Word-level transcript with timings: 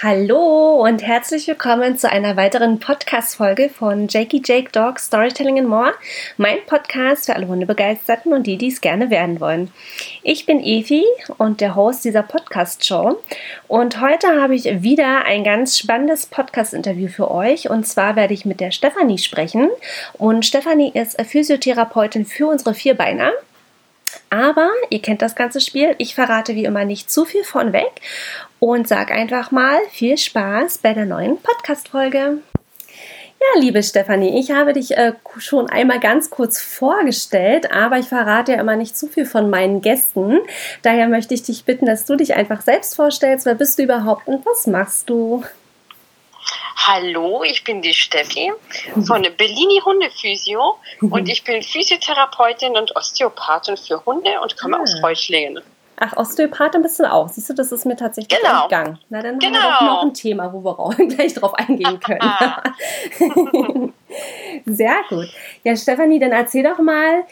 Hallo 0.00 0.80
und 0.84 1.02
herzlich 1.02 1.48
willkommen 1.48 1.98
zu 1.98 2.08
einer 2.08 2.36
weiteren 2.36 2.78
Podcast-Folge 2.78 3.68
von 3.68 4.06
Jakey 4.06 4.40
Jake 4.44 4.70
Dog 4.70 5.00
Storytelling 5.00 5.58
and 5.58 5.68
More, 5.68 5.92
mein 6.36 6.58
Podcast 6.66 7.26
für 7.26 7.34
alle 7.34 7.48
Hundebegeisterten 7.48 8.32
und 8.32 8.46
die, 8.46 8.56
die 8.58 8.68
es 8.68 8.80
gerne 8.80 9.10
werden 9.10 9.40
wollen. 9.40 9.72
Ich 10.22 10.46
bin 10.46 10.62
Evi 10.62 11.02
und 11.38 11.60
der 11.60 11.74
Host 11.74 12.04
dieser 12.04 12.22
Podcast-Show 12.22 13.20
und 13.66 14.00
heute 14.00 14.40
habe 14.40 14.54
ich 14.54 14.66
wieder 14.84 15.24
ein 15.24 15.42
ganz 15.42 15.76
spannendes 15.76 16.26
Podcast-Interview 16.26 17.08
für 17.08 17.28
euch 17.28 17.68
und 17.68 17.84
zwar 17.84 18.14
werde 18.14 18.34
ich 18.34 18.44
mit 18.44 18.60
der 18.60 18.70
Stefanie 18.70 19.18
sprechen 19.18 19.68
und 20.12 20.46
Stefanie 20.46 20.92
ist 20.94 21.20
Physiotherapeutin 21.20 22.24
für 22.24 22.46
unsere 22.46 22.72
Vierbeiner. 22.72 23.32
Aber 24.30 24.70
ihr 24.90 25.00
kennt 25.00 25.22
das 25.22 25.34
ganze 25.34 25.60
Spiel. 25.60 25.94
Ich 25.98 26.14
verrate 26.14 26.54
wie 26.54 26.64
immer 26.64 26.84
nicht 26.84 27.10
zu 27.10 27.24
viel 27.24 27.44
von 27.44 27.72
weg 27.72 28.00
und 28.60 28.88
sag 28.88 29.10
einfach 29.10 29.50
mal 29.50 29.78
viel 29.90 30.18
Spaß 30.18 30.78
bei 30.78 30.94
der 30.94 31.06
neuen 31.06 31.40
Podcast-Folge. 31.40 32.38
Ja, 33.40 33.60
liebe 33.60 33.84
Stefanie, 33.84 34.40
ich 34.40 34.50
habe 34.50 34.72
dich 34.72 34.96
äh, 34.96 35.12
schon 35.38 35.70
einmal 35.70 36.00
ganz 36.00 36.28
kurz 36.28 36.60
vorgestellt, 36.60 37.70
aber 37.70 37.98
ich 37.98 38.06
verrate 38.06 38.52
ja 38.52 38.60
immer 38.60 38.74
nicht 38.74 38.96
zu 38.96 39.06
viel 39.06 39.26
von 39.26 39.48
meinen 39.48 39.80
Gästen. 39.80 40.40
Daher 40.82 41.06
möchte 41.06 41.34
ich 41.34 41.44
dich 41.44 41.64
bitten, 41.64 41.86
dass 41.86 42.04
du 42.04 42.16
dich 42.16 42.34
einfach 42.34 42.62
selbst 42.62 42.96
vorstellst. 42.96 43.46
Wer 43.46 43.54
bist 43.54 43.78
du 43.78 43.84
überhaupt 43.84 44.26
und 44.26 44.44
was 44.44 44.66
machst 44.66 45.08
du? 45.08 45.44
Hallo, 46.86 47.44
ich 47.44 47.62
bin 47.62 47.80
die 47.80 47.94
Steffi 47.94 48.52
von 49.06 49.22
Bellini 49.36 49.82
Hundephysio 49.84 50.78
und 51.02 51.28
ich 51.28 51.44
bin 51.44 51.62
Physiotherapeutin 51.62 52.76
und 52.76 52.96
Osteopathin 52.96 53.76
für 53.76 54.04
Hunde 54.04 54.40
und 54.42 54.56
komme 54.56 54.78
ah. 54.78 54.82
aus 54.82 54.96
Reuchlingen. 55.02 55.62
Ach, 56.00 56.16
Osteopathin 56.16 56.82
bist 56.82 57.00
du 57.00 57.10
auch. 57.10 57.28
Siehst 57.28 57.50
du, 57.50 57.54
das 57.54 57.72
ist 57.72 57.84
mir 57.84 57.96
tatsächlich 57.96 58.40
genau. 58.40 58.62
entgangen. 58.62 58.98
Na, 59.08 59.20
dann 59.20 59.38
genau. 59.38 59.58
haben 59.58 59.62
wir 59.62 59.78
genau. 59.78 59.94
noch 59.94 60.02
ein 60.02 60.14
Thema, 60.14 60.52
wo 60.52 60.62
wir 60.62 61.06
gleich 61.08 61.34
drauf 61.34 61.54
eingehen 61.54 61.98
können. 63.18 63.92
Sehr 64.66 64.94
gut. 65.08 65.28
Ja, 65.64 65.76
Stefanie, 65.76 66.20
dann 66.20 66.32
erzähl 66.32 66.62
doch 66.62 66.78
mal, 66.78 67.24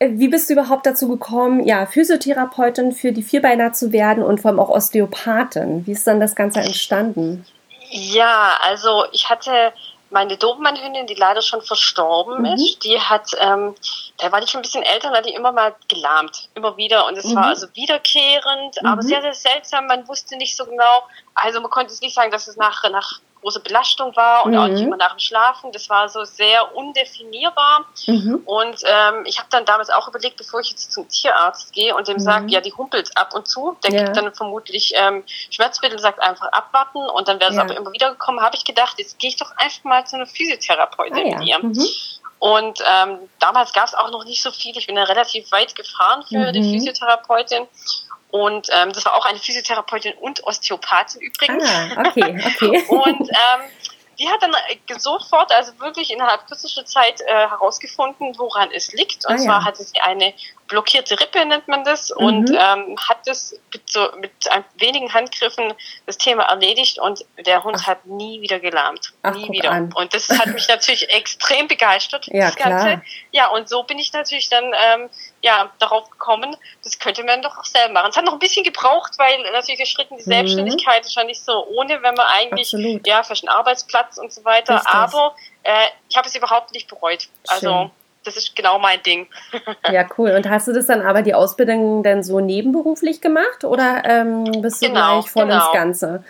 wie 0.00 0.28
bist 0.28 0.48
du 0.48 0.52
überhaupt 0.52 0.86
dazu 0.86 1.08
gekommen, 1.08 1.66
ja, 1.66 1.86
Physiotherapeutin 1.86 2.92
für 2.92 3.12
die 3.12 3.22
Vierbeiner 3.22 3.72
zu 3.72 3.92
werden 3.92 4.22
und 4.22 4.40
vor 4.40 4.50
allem 4.50 4.60
auch 4.60 4.68
Osteopathin? 4.68 5.86
Wie 5.86 5.92
ist 5.92 6.06
dann 6.06 6.20
das 6.20 6.36
Ganze 6.36 6.60
entstanden? 6.60 7.44
Ja, 7.90 8.58
also 8.64 9.04
ich 9.12 9.28
hatte 9.30 9.72
meine 10.10 10.36
Dobermann-Hündin, 10.36 11.06
die 11.06 11.14
leider 11.14 11.42
schon 11.42 11.62
verstorben 11.62 12.38
mhm. 12.40 12.54
ist, 12.54 12.84
die 12.84 12.98
hat, 13.00 13.30
ähm, 13.38 13.74
da 14.18 14.32
war 14.32 14.42
ich 14.42 14.50
schon 14.50 14.60
ein 14.60 14.62
bisschen 14.62 14.82
älter, 14.82 15.10
da 15.10 15.18
hat 15.18 15.26
die 15.26 15.34
immer 15.34 15.52
mal 15.52 15.74
gelahmt, 15.88 16.48
immer 16.54 16.76
wieder. 16.76 17.06
Und 17.06 17.18
es 17.18 17.26
mhm. 17.26 17.36
war 17.36 17.46
also 17.46 17.66
wiederkehrend, 17.74 18.80
mhm. 18.80 18.88
aber 18.88 19.02
sehr, 19.02 19.20
sehr 19.20 19.34
seltsam. 19.34 19.86
Man 19.86 20.08
wusste 20.08 20.36
nicht 20.36 20.56
so 20.56 20.64
genau, 20.64 21.04
also 21.34 21.60
man 21.60 21.70
konnte 21.70 21.92
es 21.92 22.00
nicht 22.00 22.14
sagen, 22.14 22.30
dass 22.30 22.48
es 22.48 22.56
nach, 22.56 22.82
nach 22.90 23.20
große 23.40 23.60
Belastung 23.60 24.14
war 24.16 24.44
und 24.44 24.52
mhm. 24.52 24.58
auch 24.58 24.68
nicht 24.68 24.82
immer 24.82 24.96
nach 24.96 25.12
dem 25.12 25.18
Schlafen. 25.18 25.72
Das 25.72 25.88
war 25.88 26.08
so 26.08 26.24
sehr 26.24 26.74
undefinierbar. 26.74 27.86
Mhm. 28.06 28.42
Und 28.44 28.82
ähm, 28.84 29.24
ich 29.24 29.38
habe 29.38 29.48
dann 29.50 29.64
damals 29.64 29.90
auch 29.90 30.08
überlegt, 30.08 30.36
bevor 30.36 30.60
ich 30.60 30.70
jetzt 30.70 30.92
zum 30.92 31.08
Tierarzt 31.08 31.72
gehe 31.72 31.94
und 31.94 32.08
dem 32.08 32.16
mhm. 32.16 32.20
sage, 32.20 32.46
ja, 32.48 32.60
die 32.60 32.72
humpelt 32.72 33.16
ab 33.16 33.34
und 33.34 33.46
zu, 33.46 33.76
der 33.84 33.92
ja. 33.92 34.04
gibt 34.04 34.16
dann 34.16 34.32
vermutlich 34.34 34.92
ähm, 34.96 35.24
Schmerzmittel, 35.50 35.98
sagt 35.98 36.20
einfach 36.20 36.48
abwarten 36.52 36.98
und 36.98 37.28
dann 37.28 37.40
wäre 37.40 37.50
es 37.50 37.56
ja. 37.56 37.62
aber 37.62 37.76
immer 37.76 37.92
wieder 37.92 38.10
gekommen, 38.10 38.40
habe 38.40 38.56
ich 38.56 38.64
gedacht, 38.64 38.98
jetzt 38.98 39.18
gehe 39.18 39.30
ich 39.30 39.36
doch 39.36 39.50
einfach 39.56 39.84
mal 39.84 40.06
zu 40.06 40.16
einer 40.16 40.26
Physiotherapeutin 40.26 41.34
ah, 41.34 41.42
ja. 41.42 41.58
mit 41.58 41.76
ihr. 41.76 41.84
Und 42.38 42.80
ähm, 42.86 43.18
damals 43.40 43.72
gab 43.72 43.86
es 43.86 43.94
auch 43.94 44.10
noch 44.10 44.24
nicht 44.24 44.42
so 44.42 44.50
viel. 44.50 44.76
Ich 44.76 44.86
bin 44.86 44.96
ja 44.96 45.04
relativ 45.04 45.50
weit 45.50 45.74
gefahren 45.74 46.22
für 46.28 46.52
die 46.52 46.60
mhm. 46.60 46.72
Physiotherapeutin. 46.72 47.66
Und 48.30 48.68
ähm, 48.70 48.92
das 48.92 49.04
war 49.04 49.16
auch 49.16 49.24
eine 49.24 49.38
Physiotherapeutin 49.38 50.14
und 50.20 50.44
Osteopathin 50.44 51.22
übrigens. 51.22 51.68
Ah, 51.68 52.04
okay, 52.06 52.38
okay. 52.44 52.84
und 52.88 53.28
ähm, 53.28 53.60
die 54.18 54.28
hat 54.28 54.42
dann 54.42 54.52
sofort, 54.98 55.52
also 55.52 55.78
wirklich 55.78 56.10
innerhalb 56.12 56.46
kürzester 56.46 56.84
Zeit 56.84 57.20
äh, 57.20 57.48
herausgefunden, 57.48 58.36
woran 58.36 58.70
es 58.72 58.92
liegt. 58.92 59.24
Und 59.26 59.34
ah, 59.34 59.38
zwar 59.38 59.60
ja. 59.60 59.64
hatte 59.64 59.82
sie 59.82 60.00
eine 60.00 60.34
blockierte 60.68 61.18
Rippe, 61.18 61.44
nennt 61.44 61.66
man 61.66 61.82
das, 61.82 62.10
mhm. 62.10 62.24
und 62.24 62.50
ähm, 62.50 62.96
hat 63.08 63.26
das 63.26 63.58
mit, 63.72 63.90
so, 63.90 64.08
mit 64.20 64.30
wenigen 64.76 65.12
Handgriffen 65.12 65.72
das 66.06 66.18
Thema 66.18 66.44
erledigt 66.44 66.98
und 66.98 67.24
der 67.44 67.64
Hund 67.64 67.78
Ach. 67.80 67.86
hat 67.86 68.06
nie 68.06 68.40
wieder 68.40 68.60
gelahmt. 68.60 69.12
Ach, 69.22 69.34
nie 69.34 69.50
wieder. 69.50 69.72
An. 69.72 69.92
Und 69.94 70.14
das 70.14 70.28
hat 70.28 70.46
mich 70.46 70.68
natürlich 70.68 71.08
extrem 71.14 71.66
begeistert, 71.66 72.26
ja, 72.26 72.46
das 72.46 72.56
Ganze. 72.56 72.86
Klar. 72.86 73.02
Ja, 73.32 73.48
und 73.48 73.68
so 73.68 73.82
bin 73.82 73.98
ich 73.98 74.12
natürlich 74.12 74.48
dann 74.48 74.64
ähm, 74.64 75.10
ja, 75.40 75.70
darauf 75.78 76.10
gekommen, 76.10 76.56
das 76.84 76.98
könnte 76.98 77.24
man 77.24 77.42
doch 77.42 77.58
auch 77.58 77.64
selber 77.64 77.94
machen. 77.94 78.10
Es 78.10 78.16
hat 78.16 78.24
noch 78.24 78.32
ein 78.32 78.38
bisschen 78.38 78.64
gebraucht, 78.64 79.12
weil 79.18 79.40
natürlich 79.52 79.78
der 79.78 79.86
Schritt 79.86 80.10
in 80.10 80.18
die 80.18 80.24
mhm. 80.24 80.30
Selbstständigkeit 80.30 81.04
ist 81.04 81.14
ja 81.14 81.24
nicht 81.24 81.42
so 81.42 81.66
ohne, 81.66 82.02
wenn 82.02 82.14
man 82.14 82.26
eigentlich, 82.26 82.74
Absolut. 82.74 83.06
ja, 83.06 83.22
für 83.22 83.34
einen 83.34 83.48
Arbeitsplatz 83.48 84.18
und 84.18 84.32
so 84.32 84.44
weiter, 84.44 84.76
Richtig. 84.76 84.92
aber 84.92 85.34
äh, 85.62 85.86
ich 86.08 86.16
habe 86.16 86.28
es 86.28 86.34
überhaupt 86.34 86.72
nicht 86.72 86.88
bereut. 86.88 87.28
Also, 87.46 87.68
Schön. 87.68 87.90
Das 88.28 88.36
ist 88.36 88.54
genau 88.54 88.78
mein 88.78 89.02
Ding. 89.02 89.26
ja, 89.90 90.06
cool. 90.18 90.32
Und 90.32 90.48
hast 90.48 90.68
du 90.68 90.72
das 90.72 90.86
dann 90.86 91.00
aber 91.00 91.22
die 91.22 91.34
Ausbildung 91.34 92.02
dann 92.02 92.22
so 92.22 92.40
nebenberuflich 92.40 93.20
gemacht 93.20 93.64
oder 93.64 94.02
ähm, 94.04 94.44
bist 94.60 94.82
du 94.82 94.88
genau, 94.88 95.20
gleich 95.20 95.30
voll 95.30 95.46
genau. 95.46 95.56
ins 95.56 95.72
Ganze? 95.72 96.24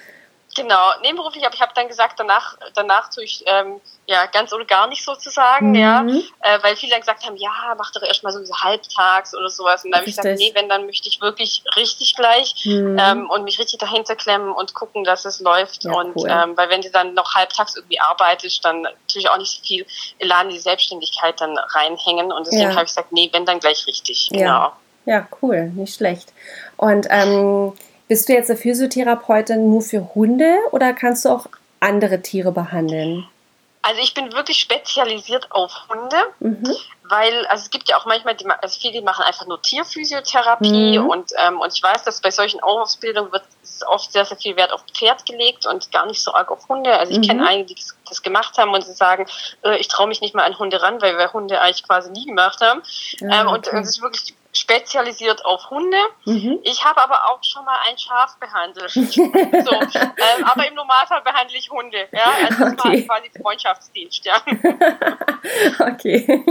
Genau, 0.58 0.90
nebenberuflich, 1.02 1.44
aber 1.46 1.54
ich 1.54 1.60
habe 1.60 1.72
dann 1.74 1.86
gesagt, 1.86 2.18
danach, 2.18 2.56
danach 2.74 3.10
tue 3.10 3.22
ich 3.22 3.44
ähm, 3.46 3.80
ja 4.06 4.26
ganz 4.26 4.52
oder 4.52 4.64
gar 4.64 4.88
nicht 4.88 5.04
sozusagen, 5.04 5.70
mhm. 5.70 5.74
ja, 5.76 6.00
äh, 6.40 6.58
weil 6.62 6.74
viele 6.74 6.92
dann 6.92 7.00
gesagt 7.00 7.24
haben, 7.24 7.36
ja, 7.36 7.74
mach 7.76 7.92
doch 7.92 8.02
erstmal 8.02 8.32
so 8.32 8.54
halbtags 8.54 9.36
oder 9.36 9.48
sowas. 9.50 9.84
Und 9.84 9.92
dann 9.92 10.00
habe 10.00 10.10
ich 10.10 10.16
gesagt, 10.16 10.38
nee, 10.38 10.50
wenn, 10.54 10.68
dann 10.68 10.86
möchte 10.86 11.08
ich 11.08 11.20
wirklich 11.20 11.62
richtig 11.76 12.16
gleich 12.16 12.54
mhm. 12.64 12.98
ähm, 12.98 13.30
und 13.30 13.44
mich 13.44 13.58
richtig 13.60 13.78
dahinter 13.78 14.16
klemmen 14.16 14.50
und 14.50 14.74
gucken, 14.74 15.04
dass 15.04 15.24
es 15.24 15.38
läuft. 15.40 15.84
Ja, 15.84 15.92
und 15.92 16.16
cool. 16.16 16.28
ähm, 16.28 16.56
weil 16.56 16.68
wenn 16.70 16.82
du 16.82 16.90
dann 16.90 17.14
noch 17.14 17.34
halbtags 17.34 17.76
irgendwie 17.76 18.00
arbeitest, 18.00 18.64
dann 18.64 18.82
natürlich 18.82 19.30
auch 19.30 19.38
nicht 19.38 19.52
so 19.52 19.64
viel 19.64 19.86
Elan 20.18 20.48
in 20.48 20.54
die 20.54 20.60
Selbstständigkeit 20.60 21.40
dann 21.40 21.56
reinhängen. 21.56 22.32
Und 22.32 22.46
deswegen 22.46 22.70
ja. 22.70 22.70
habe 22.70 22.82
ich 22.82 22.88
gesagt, 22.90 23.12
nee, 23.12 23.30
wenn, 23.32 23.46
dann 23.46 23.60
gleich 23.60 23.86
richtig. 23.86 24.28
Genau. 24.32 24.42
Ja, 24.42 24.72
ja 25.06 25.28
cool, 25.40 25.70
nicht 25.74 25.94
schlecht. 25.94 26.32
Und 26.76 27.06
ähm, 27.10 27.74
bist 28.08 28.28
du 28.28 28.32
jetzt 28.32 28.50
eine 28.50 28.58
Physiotherapeutin 28.58 29.70
nur 29.70 29.82
für 29.82 30.14
Hunde 30.14 30.56
oder 30.72 30.92
kannst 30.92 31.24
du 31.24 31.28
auch 31.28 31.46
andere 31.80 32.20
Tiere 32.22 32.52
behandeln? 32.52 33.28
Also 33.82 34.00
ich 34.02 34.12
bin 34.12 34.32
wirklich 34.32 34.58
spezialisiert 34.58 35.50
auf 35.52 35.72
Hunde, 35.88 36.16
mhm. 36.40 36.74
weil 37.04 37.46
also 37.46 37.62
es 37.62 37.70
gibt 37.70 37.88
ja 37.88 37.96
auch 37.96 38.06
manchmal, 38.06 38.34
die, 38.34 38.44
also 38.46 38.78
viele 38.78 39.02
machen 39.02 39.24
einfach 39.24 39.46
nur 39.46 39.62
Tierphysiotherapie 39.62 40.98
mhm. 40.98 41.06
und, 41.06 41.32
ähm, 41.38 41.60
und 41.60 41.72
ich 41.72 41.82
weiß, 41.82 42.02
dass 42.02 42.20
bei 42.20 42.30
solchen 42.30 42.60
Ausbildungen 42.60 43.30
wird 43.30 43.44
oft 43.86 44.12
sehr, 44.12 44.24
sehr 44.24 44.36
viel 44.36 44.56
Wert 44.56 44.72
auf 44.72 44.84
Pferd 44.92 45.24
gelegt 45.26 45.66
und 45.66 45.92
gar 45.92 46.06
nicht 46.06 46.20
so 46.20 46.34
arg 46.34 46.50
auf 46.50 46.68
Hunde. 46.68 46.98
Also 46.98 47.12
ich 47.12 47.18
mhm. 47.18 47.22
kenne 47.22 47.46
einige, 47.46 47.74
die 47.74 47.82
das 48.08 48.22
gemacht 48.22 48.58
haben 48.58 48.74
und 48.74 48.84
sie 48.84 48.92
sagen, 48.92 49.26
äh, 49.62 49.78
ich 49.78 49.88
traue 49.88 50.08
mich 50.08 50.20
nicht 50.20 50.34
mal 50.34 50.44
an 50.44 50.58
Hunde 50.58 50.82
ran, 50.82 51.00
weil 51.00 51.16
wir 51.16 51.32
Hunde 51.32 51.60
eigentlich 51.60 51.86
quasi 51.86 52.10
nie 52.10 52.26
gemacht 52.26 52.60
haben. 52.60 52.82
Ja, 53.20 53.42
ähm, 53.42 53.48
und 53.48 53.66
es 53.68 53.88
ist 53.88 54.02
wirklich 54.02 54.34
spezialisiert 54.68 55.44
auf 55.44 55.70
Hunde. 55.70 55.96
Mhm. 56.26 56.58
Ich 56.62 56.84
habe 56.84 57.02
aber 57.02 57.30
auch 57.30 57.42
schon 57.42 57.64
mal 57.64 57.78
ein 57.88 57.96
Schaf 57.96 58.36
behandelt. 58.38 58.90
so, 58.92 59.00
ähm, 59.00 60.44
aber 60.44 60.68
im 60.68 60.74
Normalfall 60.74 61.22
behandle 61.22 61.56
ich 61.56 61.70
Hunde. 61.70 62.06
Ja? 62.12 62.32
Also 62.44 62.64
das 62.64 62.72
okay. 62.84 63.08
war 63.08 63.16
quasi 63.16 63.30
Freundschaftsdienst. 63.40 64.24
Ja. 64.26 64.36
okay. 65.86 66.44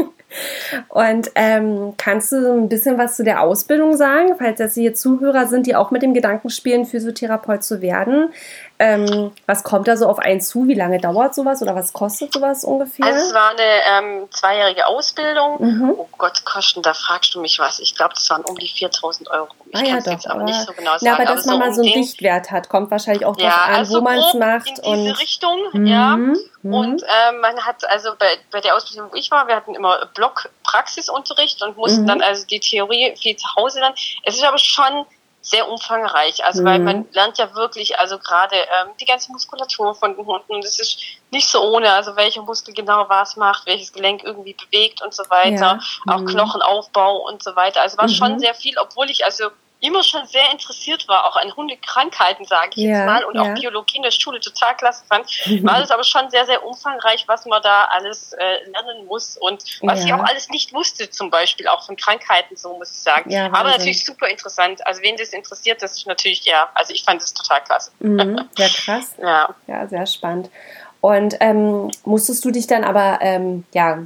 Und 0.90 1.32
ähm, 1.36 1.94
kannst 1.98 2.32
du 2.32 2.54
ein 2.54 2.70
bisschen 2.70 2.98
was 2.98 3.16
zu 3.16 3.24
der 3.24 3.42
Ausbildung 3.42 3.96
sagen, 3.96 4.36
falls 4.38 4.58
das 4.58 4.74
hier 4.74 4.94
Zuhörer 4.94 5.46
sind, 5.46 5.68
die 5.68 5.76
auch 5.76 5.92
mit 5.92 6.02
dem 6.02 6.14
Gedanken 6.14 6.50
spielen, 6.50 6.86
Physiotherapeut 6.86 7.64
zu 7.64 7.82
werden? 7.82 8.34
Ähm, 8.80 9.32
was 9.48 9.64
kommt 9.64 9.88
da 9.88 9.98
so 9.98 10.08
auf 10.08 10.20
einen 10.20 10.40
zu? 10.40 10.68
Wie 10.68 10.76
lange 10.76 11.00
dauert 11.00 11.34
sowas 11.34 11.64
oder 11.64 11.74
was 11.74 11.94
kostet 11.94 12.32
sowas 12.32 12.64
ungefähr? 12.64 13.06
Also 13.06 13.26
es 13.26 13.34
war 13.34 13.50
eine 13.50 14.20
ähm, 14.22 14.28
zweijährige 14.30 14.86
Ausbildung. 14.86 15.58
Mhm. 15.60 15.96
Oh 15.98 16.08
Gott, 16.18 16.46
Kosten, 16.46 16.84
da 16.84 16.94
fragst 16.94 17.34
du 17.34 17.42
mich 17.42 17.58
was. 17.58 17.80
Ich 17.80 17.96
glaube, 17.96 18.14
das 18.14 18.30
waren 18.30 18.44
um 18.46 18.56
die 18.56 18.68
4000 18.68 19.32
Euro. 19.32 19.48
Ich 19.70 19.80
ah, 19.80 19.84
ja, 19.84 20.00
doch, 20.00 20.12
jetzt 20.12 20.30
aber, 20.30 20.44
nicht 20.44 20.62
so 20.62 20.74
genau 20.74 20.92
sagen. 20.92 21.06
Ja, 21.06 21.14
aber 21.16 21.26
dass 21.26 21.48
aber 21.48 21.58
man 21.58 21.74
so 21.74 21.82
mal 21.82 21.88
so 21.88 21.92
einen 21.92 22.04
Richtwert 22.04 22.52
hat, 22.52 22.70
kommt 22.70 22.92
wahrscheinlich 22.92 23.26
auch 23.26 23.36
darauf 23.36 23.54
ja, 23.54 23.64
an, 23.64 23.76
also 23.76 23.98
wo 23.98 24.04
man 24.04 24.20
es 24.20 24.34
macht. 24.36 24.80
In 24.80 24.94
diese 24.94 25.10
und 25.10 25.20
Richtung, 25.20 25.58
mhm. 25.74 25.86
ja. 25.88 26.18
Mhm. 26.18 26.38
Und 26.74 27.04
ähm, 27.04 27.40
man 27.42 27.58
hat 27.66 27.84
also 27.90 28.12
bei, 28.20 28.28
bei 28.52 28.62
der 28.62 28.76
Ausbildung, 28.76 29.10
wo 29.12 29.16
ich 29.16 29.32
war, 29.32 29.48
wir 29.48 29.56
hatten 29.56 29.74
immer 29.74 30.06
Block-Praxisunterricht 30.14 31.64
und 31.64 31.78
mussten 31.78 32.04
mhm. 32.04 32.08
dann 32.08 32.22
also 32.22 32.46
die 32.46 32.60
Theorie 32.60 33.16
viel 33.18 33.36
zu 33.36 33.48
Hause 33.56 33.80
lernen. 33.80 33.96
Es 34.24 34.36
ist 34.36 34.44
aber 34.44 34.58
schon 34.58 35.06
sehr 35.48 35.70
umfangreich. 35.70 36.44
Also 36.44 36.62
mhm. 36.62 36.66
weil 36.66 36.80
man 36.80 37.08
lernt 37.14 37.38
ja 37.38 37.56
wirklich, 37.56 37.98
also 37.98 38.20
gerade 38.20 38.56
ähm, 38.56 38.90
die 39.00 39.06
ganze 39.06 39.32
Muskulatur 39.32 39.96
von 39.96 40.16
den 40.16 40.26
Hunden. 40.26 40.54
Und 40.54 40.66
es 40.66 40.80
ist 40.80 41.00
nicht 41.32 41.48
so 41.48 41.62
ohne, 41.62 41.92
also 41.94 42.16
welcher 42.16 42.42
Muskel 42.42 42.74
genau 42.74 43.08
was 43.08 43.38
macht, 43.38 43.66
welches 43.66 43.94
Gelenk 43.94 44.24
irgendwie 44.24 44.54
bewegt 44.54 45.02
und 45.02 45.14
so 45.14 45.24
weiter. 45.30 45.80
Ja. 46.06 46.14
Auch 46.14 46.20
mhm. 46.20 46.28
Knochenaufbau 46.28 47.28
und 47.28 47.42
so 47.42 47.56
weiter. 47.56 47.82
Also 47.82 47.98
war 47.98 48.08
mhm. 48.08 48.14
schon 48.14 48.40
sehr 48.40 48.54
viel, 48.56 48.78
obwohl 48.78 49.10
ich 49.10 49.24
also 49.24 49.50
immer 49.80 50.02
schon 50.02 50.26
sehr 50.26 50.52
interessiert 50.52 51.08
war, 51.08 51.26
auch 51.26 51.36
an 51.36 51.56
Hundekrankheiten, 51.56 52.46
sage 52.46 52.72
ich 52.76 52.84
ja, 52.84 52.90
jetzt 52.90 53.06
mal, 53.06 53.24
und 53.26 53.36
ja. 53.36 53.42
auch 53.44 53.54
Biologie 53.54 53.98
in 53.98 54.04
der 54.04 54.12
Schule 54.12 54.40
total 54.40 54.76
klasse 54.76 55.04
fand, 55.08 55.28
war 55.64 55.80
das 55.80 55.92
aber 55.92 56.04
schon 56.04 56.30
sehr, 56.30 56.46
sehr 56.46 56.66
umfangreich, 56.66 57.26
was 57.28 57.46
man 57.46 57.62
da 57.62 57.86
alles 57.86 58.34
äh, 58.34 58.70
lernen 58.72 59.06
muss 59.06 59.38
und 59.38 59.64
was 59.82 60.00
ja. 60.00 60.06
ich 60.06 60.14
auch 60.14 60.24
alles 60.24 60.50
nicht 60.50 60.74
wusste, 60.74 61.10
zum 61.10 61.30
Beispiel 61.30 61.68
auch 61.68 61.86
von 61.86 61.96
Krankheiten, 61.96 62.56
so 62.56 62.76
muss 62.78 62.92
ich 62.92 63.02
sagen. 63.02 63.30
aber 63.36 63.70
natürlich 63.70 64.04
super 64.04 64.28
interessant. 64.28 64.86
Also 64.88 65.02
wen 65.02 65.16
das 65.18 65.30
interessiert, 65.30 65.82
das 65.82 65.98
ist 65.98 66.08
natürlich, 66.08 66.44
ja, 66.46 66.70
also 66.74 66.94
ich 66.94 67.04
fand 67.04 67.22
das 67.22 67.34
total 67.34 67.64
klasse. 67.64 67.92
Mhm. 68.00 68.50
Ja, 68.58 68.70
krass. 68.70 69.16
ja. 69.22 69.56
ja, 69.68 69.88
sehr 69.88 70.06
spannend. 70.08 70.50
Und 71.00 71.36
ähm, 71.40 71.92
musstest 72.06 72.44
du 72.44 72.52
dich 72.52 72.66
dann 72.66 72.84
aber 72.84 73.20
ähm, 73.22 73.66
ja 73.74 74.00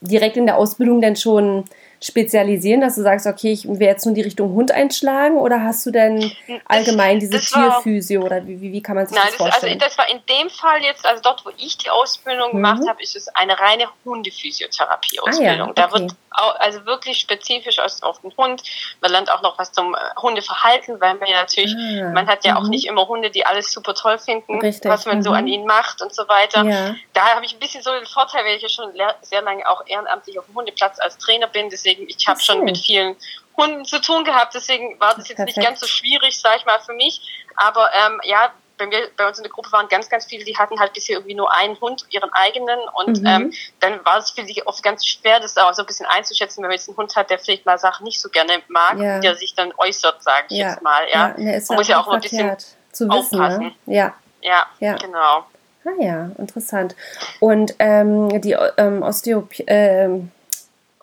direkt 0.00 0.36
in 0.36 0.46
der 0.46 0.56
Ausbildung 0.56 1.00
dann 1.00 1.16
schon 1.16 1.64
spezialisieren, 2.04 2.82
dass 2.82 2.96
du 2.96 3.02
sagst, 3.02 3.26
okay, 3.26 3.52
ich 3.52 3.66
will 3.66 3.80
jetzt 3.80 4.04
nur 4.04 4.14
die 4.14 4.20
Richtung 4.20 4.52
Hund 4.52 4.70
einschlagen 4.70 5.38
oder 5.38 5.62
hast 5.62 5.86
du 5.86 5.90
denn 5.90 6.32
allgemein 6.66 7.18
diese 7.18 7.40
Tierphysio 7.40 8.22
oder 8.22 8.46
wie, 8.46 8.60
wie, 8.60 8.82
kann 8.82 8.96
man 8.96 9.06
sich 9.06 9.16
nein, 9.16 9.26
das 9.28 9.36
vorstellen? 9.36 9.78
Das, 9.78 9.88
also 9.88 9.96
das 9.96 9.98
war 9.98 10.14
in 10.14 10.42
dem 10.42 10.50
Fall 10.50 10.82
jetzt, 10.82 11.06
also 11.06 11.22
dort, 11.22 11.46
wo 11.46 11.50
ich 11.56 11.78
die 11.78 11.88
Ausbildung 11.88 12.50
mhm. 12.50 12.56
gemacht 12.56 12.82
habe, 12.86 13.02
ist 13.02 13.16
es 13.16 13.28
eine 13.28 13.58
reine 13.58 13.86
Hundephysiotherapie-Ausbildung. 14.04 15.48
Ah, 15.48 15.56
ja, 15.56 15.64
okay. 15.64 15.72
Da 15.74 15.92
wird 15.92 16.14
also 16.34 16.84
wirklich 16.84 17.18
spezifisch 17.18 17.78
auf 17.78 18.20
den 18.20 18.36
Hund. 18.36 18.62
Man 19.00 19.10
lernt 19.10 19.30
auch 19.30 19.42
noch 19.42 19.58
was 19.58 19.72
zum 19.72 19.94
äh, 19.94 19.98
Hundeverhalten, 20.20 21.00
weil 21.00 21.14
man 21.14 21.28
ja 21.28 21.40
natürlich, 21.40 21.74
ah, 21.74 22.10
man 22.10 22.26
hat 22.26 22.44
ja 22.44 22.52
mhm. 22.52 22.58
auch 22.58 22.68
nicht 22.68 22.86
immer 22.86 23.06
Hunde, 23.06 23.30
die 23.30 23.46
alles 23.46 23.72
super 23.72 23.94
toll 23.94 24.18
finden, 24.18 24.60
Richtig. 24.60 24.90
was 24.90 25.06
man 25.06 25.18
mhm. 25.18 25.22
so 25.22 25.30
an 25.30 25.46
ihnen 25.46 25.66
macht 25.66 26.02
und 26.02 26.14
so 26.14 26.28
weiter. 26.28 26.64
Ja. 26.64 26.94
Da 27.12 27.34
habe 27.34 27.44
ich 27.44 27.54
ein 27.54 27.58
bisschen 27.58 27.82
so 27.82 27.92
den 27.92 28.06
Vorteil, 28.06 28.44
weil 28.44 28.56
ich 28.56 28.62
ja 28.62 28.68
schon 28.68 28.92
sehr 29.22 29.42
lange 29.42 29.68
auch 29.68 29.82
ehrenamtlich 29.86 30.38
auf 30.38 30.46
dem 30.46 30.54
Hundeplatz 30.54 30.98
als 30.98 31.18
Trainer 31.18 31.46
bin. 31.46 31.70
Deswegen, 31.70 32.08
ich 32.08 32.26
habe 32.26 32.40
schon 32.40 32.64
mit 32.64 32.78
vielen 32.78 33.16
Hunden 33.56 33.84
zu 33.84 34.00
tun 34.00 34.24
gehabt, 34.24 34.54
deswegen 34.54 34.98
war 34.98 35.14
das 35.14 35.28
jetzt 35.28 35.36
Perfekt. 35.36 35.56
nicht 35.56 35.66
ganz 35.66 35.80
so 35.80 35.86
schwierig, 35.86 36.38
sage 36.40 36.56
ich 36.58 36.66
mal, 36.66 36.80
für 36.80 36.94
mich. 36.94 37.20
Aber 37.56 37.88
ähm, 37.94 38.20
ja, 38.24 38.52
bei 38.76 38.86
mir, 38.86 39.08
bei 39.16 39.26
uns 39.28 39.38
in 39.38 39.44
der 39.44 39.52
Gruppe 39.52 39.70
waren 39.72 39.88
ganz, 39.88 40.08
ganz 40.08 40.24
viele, 40.26 40.44
die 40.44 40.56
hatten 40.56 40.78
halt 40.80 40.92
bisher 40.92 41.16
irgendwie 41.16 41.34
nur 41.34 41.52
einen 41.54 41.80
Hund, 41.80 42.06
ihren 42.10 42.30
eigenen. 42.32 42.78
Und 42.94 43.20
mhm. 43.20 43.26
ähm, 43.26 43.52
dann 43.80 44.04
war 44.04 44.18
es 44.18 44.30
für 44.30 44.44
sie 44.44 44.66
oft 44.66 44.82
ganz 44.82 45.06
schwer, 45.06 45.40
das 45.40 45.56
auch 45.56 45.72
so 45.74 45.82
ein 45.82 45.86
bisschen 45.86 46.06
einzuschätzen, 46.06 46.62
wenn 46.62 46.68
man 46.68 46.76
jetzt 46.76 46.88
einen 46.88 46.96
Hund 46.96 47.14
hat, 47.16 47.30
der 47.30 47.38
vielleicht 47.38 47.66
mal 47.66 47.78
Sachen 47.78 48.04
nicht 48.04 48.20
so 48.20 48.28
gerne 48.28 48.62
mag, 48.68 48.98
ja. 48.98 49.20
der 49.20 49.36
sich 49.36 49.54
dann 49.54 49.72
äußert, 49.76 50.22
sage 50.22 50.46
ich 50.50 50.58
ja. 50.58 50.70
jetzt 50.70 50.82
mal. 50.82 51.04
Ja, 51.08 51.34
ja 51.36 51.38
ne, 51.38 51.62
man 51.68 51.78
muss 51.78 51.88
ja 51.88 52.00
auch 52.00 52.06
mal 52.06 52.14
ein 52.14 52.20
bisschen 52.20 52.56
zu 52.92 53.08
wissen, 53.08 53.08
ne? 53.08 53.14
aufpassen. 53.14 53.74
Ne? 53.86 53.94
Ja. 53.94 54.14
ja. 54.42 54.66
Ja, 54.80 54.96
genau. 54.96 55.46
Ah 55.86 55.90
ja, 56.02 56.30
interessant. 56.38 56.96
Und 57.40 57.74
ähm, 57.78 58.40
die 58.40 58.56
ähm, 58.78 59.02
Osteopathie, 59.02 59.64
ähm, 59.66 60.30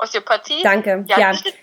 Osteopathie. 0.01 0.63
Danke. 0.63 1.05
Ja, 1.07 1.19
ja. 1.19 1.31
Das, 1.31 1.43
ist, 1.43 1.53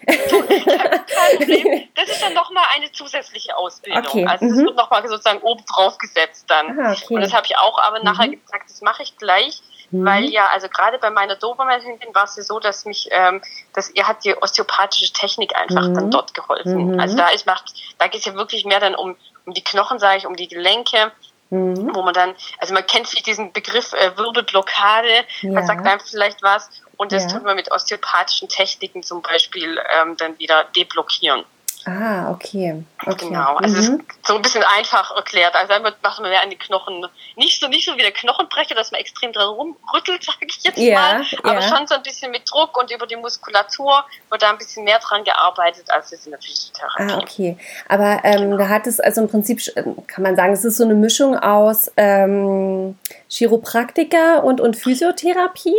das 1.97 2.09
ist 2.09 2.23
dann 2.23 2.35
nochmal 2.35 2.65
eine 2.77 2.93
zusätzliche 2.93 3.57
Ausbildung. 3.57 4.07
Okay. 4.07 4.27
Also 4.27 4.47
das 4.47 4.57
mhm. 4.57 4.67
wird 4.67 4.77
nochmal 4.77 5.07
sozusagen 5.09 5.43
oben 5.43 5.65
drauf 5.67 5.99
gesetzt 5.99 6.45
dann. 6.49 6.79
Aha, 6.79 6.93
okay. 6.93 7.15
Und 7.15 7.21
das 7.21 7.33
habe 7.33 7.47
ich 7.47 7.57
auch 7.57 7.81
aber 7.81 7.99
mhm. 7.99 8.05
nachher 8.05 8.29
gesagt, 8.29 8.71
das 8.71 8.81
mache 8.81 9.03
ich 9.03 9.17
gleich. 9.17 9.61
Mhm. 9.91 10.05
Weil 10.05 10.25
ja, 10.27 10.47
also 10.53 10.69
gerade 10.69 10.99
bei 10.99 11.11
meiner 11.11 11.35
Dobermann-Hündin 11.35 12.15
war 12.15 12.25
es 12.25 12.37
ja 12.37 12.45
so, 12.45 12.61
dass 12.61 12.85
mich, 12.85 13.09
ähm, 13.11 13.43
dass 13.73 13.91
ihr 13.91 14.07
hat 14.07 14.25
die 14.25 14.37
osteopathische 14.37 15.13
Technik 15.13 15.57
einfach 15.57 15.93
dann 15.93 16.07
mhm. 16.07 16.11
dort 16.13 16.35
geholfen. 16.35 16.93
Mhm. 16.93 17.01
Also 17.01 17.17
da 17.17 17.31
ist 17.31 17.47
macht, 17.47 17.73
da 17.99 18.07
geht 18.07 18.21
es 18.21 18.27
ja 18.27 18.35
wirklich 18.35 18.65
mehr 18.65 18.81
dann 18.81 18.95
um, 18.95 19.17
um 19.47 19.55
die 19.55 19.65
Knochen, 19.65 19.99
sage 19.99 20.19
ich, 20.19 20.27
um 20.27 20.37
die 20.37 20.49
Gelenke. 20.49 21.11
Mhm. 21.51 21.95
wo 21.95 22.03
man 22.03 22.13
dann, 22.13 22.35
also 22.59 22.75
man 22.75 22.87
kennt 22.87 23.09
vielleicht 23.09 23.27
diesen 23.27 23.53
Begriff 23.53 23.95
äh, 23.95 24.17
Wirbelblockade, 24.17 25.25
ja. 25.41 25.51
man 25.51 25.67
sagt 25.67 25.87
einem 25.87 26.01
vielleicht 26.01 26.43
was 26.43 26.69
und 26.97 27.13
das 27.13 27.25
ja. 27.25 27.31
tut 27.31 27.45
man 27.45 27.57
mit 27.57 27.73
osteopathischen 27.73 28.49
Techniken 28.49 29.03
zum 29.03 29.23
Beispiel 29.23 29.81
ähm, 29.99 30.17
dann 30.19 30.39
wieder 30.39 30.65
deblockieren. 30.77 31.45
Ah, 31.85 32.31
okay. 32.31 32.83
okay. 33.07 33.29
Genau. 33.29 33.57
Also 33.57 33.75
mhm. 33.75 33.81
es 33.81 33.89
ist 33.89 34.27
so 34.27 34.37
ein 34.37 34.43
bisschen 34.43 34.63
einfach 34.63 35.15
erklärt. 35.15 35.55
Also 35.55 35.69
damit 35.69 35.95
macht 36.03 36.21
man 36.21 36.31
mehr 36.31 36.43
an 36.43 36.51
die 36.51 36.57
Knochen. 36.57 37.07
Nicht 37.37 37.61
so, 37.61 37.69
nicht 37.69 37.87
so 37.87 37.97
wie 37.97 38.03
der 38.03 38.13
Knochenbrecher, 38.13 38.75
dass 38.75 38.91
man 38.91 39.01
extrem 39.01 39.33
dran 39.33 39.49
rumrüttelt, 39.49 40.25
sage 40.25 40.47
ich 40.47 40.63
jetzt 40.63 40.79
ja, 40.79 40.95
mal. 40.95 41.23
Aber 41.43 41.61
ja. 41.61 41.63
schon 41.63 41.87
so 41.87 41.95
ein 41.95 42.03
bisschen 42.03 42.31
mit 42.31 42.43
Druck 42.51 42.77
und 42.77 42.91
über 42.91 43.07
die 43.07 43.17
Muskulatur 43.17 44.05
wird 44.29 44.43
da 44.43 44.51
ein 44.51 44.59
bisschen 44.59 44.85
mehr 44.85 44.99
dran 44.99 45.25
gearbeitet 45.25 45.91
als 45.91 46.11
jetzt 46.11 46.27
in 46.27 46.33
der 46.33 46.41
Physiotherapie. 46.41 47.13
Ah, 47.13 47.19
okay. 47.19 47.59
Aber 47.89 48.21
ähm, 48.25 48.43
genau. 48.43 48.57
da 48.59 48.69
hat 48.69 48.87
es 48.87 49.01
also 49.01 49.23
im 49.23 49.29
Prinzip, 49.29 49.61
kann 50.07 50.23
man 50.23 50.37
sagen, 50.37 50.53
es 50.53 50.65
ist 50.65 50.77
so 50.77 50.85
eine 50.85 50.95
Mischung 50.95 51.39
aus 51.39 51.91
ähm, 51.97 52.99
Chiropraktiker 53.29 54.45
und, 54.45 54.61
und 54.61 54.77
Physiotherapie? 54.77 55.77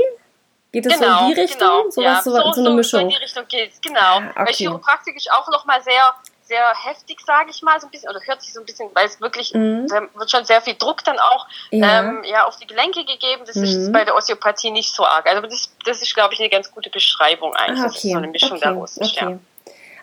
Geht 0.71 0.85
es 0.85 0.99
genau, 0.99 1.19
so 1.19 1.25
in 1.25 1.35
die 1.35 1.41
Richtung? 1.41 1.67
Genau, 1.67 1.89
so, 1.89 2.01
ja. 2.01 2.21
so, 2.21 2.31
so, 2.31 2.53
so, 2.53 2.61
eine 2.61 2.69
Mischung. 2.71 2.99
So 2.99 3.05
in 3.05 3.09
die 3.09 3.15
Richtung 3.15 3.43
geht 3.47 3.71
es, 3.71 3.81
genau. 3.81 3.99
Ah, 3.99 4.29
okay. 4.29 4.45
Weil 4.45 4.53
Chiropraktik 4.53 5.15
ist 5.15 5.31
auch 5.31 5.47
nochmal 5.49 5.81
sehr, 5.81 6.13
sehr 6.43 6.63
heftig, 6.83 7.19
sage 7.25 7.49
ich 7.49 7.63
mal, 7.63 7.79
so 7.79 7.87
ein 7.87 7.91
bisschen, 7.91 8.09
oder 8.09 8.19
hört 8.23 8.41
sich 8.43 8.53
so 8.53 8.59
ein 8.59 8.65
bisschen, 8.65 8.89
weil 8.93 9.07
es 9.07 9.19
wirklich, 9.19 9.53
mhm. 9.53 9.87
da 9.87 10.01
wird 10.13 10.29
schon 10.29 10.45
sehr 10.45 10.61
viel 10.61 10.75
Druck 10.75 11.03
dann 11.03 11.17
auch 11.17 11.47
ja. 11.71 11.99
Ähm, 11.99 12.23
ja 12.23 12.45
auf 12.45 12.57
die 12.57 12.67
Gelenke 12.67 13.03
gegeben. 13.03 13.43
Das 13.45 13.55
mhm. 13.55 13.63
ist 13.63 13.91
bei 13.91 14.05
der 14.05 14.15
Osteopathie 14.15 14.69
nicht 14.69 14.93
so 14.93 15.05
arg. 15.05 15.25
Also 15.27 15.41
das, 15.41 15.71
das 15.85 16.03
ist, 16.03 16.13
glaube 16.13 16.35
ich, 16.35 16.39
eine 16.39 16.49
ganz 16.49 16.71
gute 16.71 16.91
Beschreibung 16.91 17.55
eigentlich. 17.55 17.79
Ah, 17.79 17.85
okay. 17.85 17.93
Das 17.93 18.03
ist 18.03 18.11
so 18.11 18.17
eine 18.17 18.27
Mischung 18.27 18.51
okay. 18.51 18.61
daraus. 18.61 18.97
Okay. 18.99 19.31
Ja. 19.31 19.39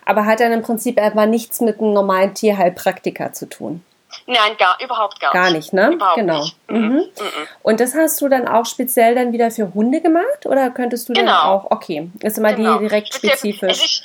Aber 0.05 0.25
hat 0.25 0.41
dann 0.41 0.53
im 0.53 0.63
Prinzip 0.63 1.01
aber 1.01 1.27
nichts 1.27 1.61
mit 1.61 1.81
einem 1.81 1.93
normalen 1.93 2.35
Tierheilpraktiker 2.35 3.33
zu 3.33 3.49
tun? 3.49 3.85
Nein, 4.27 4.57
gar, 4.59 4.77
überhaupt 4.83 5.21
gar, 5.21 5.33
gar 5.33 5.51
nicht. 5.51 5.73
ne? 5.73 5.93
Überhaupt 5.93 6.17
genau. 6.17 6.41
Nicht. 6.41 6.57
Mhm. 6.69 6.79
Mhm. 6.79 6.95
mhm. 6.97 7.09
Und 7.63 7.81
das 7.81 7.95
hast 7.95 8.21
du 8.21 8.29
dann 8.29 8.49
auch 8.49 8.67
speziell 8.67 9.15
dann 9.15 9.33
wieder 9.33 9.51
für 9.51 9.73
Hunde 9.75 10.01
gemacht? 10.01 10.47
Oder 10.47 10.71
könntest 10.71 11.09
du 11.09 11.13
genau. 11.13 11.31
dann 11.31 11.41
auch, 11.41 11.71
okay, 11.71 12.11
ist 12.21 12.39
immer 12.39 12.53
genau. 12.53 12.79
die 12.79 12.89
direkt 12.89 13.15
spezifisch. 13.15 14.03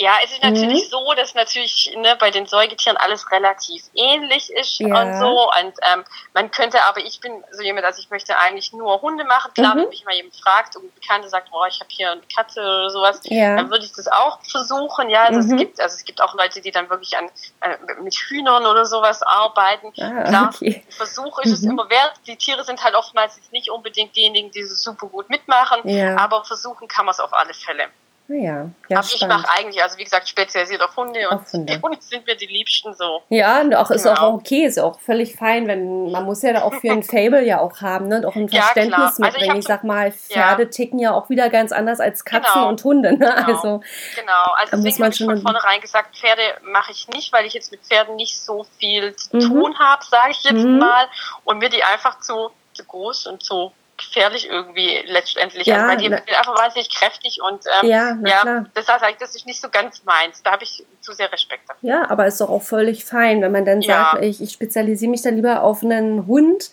Ja, 0.00 0.14
es 0.22 0.30
ist 0.30 0.44
natürlich 0.44 0.84
mhm. 0.84 0.90
so, 0.90 1.14
dass 1.14 1.34
natürlich 1.34 1.92
ne, 1.96 2.14
bei 2.20 2.30
den 2.30 2.46
Säugetieren 2.46 2.96
alles 2.96 3.32
relativ 3.32 3.82
ähnlich 3.94 4.48
ist 4.52 4.78
ja. 4.78 4.86
und 4.86 5.18
so. 5.18 5.48
Und 5.48 5.74
ähm, 5.92 6.04
man 6.34 6.52
könnte, 6.52 6.84
aber 6.84 7.00
ich 7.00 7.20
bin 7.20 7.32
so 7.50 7.62
jemand, 7.62 7.84
also 7.84 8.00
ich 8.00 8.08
möchte 8.08 8.38
eigentlich 8.38 8.72
nur 8.72 9.02
Hunde 9.02 9.24
machen. 9.24 9.52
Klar, 9.54 9.74
mhm. 9.74 9.80
wenn 9.80 9.88
mich 9.88 10.04
mal 10.04 10.14
jemand 10.14 10.36
fragt 10.36 10.76
und 10.76 10.84
ein 10.84 10.92
Bekannter 10.94 11.28
sagt, 11.28 11.50
boah, 11.50 11.66
ich 11.66 11.80
habe 11.80 11.90
hier 11.90 12.12
eine 12.12 12.20
Katze 12.32 12.60
oder 12.60 12.90
sowas, 12.90 13.20
ja. 13.24 13.56
dann 13.56 13.70
würde 13.70 13.86
ich 13.86 13.92
das 13.92 14.06
auch 14.06 14.38
versuchen. 14.44 15.10
Ja, 15.10 15.24
also 15.24 15.40
mhm. 15.40 15.54
es 15.54 15.58
gibt, 15.58 15.80
also 15.80 15.96
es 15.96 16.04
gibt 16.04 16.22
auch 16.22 16.34
Leute, 16.34 16.60
die 16.60 16.70
dann 16.70 16.88
wirklich 16.90 17.18
an 17.18 17.28
äh, 17.60 17.76
mit 18.00 18.14
Hühnern 18.14 18.66
oder 18.66 18.86
sowas 18.86 19.24
arbeiten. 19.24 19.92
Ah, 20.00 20.22
Klar, 20.28 20.50
okay. 20.54 20.84
Versuch 20.90 21.40
ist 21.40 21.54
es 21.54 21.62
mhm. 21.62 21.72
immer 21.72 21.90
wert. 21.90 22.12
Die 22.28 22.36
Tiere 22.36 22.62
sind 22.62 22.84
halt 22.84 22.94
oftmals 22.94 23.40
nicht 23.50 23.68
unbedingt 23.68 24.14
diejenigen, 24.14 24.52
die 24.52 24.62
so 24.62 24.76
super 24.76 25.08
gut 25.08 25.28
mitmachen, 25.28 25.80
ja. 25.88 26.16
aber 26.18 26.44
versuchen 26.44 26.86
kann 26.86 27.04
man 27.04 27.14
es 27.14 27.18
auf 27.18 27.32
alle 27.32 27.52
Fälle. 27.52 27.88
Naja, 28.30 28.68
ja, 28.90 28.98
Aber 28.98 29.08
ich 29.10 29.26
mache 29.26 29.48
eigentlich, 29.56 29.82
also 29.82 29.96
wie 29.96 30.04
gesagt, 30.04 30.28
spezialisiert 30.28 30.82
auf 30.82 30.94
Hunde 30.94 31.26
und 31.30 31.38
auf 31.38 31.50
Hunde. 31.50 31.80
Hunde 31.82 31.96
sind 32.00 32.26
mir 32.26 32.36
die 32.36 32.46
liebsten 32.46 32.92
so. 32.92 33.22
Ja, 33.30 33.62
und 33.62 33.74
auch 33.74 33.90
ist 33.90 34.02
genau. 34.02 34.20
auch 34.20 34.34
okay, 34.34 34.66
ist 34.66 34.78
auch 34.78 35.00
völlig 35.00 35.34
fein, 35.34 35.66
wenn 35.66 36.10
man 36.10 36.26
muss 36.26 36.42
ja 36.42 36.52
da 36.52 36.62
auch 36.62 36.74
für 36.74 36.92
ein 36.92 37.02
Fable 37.04 37.42
ja 37.42 37.58
auch 37.58 37.80
haben, 37.80 38.08
ne? 38.08 38.18
Und 38.18 38.26
auch 38.26 38.36
ein 38.36 38.50
Verständnis 38.50 39.16
ja, 39.18 39.24
mitbringen. 39.24 39.50
Also 39.50 39.52
ich, 39.52 39.58
ich, 39.60 39.64
sag 39.64 39.82
mal, 39.82 40.12
Pferde 40.12 40.64
ja. 40.64 40.68
ticken 40.68 40.98
ja 40.98 41.14
auch 41.14 41.30
wieder 41.30 41.48
ganz 41.48 41.72
anders 41.72 42.00
als 42.00 42.26
Katzen 42.26 42.52
genau. 42.52 42.68
und 42.68 42.84
Hunde. 42.84 43.12
Ne? 43.12 43.18
Genau. 43.18 43.46
Also, 43.46 43.80
genau, 44.14 44.44
also 44.56 44.76
deswegen 44.76 45.04
habe 45.04 45.14
ich 45.14 45.24
von 45.24 45.40
vornherein 45.40 45.80
gesagt, 45.80 46.14
Pferde 46.14 46.42
mache 46.64 46.92
ich 46.92 47.08
nicht, 47.08 47.32
weil 47.32 47.46
ich 47.46 47.54
jetzt 47.54 47.72
mit 47.72 47.80
Pferden 47.80 48.16
nicht 48.16 48.38
so 48.38 48.66
viel 48.78 49.16
zu 49.16 49.36
mhm. 49.36 49.40
tun 49.40 49.78
habe, 49.78 50.04
sage 50.04 50.32
ich 50.32 50.44
jetzt 50.44 50.64
mhm. 50.64 50.78
mal. 50.78 51.08
Und 51.44 51.60
mir 51.60 51.70
die 51.70 51.82
einfach 51.82 52.20
zu, 52.20 52.50
zu 52.74 52.84
groß 52.84 53.26
und 53.28 53.42
zu 53.42 53.72
gefährlich 53.98 54.48
irgendwie 54.48 55.02
letztendlich. 55.06 55.66
Ja, 55.66 55.76
also, 55.76 55.88
weil 55.88 55.96
die 55.98 56.04
sind 56.04 56.38
einfach 56.38 56.56
wahnsinnig 56.56 56.88
kräftig 56.88 57.40
und 57.42 57.64
ähm, 57.82 57.90
ja, 57.90 58.16
ja 58.24 58.40
klar. 58.40 58.66
das 58.74 58.88
heißt 58.88 59.04
eigentlich, 59.04 59.18
das 59.18 59.34
ist 59.34 59.46
nicht 59.46 59.60
so 59.60 59.68
ganz 59.68 60.04
meins. 60.04 60.42
Da 60.42 60.52
habe 60.52 60.64
ich 60.64 60.86
zu 61.00 61.12
sehr 61.12 61.30
Respekt 61.32 61.68
dafür. 61.68 61.88
Ja, 61.88 62.10
aber 62.10 62.26
ist 62.26 62.40
doch 62.40 62.48
auch 62.48 62.62
völlig 62.62 63.04
fein, 63.04 63.42
wenn 63.42 63.52
man 63.52 63.64
dann 63.64 63.80
ja. 63.80 64.10
sagt, 64.12 64.24
ich, 64.24 64.40
ich 64.40 64.52
spezialisiere 64.52 65.10
mich 65.10 65.22
dann 65.22 65.34
lieber 65.34 65.62
auf 65.62 65.82
einen 65.82 66.26
Hund, 66.26 66.70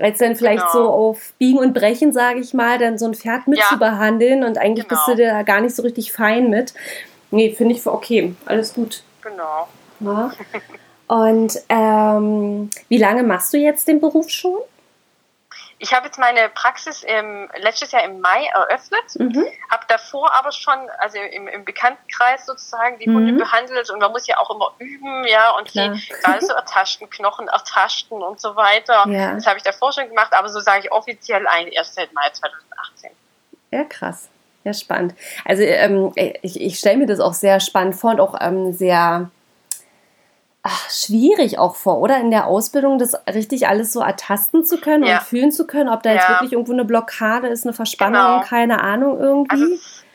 als 0.00 0.18
dann 0.18 0.36
vielleicht 0.36 0.66
genau. 0.66 0.72
so 0.72 0.90
auf 0.90 1.32
Biegen 1.38 1.60
und 1.60 1.72
Brechen, 1.72 2.12
sage 2.12 2.40
ich 2.40 2.52
mal, 2.52 2.78
dann 2.78 2.98
so 2.98 3.06
ein 3.06 3.14
Pferd 3.14 3.46
mitzubehandeln 3.46 4.42
ja. 4.42 4.48
und 4.48 4.58
eigentlich 4.58 4.88
genau. 4.88 5.00
bist 5.06 5.18
du 5.18 5.22
da 5.22 5.42
gar 5.42 5.60
nicht 5.60 5.74
so 5.74 5.82
richtig 5.82 6.12
fein 6.12 6.50
mit. 6.50 6.74
Nee, 7.30 7.54
finde 7.54 7.74
ich 7.74 7.82
für 7.82 7.92
okay. 7.92 8.34
Alles 8.46 8.74
gut. 8.74 9.02
Genau. 9.22 9.68
Ja. 10.00 10.32
Und 11.06 11.60
ähm, 11.68 12.70
wie 12.88 12.98
lange 12.98 13.22
machst 13.22 13.52
du 13.52 13.58
jetzt 13.58 13.86
den 13.88 14.00
Beruf 14.00 14.30
schon? 14.30 14.58
Ich 15.78 15.92
habe 15.92 16.06
jetzt 16.06 16.18
meine 16.18 16.48
Praxis 16.48 17.02
im, 17.02 17.48
letztes 17.58 17.92
Jahr 17.92 18.04
im 18.04 18.20
Mai 18.20 18.46
eröffnet, 18.54 19.04
mhm. 19.18 19.44
habe 19.70 19.84
davor 19.88 20.32
aber 20.34 20.52
schon, 20.52 20.74
also 20.98 21.18
im, 21.18 21.48
im 21.48 21.64
Bekanntenkreis 21.64 22.46
sozusagen, 22.46 22.98
die 22.98 23.08
mhm. 23.08 23.16
Hunde 23.16 23.32
behandelt 23.34 23.90
und 23.90 24.00
man 24.00 24.12
muss 24.12 24.26
ja 24.26 24.38
auch 24.38 24.50
immer 24.50 24.72
üben, 24.78 25.24
ja, 25.26 25.50
und 25.58 25.68
Klar. 25.68 25.90
die 25.90 26.08
gerade 26.22 26.44
so 26.44 26.52
ertaschten, 26.52 27.10
Knochen 27.10 27.48
ertaschten 27.48 28.22
und 28.22 28.40
so 28.40 28.56
weiter. 28.56 29.04
Ja. 29.08 29.34
Das 29.34 29.46
habe 29.46 29.56
ich 29.58 29.62
davor 29.62 29.92
schon 29.92 30.08
gemacht, 30.08 30.32
aber 30.32 30.48
so 30.48 30.60
sage 30.60 30.82
ich 30.84 30.92
offiziell 30.92 31.46
eigentlich 31.46 31.76
erst 31.76 31.94
seit 31.94 32.12
Mai 32.12 32.28
2018. 32.30 33.10
Ja, 33.70 33.84
krass. 33.84 34.28
Ja, 34.64 34.72
spannend. 34.72 35.14
Also 35.44 35.62
ähm, 35.62 36.12
ich, 36.16 36.58
ich 36.60 36.78
stelle 36.78 36.96
mir 36.96 37.06
das 37.06 37.20
auch 37.20 37.34
sehr 37.34 37.60
spannend 37.60 37.96
vor 37.96 38.12
und 38.12 38.20
auch 38.20 38.34
ähm, 38.40 38.72
sehr 38.72 39.30
ach, 40.64 40.90
schwierig 40.90 41.58
auch 41.58 41.76
vor, 41.76 42.00
oder? 42.00 42.18
In 42.18 42.30
der 42.30 42.46
Ausbildung 42.46 42.98
das 42.98 43.14
richtig 43.28 43.68
alles 43.68 43.92
so 43.92 44.00
ertasten 44.00 44.64
zu 44.64 44.80
können 44.80 45.04
ja. 45.04 45.18
und 45.18 45.24
fühlen 45.24 45.52
zu 45.52 45.66
können, 45.66 45.90
ob 45.90 46.02
da 46.02 46.12
jetzt 46.12 46.28
wirklich 46.28 46.52
irgendwo 46.52 46.72
eine 46.72 46.86
Blockade 46.86 47.48
ist, 47.48 47.64
eine 47.64 47.74
Verspannung, 47.74 48.40
genau. 48.40 48.40
keine 48.40 48.80
Ahnung 48.80 49.20
irgendwie. 49.20 49.52
Also 49.52 49.66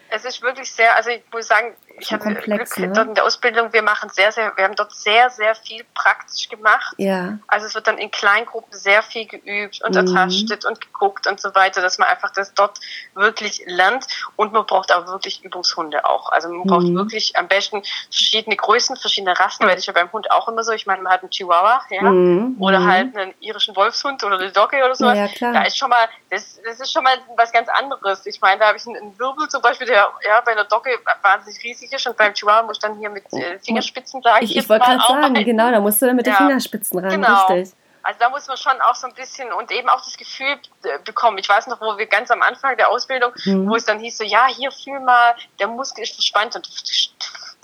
es, 0.10 0.26
ist 0.26 0.42
wirklich 0.42 0.72
sehr, 0.72 0.96
also 0.96 1.12
ich 1.12 1.22
muss 1.32 1.48
sagen, 1.48 1.76
ich 2.00 2.14
habe 2.14 2.34
Glück 2.36 2.78
ne? 2.78 2.92
dort 2.94 3.08
in 3.08 3.16
der 3.16 3.26
Ausbildung, 3.26 3.74
wir 3.74 3.82
machen 3.82 4.10
sehr, 4.10 4.32
sehr, 4.32 4.52
wir 4.56 4.64
haben 4.64 4.76
dort 4.76 4.94
sehr, 4.94 5.30
sehr 5.30 5.56
viel 5.56 5.86
praktisch 5.94 6.50
gemacht. 6.50 6.94
Ja. 6.98 7.40
Also 7.48 7.68
es 7.68 7.76
wird 7.76 7.88
dann 7.88 7.98
in 7.98 8.12
Kleingruppen 8.12 8.72
sehr 8.72 9.04
viel 9.04 9.26
geübt 9.26 9.82
und 9.84 9.92
mhm. 9.92 10.08
ertastet 10.08 10.66
und 10.66 10.82
geguckt 10.82 11.28
und 11.28 11.40
so 11.40 11.54
weiter, 11.56 11.82
dass 11.82 11.98
man 11.98 12.08
einfach 12.08 12.32
das 12.32 12.54
dort 12.54 12.80
wirklich 13.14 13.64
lernt. 13.66 14.06
Und 14.36 14.54
man 14.54 14.66
braucht 14.66 14.94
auch 14.94 15.08
wirklich 15.08 15.44
Übungshunde 15.44 16.06
auch. 16.06 16.32
Also 16.32 16.50
man 16.50 16.68
braucht 16.68 16.88
mhm. 16.88 16.96
wirklich 16.96 17.36
am 17.38 17.48
besten 17.48 17.84
verschiedene 18.10 18.56
Größen, 18.56 18.96
verschiedene 18.98 19.38
Rassen, 19.38 19.68
weil 19.68 19.78
ich 19.78 19.86
ja 19.86 19.94
beim 19.94 20.12
Hund 20.12 20.32
auch 20.32 20.48
immer 20.48 20.64
so, 20.64 20.72
ich 20.72 20.86
meine, 20.86 21.02
man 21.02 21.14
hat 21.14 21.22
einen 21.22 21.32
Chihuahua, 21.32 21.82
ja, 21.90 22.02
mhm. 22.02 22.56
oder 22.60 22.80
mhm. 22.80 22.92
halt 22.92 23.18
einen 23.18 23.34
irischen 23.40 23.76
Wolfshund 23.76 24.24
oder 24.24 24.40
eine 24.40 24.52
Dogge 24.52 24.84
oder 24.84 24.96
so. 24.96 25.06
Ja, 25.06 25.28
klar. 25.28 25.54
Da 25.54 25.64
ist 25.64 25.78
schon 25.78 25.90
mal, 25.90 26.08
das, 26.30 26.60
das 26.64 26.80
ist 26.80 26.92
schon 26.92 27.04
mal 27.04 27.18
was 27.36 27.52
ganz 27.52 27.70
anderes. 27.70 28.26
Ich 28.26 28.42
meine, 28.42 28.60
da 28.60 28.68
habe 28.68 28.78
ich 28.78 28.88
einen, 28.88 28.98
einen 28.98 29.20
Wirbel 29.20 29.48
zum 29.50 29.62
Beispiel, 29.62 29.88
der 29.88 30.08
ja 30.26 30.42
bei 30.42 30.52
einer 30.52 30.66
Dogge 30.66 30.92
wahnsinnig 31.22 31.64
riesig 31.64 31.89
ist 31.94 32.08
und 32.08 32.18
beim 32.18 32.34
Chihuahua 32.34 32.64
muss 32.64 32.78
ich 32.78 32.82
dann 32.82 32.98
hier 32.98 33.10
mit 33.10 33.32
äh, 33.34 33.60
Fingerspitzen, 33.60 34.22
sage 34.22 34.46
ich, 34.46 34.52
ich, 34.52 34.58
ich 34.58 34.70
wollte 34.70 34.86
gerade 34.86 35.02
sagen, 35.08 35.34
genau, 35.34 35.72
da 35.72 35.80
musst 35.80 36.02
du 36.02 36.08
dann 36.08 36.16
mit 36.16 36.28
ja. 36.28 36.34
den 36.34 36.38
Fingerspitzen 36.38 37.00
ran, 37.00 37.10
genau. 37.10 37.46
richtig. 37.48 37.76
Also 38.02 38.20
da 38.20 38.30
muss 38.30 38.48
man 38.48 38.58
schon 38.58 38.80
auch 38.82 38.96
so 38.96 39.08
ein 39.08 39.14
bisschen 39.14 39.52
und 39.52 39.72
eben 39.72 39.90
auch 39.90 40.04
das 40.04 40.18
Gefühl 40.18 40.58
äh, 40.84 41.00
bekommen. 41.04 41.38
Ich 41.38 41.50
weiß 41.50 41.68
noch, 41.68 41.82
wo 41.82 41.98
wir 41.98 42.06
ganz 42.08 42.32
am 42.32 42.42
Anfang 42.42 42.78
der 42.78 42.90
Ausbildung, 42.90 43.32
mhm. 43.44 43.70
wo 43.70 43.76
es 43.76 43.86
dann 43.86 44.00
hieß 44.00 44.18
so, 44.18 44.24
ja, 44.24 44.48
hier 44.48 44.72
fühl 44.72 45.00
mal, 45.00 45.36
der 45.60 45.68
Muskel 45.68 46.04
ist 46.04 46.14
verspannt 46.14 46.56
und 46.56 46.66
du 46.66 46.72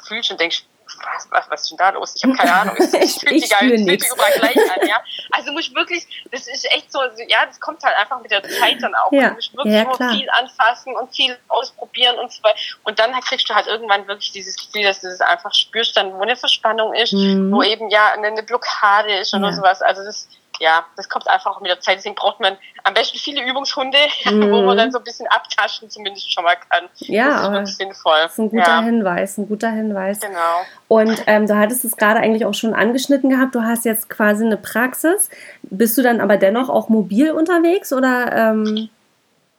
fühlst 0.06 0.32
und 0.32 0.40
denkst, 0.40 0.66
was, 1.04 1.28
was, 1.32 1.50
was 1.50 1.62
ist 1.64 1.72
denn 1.72 1.78
da 1.78 1.90
los? 1.90 2.14
Ich 2.16 2.24
habe 2.24 2.34
keine 2.34 2.54
Ahnung. 2.62 2.76
Es, 2.78 2.94
ich 2.94 3.20
fühle 3.20 3.40
sich 3.40 3.50
gar 3.50 3.64
nicht 3.64 3.86
gleich 3.86 4.58
an, 4.58 4.88
ja. 4.88 5.04
Also 5.32 5.52
muss 5.52 5.68
ich 5.68 5.76
wirklich, 5.76 6.26
das 6.32 6.48
ist 6.48 6.66
echt 6.72 6.92
so, 6.92 7.00
ja, 7.28 7.46
das 7.46 7.60
kommt 7.60 7.84
halt 7.84 7.96
einfach 7.98 8.22
mit 8.22 8.32
der 8.32 8.44
Zeit 8.44 8.82
dann 8.82 8.96
auch. 8.96 9.12
Ja. 9.12 9.30
Du 9.30 9.36
musst 9.36 9.56
wirklich 9.56 9.76
ja, 9.76 9.84
nur 9.84 10.12
viel 10.12 10.30
anfassen 10.30 10.96
und 10.96 11.14
viel 11.16 11.38
ausprobieren 11.48 12.18
und 12.20 12.32
so 12.32 12.44
weiter. 12.44 12.58
Und 12.84 13.00
dann 13.00 13.12
kriegst 13.22 13.50
du 13.50 13.54
halt 13.54 13.68
irgendwann 13.68 14.08
wirklich 14.08 14.32
dieses 14.32 14.56
Gefühl, 14.56 14.84
dass 14.84 15.02
du 15.02 15.08
das 15.08 15.22
einfach 15.22 15.54
spürst, 15.54 15.98
dann 15.98 16.14
wo 16.14 16.22
eine 16.22 16.36
Verspannung 16.36 16.94
ist, 16.94 17.14
mhm. 17.14 17.52
wo 17.52 17.64
eben 17.64 17.90
ja 17.90 18.14
eine 18.14 18.44
Blockade 18.44 19.18
ist 19.18 19.34
oder 19.34 19.48
ja. 19.48 19.54
sowas. 19.54 19.82
Also 19.82 20.04
das 20.04 20.28
ja, 20.60 20.86
das 20.96 21.10
kommt 21.10 21.28
einfach 21.28 21.56
auch 21.56 21.62
mit 21.62 21.70
der 21.70 21.80
Zeit. 21.80 21.98
Deswegen 21.98 22.16
braucht 22.16 22.40
man 22.40 22.58
am 22.84 22.94
besten 22.94 23.18
viele 23.18 23.44
Übungshunde, 23.48 23.98
mhm. 24.26 24.52
wo 24.52 24.62
man 24.62 24.78
dann 24.78 24.92
so 24.92 24.98
ein 24.98 25.04
bisschen 25.04 25.28
abtaschen 25.28 25.90
zumindest 25.90 26.32
schon 26.32 26.44
mal 26.44 26.56
kann. 26.70 26.90
Ja, 27.00 27.50
das 27.50 27.72
ist 27.72 27.78
sinnvoll. 27.78 28.18
Das 28.24 28.34
ist 28.34 28.40
ein 28.40 28.50
guter 28.50 28.68
ja. 28.68 28.82
Hinweis, 28.82 29.38
ein 29.38 29.48
guter 29.48 29.70
Hinweis. 29.70 30.20
Genau. 30.20 30.62
Und 30.88 31.24
ähm, 31.28 31.48
du 31.48 31.58
hattest 31.58 31.86
es 31.86 31.98
gerade 31.98 32.20
eigentlich 32.20 32.46
auch 32.46 32.54
schon 32.54 32.74
angeschnitten 32.74 33.30
gehabt. 33.30 33.56
Du 33.56 33.62
hast 33.62 33.86
jetzt 33.86 34.10
quasi 34.10 34.46
eine 34.46 34.58
Praxis. 34.58 35.30
Bist 35.64 35.98
du 35.98 36.02
dann 36.02 36.22
aber 36.22 36.38
dennoch 36.38 36.70
auch 36.70 36.90
mobil 36.90 37.32
unterwegs 37.32 37.92
oder? 37.94 38.32
Ähm 38.32 38.90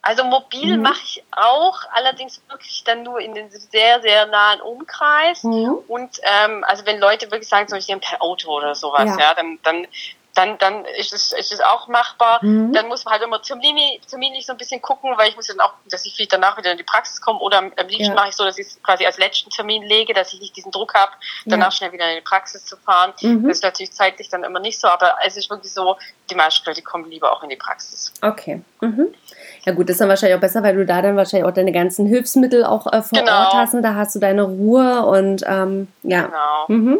also 0.07 0.23
mobil 0.23 0.77
mhm. 0.77 0.83
mache 0.83 1.01
ich 1.03 1.23
auch, 1.31 1.81
allerdings 1.91 2.41
wirklich 2.47 2.81
dann 2.85 3.03
nur 3.03 3.19
in 3.19 3.33
den 3.33 3.49
sehr, 3.51 4.01
sehr 4.01 4.25
nahen 4.27 4.61
Umkreis. 4.61 5.43
Mhm. 5.43 5.79
Und 5.89 6.21
ähm, 6.23 6.63
also 6.65 6.85
wenn 6.85 6.97
Leute 6.97 7.29
wirklich 7.29 7.49
sagen, 7.49 7.67
zum 7.67 7.77
Beispiel 7.77 7.97
per 7.97 8.21
Auto 8.21 8.49
oder 8.55 8.73
sowas, 8.73 9.03
ja, 9.05 9.19
ja 9.19 9.33
dann, 9.33 9.59
dann 9.63 9.85
dann, 10.37 10.57
dann 10.59 10.85
ist, 10.85 11.13
es, 11.13 11.31
ist 11.31 11.51
es 11.51 11.61
auch 11.61 11.87
machbar. 11.87 12.39
Mhm. 12.43 12.71
Dann 12.71 12.87
muss 12.87 13.05
man 13.05 13.13
halt 13.13 13.23
immer 13.23 13.41
terminlich, 13.41 14.01
terminlich 14.07 14.45
so 14.45 14.51
ein 14.51 14.57
bisschen 14.57 14.81
gucken, 14.81 15.11
weil 15.17 15.29
ich 15.29 15.35
muss 15.35 15.47
dann 15.47 15.59
auch, 15.59 15.73
dass 15.89 16.05
ich 16.05 16.13
vielleicht 16.15 16.33
danach 16.33 16.57
wieder 16.57 16.71
in 16.71 16.77
die 16.77 16.83
Praxis 16.83 17.19
komme 17.19 17.39
oder 17.39 17.57
am 17.57 17.87
liebsten 17.87 18.09
ja. 18.09 18.13
mache 18.13 18.29
ich 18.29 18.35
so, 18.35 18.45
dass 18.45 18.57
ich 18.59 18.67
es 18.67 18.83
quasi 18.83 19.05
als 19.05 19.17
letzten 19.17 19.49
Termin 19.49 19.81
lege, 19.81 20.13
dass 20.13 20.33
ich 20.33 20.39
nicht 20.39 20.55
diesen 20.55 20.71
Druck 20.71 20.93
habe, 20.93 21.11
danach 21.45 21.67
ja. 21.67 21.71
schnell 21.71 21.91
wieder 21.91 22.07
in 22.09 22.17
die 22.17 22.21
Praxis 22.21 22.65
zu 22.65 22.77
fahren. 22.77 23.13
Mhm. 23.21 23.47
Das 23.47 23.57
ist 23.57 23.63
natürlich 23.63 23.91
zeitlich 23.93 24.29
dann 24.29 24.43
immer 24.43 24.59
nicht 24.59 24.79
so, 24.79 24.87
aber 24.87 25.15
es 25.25 25.37
ist 25.37 25.49
wirklich 25.49 25.73
so, 25.73 25.97
die 26.29 26.35
meisten 26.35 26.63
Leute 26.67 26.83
kommen 26.83 27.09
lieber 27.09 27.31
auch 27.31 27.41
in 27.41 27.49
die 27.49 27.55
Praxis. 27.55 28.13
Okay. 28.21 28.61
Mhm. 28.81 29.07
Ja 29.65 29.73
gut, 29.73 29.89
das 29.89 29.95
ist 29.95 30.01
dann 30.01 30.09
wahrscheinlich 30.09 30.37
auch 30.37 30.41
besser, 30.41 30.61
weil 30.61 30.75
du 30.75 30.85
da 30.85 31.01
dann 31.01 31.17
wahrscheinlich 31.17 31.49
auch 31.49 31.53
deine 31.53 31.71
ganzen 31.71 32.05
Hilfsmittel 32.05 32.63
auch 32.63 32.85
äh, 32.85 33.01
vor 33.01 33.17
genau. 33.17 33.39
Ort 33.39 33.53
hast 33.55 33.73
und 33.73 33.81
da 33.81 33.95
hast 33.95 34.13
du 34.13 34.19
deine 34.19 34.43
Ruhe 34.43 35.03
und 35.03 35.43
ähm, 35.47 35.87
ja. 36.03 36.23
Genau. 36.23 36.65
Mhm. 36.67 36.99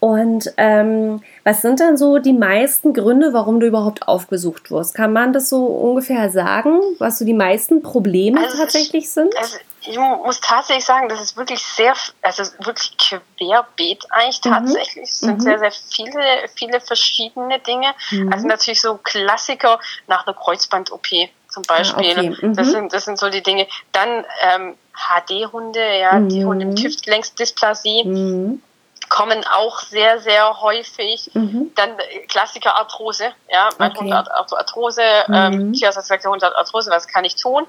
Und 0.00 0.52
ähm, 0.56 1.22
was 1.42 1.60
sind 1.60 1.80
dann 1.80 1.96
so 1.96 2.18
die 2.18 2.32
meisten 2.32 2.94
Gründe, 2.94 3.32
warum 3.32 3.58
du 3.58 3.66
überhaupt 3.66 4.06
aufgesucht 4.06 4.70
wirst? 4.70 4.94
Kann 4.94 5.12
man 5.12 5.32
das 5.32 5.48
so 5.48 5.66
ungefähr 5.66 6.30
sagen, 6.30 6.80
was 6.98 7.18
so 7.18 7.24
die 7.24 7.34
meisten 7.34 7.82
Probleme 7.82 8.40
also 8.40 8.58
tatsächlich 8.58 9.04
ich, 9.04 9.10
sind? 9.10 9.36
Also 9.36 9.56
ich 9.82 9.98
muss 9.98 10.40
tatsächlich 10.40 10.84
sagen, 10.84 11.08
das 11.08 11.20
ist 11.20 11.36
wirklich 11.36 11.60
sehr, 11.62 11.94
also 12.22 12.44
wirklich 12.64 12.96
querbeet 12.96 14.06
eigentlich 14.10 14.40
mhm. 14.44 14.50
tatsächlich. 14.50 15.08
Es 15.08 15.20
sind 15.20 15.38
mhm. 15.38 15.40
sehr, 15.40 15.58
sehr 15.58 15.72
viele, 15.72 16.22
viele 16.54 16.80
verschiedene 16.80 17.58
Dinge. 17.58 17.88
Mhm. 18.10 18.32
Also 18.32 18.46
natürlich 18.46 18.80
so 18.80 18.98
Klassiker 18.98 19.80
nach 20.06 20.26
einer 20.26 20.36
Kreuzband-OP 20.36 21.06
zum 21.48 21.62
ah, 21.68 21.74
Beispiel. 21.76 22.16
Ah, 22.16 22.20
okay. 22.20 22.46
mhm. 22.46 22.54
das, 22.54 22.70
sind, 22.70 22.92
das 22.92 23.04
sind 23.04 23.18
so 23.18 23.30
die 23.30 23.42
Dinge. 23.42 23.66
Dann 23.92 24.24
ähm, 24.42 24.76
HD-Hunde, 24.92 25.98
ja, 25.98 26.20
die 26.20 26.44
Hunde 26.44 26.66
mit 26.66 26.78
mhm. 26.78 26.84
Hüftgelenksdysplasie. 26.84 28.60
Mhm 29.08 29.18
kommen 29.18 29.44
auch 29.56 29.80
sehr, 29.80 30.20
sehr 30.20 30.60
häufig. 30.60 31.30
Mhm. 31.34 31.72
Dann 31.74 31.90
Klassiker 32.28 32.76
Arthrose. 32.76 33.32
Ja, 33.50 33.70
mein 33.78 33.90
okay. 33.90 34.00
Hund 34.00 34.14
hat 34.14 34.30
Arthrose, 34.30 35.02
mhm. 35.26 35.34
ähm, 35.34 35.72
Tierarzt 35.72 36.06
sagt, 36.06 36.24
der 36.24 36.30
Hund 36.30 36.42
hat 36.42 36.54
Arthrose, 36.56 36.90
was 36.90 37.06
kann 37.06 37.24
ich 37.24 37.36
tun? 37.36 37.64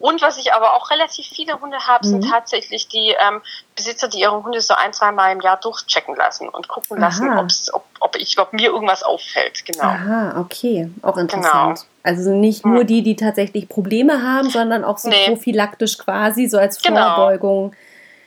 Und 0.00 0.22
was 0.22 0.38
ich 0.38 0.52
aber 0.52 0.74
auch 0.74 0.90
relativ 0.90 1.26
viele 1.26 1.60
Hunde 1.60 1.76
habe, 1.88 2.06
mhm. 2.06 2.10
sind 2.10 2.30
tatsächlich 2.30 2.86
die 2.86 3.16
ähm, 3.18 3.42
Besitzer, 3.74 4.06
die 4.06 4.20
ihre 4.20 4.44
Hunde 4.44 4.60
so 4.60 4.74
ein, 4.74 4.92
zwei 4.92 5.10
Mal 5.10 5.32
im 5.32 5.40
Jahr 5.40 5.58
durchchecken 5.58 6.14
lassen 6.14 6.48
und 6.48 6.68
gucken 6.68 6.98
Aha. 6.98 7.06
lassen, 7.06 7.36
ob's, 7.36 7.74
ob, 7.74 7.84
ob, 7.98 8.14
ich, 8.16 8.38
ob 8.38 8.52
mir 8.52 8.70
irgendwas 8.70 9.02
auffällt. 9.02 9.64
Genau. 9.66 9.82
Aha, 9.82 10.40
okay. 10.40 10.88
Auch 11.02 11.16
interessant. 11.16 11.80
Genau. 11.80 11.90
Also 12.04 12.30
nicht 12.30 12.64
nur 12.64 12.84
die, 12.84 13.02
die 13.02 13.16
tatsächlich 13.16 13.68
Probleme 13.68 14.22
haben, 14.22 14.50
sondern 14.50 14.84
auch 14.84 14.98
so 14.98 15.08
nee. 15.08 15.26
prophylaktisch 15.26 15.98
quasi, 15.98 16.46
so 16.46 16.58
als 16.58 16.80
genau. 16.80 17.16
Vorbeugung 17.16 17.74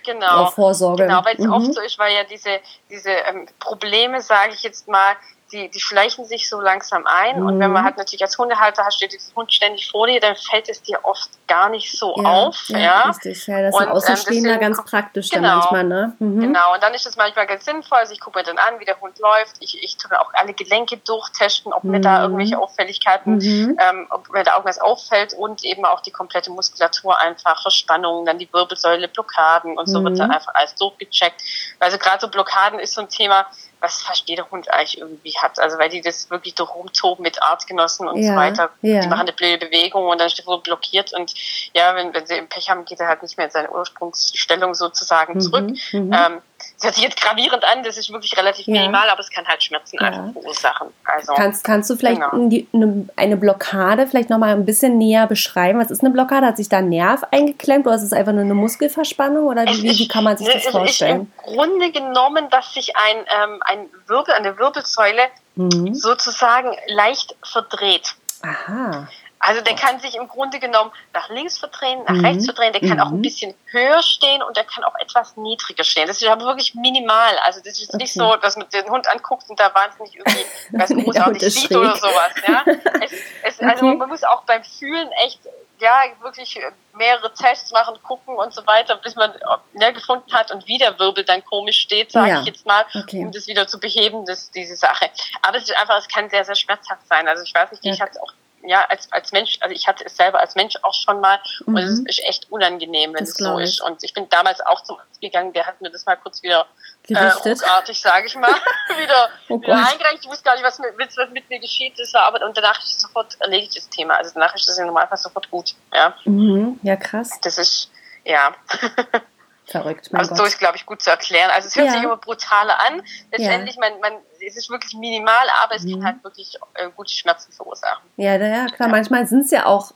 genau, 0.03 0.47
Vorsorge. 0.47 1.03
Genau, 1.03 1.23
weil 1.25 1.35
es 1.35 1.45
mhm. 1.45 1.53
oft 1.53 1.73
so 1.73 1.81
ist, 1.81 1.97
weil 1.99 2.13
ja 2.13 2.23
diese, 2.23 2.59
diese 2.89 3.11
ähm, 3.11 3.47
Probleme, 3.59 4.21
sage 4.21 4.53
ich 4.53 4.63
jetzt 4.63 4.87
mal, 4.87 5.15
die, 5.51 5.69
die 5.69 5.79
schleichen 5.79 6.25
sich 6.25 6.49
so 6.49 6.59
langsam 6.59 7.05
ein. 7.05 7.39
Mhm. 7.39 7.47
Und 7.47 7.59
wenn 7.59 7.71
man 7.71 7.81
mhm. 7.81 7.85
halt 7.85 7.97
natürlich 7.97 8.21
als 8.21 8.37
Hundehalter 8.37 8.85
hat, 8.85 8.93
steht 8.93 9.13
dieser 9.13 9.33
Hund 9.35 9.53
ständig 9.53 9.89
vor 9.89 10.07
dir, 10.07 10.19
dann 10.19 10.35
fällt 10.35 10.69
es 10.69 10.81
dir 10.81 10.99
oft 11.03 11.29
gar 11.47 11.69
nicht 11.69 11.97
so 11.97 12.15
ja, 12.17 12.29
auf. 12.29 12.69
Ja, 12.69 12.77
ja. 12.77 13.01
richtig. 13.01 13.47
Ja, 13.47 13.61
das 13.61 13.79
ist 13.79 13.87
Außenstehender 13.87 14.53
ähm, 14.53 14.59
ganz 14.59 14.83
praktisch 14.83 15.29
genau, 15.29 15.47
dann 15.47 15.57
manchmal, 15.57 15.83
ne? 15.83 16.15
Mhm. 16.19 16.39
Genau, 16.39 16.73
und 16.73 16.83
dann 16.83 16.93
ist 16.93 17.05
es 17.05 17.17
manchmal 17.17 17.47
ganz 17.47 17.65
sinnvoll. 17.65 17.99
Also 17.99 18.13
ich 18.13 18.19
gucke 18.19 18.39
mir 18.39 18.45
dann 18.45 18.57
an, 18.57 18.79
wie 18.79 18.85
der 18.85 18.99
Hund 19.01 19.19
läuft. 19.19 19.57
Ich, 19.59 19.81
ich 19.83 19.97
tue 19.97 20.19
auch 20.19 20.31
alle 20.33 20.53
Gelenke 20.53 20.97
durchtesten, 20.97 21.73
ob 21.73 21.83
mhm. 21.83 21.91
mir 21.91 22.01
da 22.01 22.17
mhm. 22.17 22.23
irgendwelche 22.23 22.57
Auffälligkeiten, 22.57 23.35
mhm. 23.35 23.77
ähm, 23.79 24.07
ob 24.09 24.29
mir 24.31 24.43
da 24.43 24.53
irgendwas 24.53 24.79
auffällt 24.79 25.33
und 25.33 25.63
eben 25.63 25.85
auch 25.85 26.01
die 26.01 26.11
komplette 26.11 26.51
Muskulatur 26.51 27.17
einfach, 27.19 27.61
Verspannungen, 27.61 28.25
dann 28.25 28.39
die 28.39 28.51
Wirbelsäule, 28.51 29.07
Blockaden 29.07 29.77
und 29.77 29.87
so 29.87 30.03
wird 30.03 30.19
dann 30.19 30.31
einfach 30.31 30.53
alles 30.55 30.75
durchgecheckt. 30.75 31.41
Also 31.79 31.97
gerade 31.97 32.21
so 32.21 32.27
Blockaden 32.27 32.79
ist 32.79 32.93
so 32.93 33.01
ein 33.01 33.09
Thema, 33.09 33.45
was 33.81 34.03
fast 34.03 34.29
jeder 34.29 34.49
Hund 34.51 34.71
eigentlich 34.71 34.99
irgendwie 34.99 35.33
hat. 35.37 35.59
Also 35.59 35.77
weil 35.77 35.89
die 35.89 36.01
das 36.01 36.29
wirklich 36.29 36.55
durch 36.55 36.73
rumtoben 36.73 37.23
mit 37.23 37.41
Artgenossen 37.41 38.07
und 38.07 38.21
ja, 38.21 38.29
so 38.29 38.35
weiter. 38.35 38.69
Ja. 38.81 39.01
Die 39.01 39.07
machen 39.07 39.21
eine 39.21 39.33
blöde 39.33 39.65
Bewegung 39.65 40.05
und 40.07 40.19
dann 40.19 40.27
ist 40.27 40.37
der 40.37 40.45
Hund 40.45 40.63
blockiert 40.63 41.11
und 41.13 41.33
ja, 41.73 41.95
wenn, 41.95 42.13
wenn 42.13 42.25
sie 42.25 42.35
im 42.35 42.47
Pech 42.47 42.69
haben, 42.69 42.85
geht 42.85 42.99
er 42.99 43.07
halt 43.07 43.23
nicht 43.23 43.37
mehr 43.37 43.47
in 43.47 43.51
seine 43.51 43.71
Ursprungsstellung 43.71 44.75
sozusagen 44.75 45.33
mhm, 45.33 45.41
zurück. 45.41 45.69
Mhm, 45.91 46.13
ähm, 46.13 46.41
das 46.81 46.85
hört 46.85 46.95
sich 46.95 47.03
jetzt 47.03 47.21
gravierend 47.21 47.63
an, 47.63 47.83
das 47.83 47.97
ist 47.97 48.11
wirklich 48.11 48.35
relativ 48.35 48.65
ja. 48.65 48.73
minimal, 48.73 49.07
aber 49.09 49.19
es 49.19 49.29
kann 49.29 49.45
halt 49.47 49.61
Schmerzen 49.61 49.97
ja. 49.99 50.07
einfach 50.07 50.33
verursachen. 50.33 50.87
Also, 51.03 51.33
kannst, 51.33 51.63
kannst 51.63 51.89
du 51.91 51.95
vielleicht 51.95 52.21
genau. 52.21 52.49
die, 52.49 52.67
eine, 52.73 53.07
eine, 53.15 53.37
Blockade 53.37 54.07
vielleicht 54.07 54.31
nochmal 54.31 54.49
ein 54.49 54.65
bisschen 54.65 54.97
näher 54.97 55.27
beschreiben? 55.27 55.79
Was 55.79 55.91
ist 55.91 56.01
eine 56.01 56.09
Blockade? 56.09 56.45
Hat 56.47 56.57
sich 56.57 56.69
da 56.69 56.77
ein 56.77 56.89
Nerv 56.89 57.23
eingeklemmt 57.29 57.85
oder 57.85 57.95
ist 57.95 58.01
es 58.01 58.13
einfach 58.13 58.33
nur 58.33 58.41
eine 58.41 58.55
Muskelverspannung 58.55 59.45
oder 59.45 59.65
wie, 59.65 59.83
wie, 59.83 59.99
wie 59.99 60.07
kann 60.07 60.23
man 60.23 60.37
sich 60.37 60.51
das 60.51 60.65
vorstellen? 60.65 61.31
Im 61.45 61.53
Grunde 61.55 61.91
genommen, 61.91 62.49
dass 62.49 62.73
sich 62.73 62.95
ein, 62.95 63.17
ähm, 63.17 63.59
ein 63.61 63.89
Wirbel, 64.07 64.33
eine 64.33 64.57
Wirbelsäule 64.57 65.27
mhm. 65.55 65.93
sozusagen 65.93 66.75
leicht 66.87 67.35
verdreht. 67.43 68.15
Aha. 68.41 69.07
Also 69.41 69.61
der 69.61 69.75
kann 69.75 69.99
sich 69.99 70.15
im 70.15 70.27
Grunde 70.27 70.59
genommen 70.59 70.91
nach 71.13 71.29
links 71.29 71.57
verdrehen, 71.57 72.03
nach 72.07 72.13
mhm. 72.13 72.25
rechts 72.25 72.45
verdrehen, 72.45 72.73
der 72.73 72.81
kann 72.81 72.97
mhm. 72.97 72.99
auch 72.99 73.07
ein 73.07 73.17
mhm. 73.17 73.23
bisschen 73.23 73.55
höher 73.71 74.03
stehen 74.03 74.43
und 74.43 74.55
der 74.55 74.63
kann 74.63 74.83
auch 74.83 74.93
etwas 74.99 75.35
niedriger 75.35 75.83
stehen. 75.83 76.07
Das 76.07 76.21
ist 76.21 76.27
aber 76.27 76.45
wirklich 76.45 76.75
minimal. 76.75 77.37
Also 77.43 77.59
das 77.59 77.79
ist 77.79 77.89
okay. 77.89 78.03
nicht 78.03 78.13
so, 78.13 78.35
dass 78.35 78.55
man 78.55 78.69
den 78.69 78.87
Hund 78.89 79.07
anguckt 79.07 79.49
und 79.49 79.59
da 79.59 79.73
wahnsinnig 79.73 80.15
irgendwie 80.15 80.45
was 80.71 80.89
nee, 80.91 81.03
großartig 81.03 81.53
sieht 81.53 81.67
schräg. 81.67 81.77
oder 81.77 81.95
sowas. 81.95 82.31
Ja? 82.47 82.63
Es, 83.01 83.11
es, 83.43 83.59
okay. 83.59 83.71
Also 83.71 83.85
man 83.85 84.09
muss 84.09 84.23
auch 84.23 84.43
beim 84.43 84.63
Fühlen 84.63 85.11
echt 85.23 85.39
ja 85.79 86.03
wirklich 86.21 86.59
mehrere 86.93 87.33
Tests 87.33 87.71
machen, 87.71 87.97
gucken 88.03 88.35
und 88.35 88.53
so 88.53 88.65
weiter, 88.67 88.97
bis 88.97 89.15
man 89.15 89.33
ja, 89.73 89.91
gefunden 89.91 90.31
hat 90.33 90.51
und 90.51 90.67
wie 90.67 90.77
der 90.77 90.99
Wirbel 90.99 91.23
dann 91.23 91.43
komisch 91.43 91.79
steht, 91.79 92.11
sage 92.11 92.29
ja. 92.29 92.39
ich 92.41 92.45
jetzt 92.45 92.65
mal, 92.67 92.85
okay. 92.93 93.25
um 93.25 93.31
das 93.31 93.47
wieder 93.47 93.67
zu 93.67 93.79
beheben, 93.79 94.25
das, 94.25 94.51
diese 94.51 94.75
Sache. 94.75 95.09
Aber 95.41 95.57
es 95.57 95.63
ist 95.63 95.75
einfach, 95.75 95.97
es 95.97 96.07
kann 96.07 96.29
sehr, 96.29 96.45
sehr 96.45 96.55
schmerzhaft 96.55 97.07
sein. 97.07 97.27
Also 97.27 97.43
ich 97.43 97.53
weiß 97.53 97.71
nicht, 97.71 97.83
ja. 97.83 97.93
ich 97.93 98.01
hatte 98.01 98.21
auch 98.21 98.31
ja, 98.63 98.85
als, 98.85 99.11
als 99.11 99.31
Mensch, 99.31 99.57
also 99.61 99.75
ich 99.75 99.87
hatte 99.87 100.05
es 100.05 100.15
selber 100.15 100.39
als 100.39 100.55
Mensch 100.55 100.75
auch 100.81 100.93
schon 100.93 101.19
mal 101.19 101.39
mhm. 101.65 101.75
und 101.75 101.83
es 101.83 101.99
ist 101.99 102.23
echt 102.25 102.51
unangenehm, 102.51 103.13
wenn 103.13 103.25
das 103.25 103.29
es 103.29 103.37
so 103.37 103.57
ist. 103.57 103.81
Und 103.81 104.03
ich 104.03 104.13
bin 104.13 104.29
damals 104.29 104.61
auch 104.61 104.81
zum 104.81 104.99
Arzt 104.99 105.21
gegangen, 105.21 105.53
der 105.53 105.65
hat 105.65 105.81
mir 105.81 105.89
das 105.89 106.05
mal 106.05 106.15
kurz 106.15 106.43
wieder 106.43 106.67
Gerichtet. 107.03 107.45
äh, 107.45 107.49
ruckartig, 107.51 107.99
sage 107.99 108.27
ich 108.27 108.35
mal, 108.35 108.49
wieder, 108.97 109.29
oh 109.49 109.61
wieder 109.61 109.75
eingereicht. 109.75 110.19
Ich 110.21 110.29
wusste 110.29 110.43
gar 110.43 110.55
nicht, 110.55 110.63
was 110.63 110.79
mit, 110.79 111.17
was 111.17 111.29
mit 111.31 111.49
mir 111.49 111.59
geschieht. 111.59 111.97
Das 111.97 112.13
war 112.13 112.27
aber, 112.27 112.45
und 112.45 112.55
danach 112.55 112.79
ist 112.79 112.91
es 112.91 113.01
sofort 113.01 113.39
erledigt, 113.39 113.75
das 113.75 113.89
Thema. 113.89 114.15
Also 114.15 114.31
danach 114.33 114.53
ist 114.55 114.67
das 114.67 114.77
ja 114.77 114.85
normalerweise 114.85 115.23
sofort 115.23 115.49
gut. 115.49 115.75
Ja, 115.93 116.15
mhm. 116.25 116.79
ja 116.83 116.95
krass. 116.95 117.39
Das 117.41 117.57
ist, 117.57 117.89
ja. 118.23 118.55
Verrückt. 119.71 120.09
also 120.13 120.29
Gott. 120.29 120.37
so 120.37 120.43
ist, 120.43 120.59
glaube 120.59 120.75
ich, 120.75 120.85
gut 120.85 121.01
zu 121.01 121.09
erklären. 121.09 121.49
Also 121.55 121.69
es 121.69 121.75
hört 121.75 121.87
ja. 121.87 121.93
sich 121.93 122.03
immer 122.03 122.17
brutaler 122.17 122.77
an. 122.79 123.01
Letztendlich, 123.31 123.75
ja. 123.75 123.89
man, 123.89 123.99
man, 124.01 124.13
es 124.45 124.57
ist 124.57 124.69
wirklich 124.69 124.93
minimal, 124.95 125.47
aber 125.63 125.75
es 125.75 125.83
mhm. 125.83 125.93
kann 125.93 126.05
halt 126.05 126.23
wirklich 126.23 126.57
äh, 126.73 126.89
gute 126.95 127.13
Schmerzen 127.13 127.53
verursachen. 127.53 128.03
Ja, 128.17 128.35
ja 128.35 128.65
klar. 128.65 128.87
Ja. 128.87 128.87
Manchmal 128.89 129.27
sind 129.27 129.45
es 129.45 129.51
ja 129.51 129.65
auch 129.65 129.93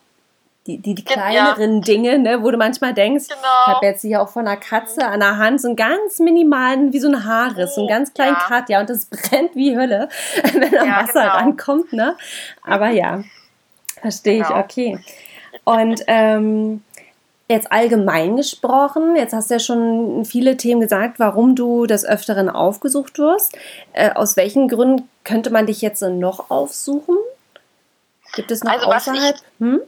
die, 0.65 0.79
die, 0.79 0.95
die 0.95 1.03
kleineren 1.03 1.81
Dinge, 1.81 2.17
ne, 2.17 2.41
wo 2.41 2.49
du 2.49 2.57
manchmal 2.57 2.93
denkst, 2.93 3.27
genau. 3.27 3.41
ich 3.41 3.73
habe 3.73 3.85
jetzt 3.85 4.01
hier 4.01 4.21
auch 4.21 4.29
von 4.29 4.47
einer 4.47 4.57
Katze 4.57 5.01
mhm. 5.01 5.11
an 5.11 5.19
der 5.19 5.37
Hand 5.37 5.61
so 5.61 5.67
einen 5.67 5.75
ganz 5.75 6.19
minimalen, 6.19 6.93
wie 6.93 6.99
so 6.99 7.09
ein 7.09 7.25
Haarriss, 7.25 7.71
oh, 7.71 7.75
so 7.75 7.81
einen 7.81 7.89
ganz 7.89 8.13
kleinen 8.13 8.35
Cut, 8.35 8.69
ja, 8.69 8.79
und 8.79 8.89
das 8.89 9.05
brennt 9.09 9.55
wie 9.55 9.77
Hölle, 9.77 10.07
wenn 10.53 10.71
da 10.71 11.03
Wasser 11.03 11.21
genau. 11.21 11.33
rankommt, 11.33 11.93
ne? 11.93 12.17
Aber 12.63 12.89
ja, 12.89 13.23
verstehe 14.01 14.41
genau. 14.41 14.49
ich, 14.49 14.55
okay. 14.55 14.99
Und 15.65 16.01
ähm, 16.07 16.83
Jetzt 17.47 17.71
allgemein 17.71 18.37
gesprochen, 18.37 19.15
jetzt 19.15 19.33
hast 19.33 19.51
du 19.51 19.55
ja 19.55 19.59
schon 19.59 20.25
viele 20.25 20.57
Themen 20.57 20.81
gesagt, 20.81 21.19
warum 21.19 21.55
du 21.55 21.85
des 21.85 22.03
Öfteren 22.03 22.49
aufgesucht 22.49 23.19
wirst. 23.19 23.55
Äh, 23.93 24.11
aus 24.13 24.35
welchen 24.35 24.67
Gründen 24.67 25.07
könnte 25.23 25.51
man 25.51 25.67
dich 25.67 25.81
jetzt 25.81 26.01
noch 26.01 26.49
aufsuchen? 26.49 27.17
Gibt 28.33 28.49
es 28.49 28.63
noch 28.63 28.71
also 28.71 28.87
außerhalb? 28.87 29.35
Ich, 29.35 29.43
hm? 29.59 29.81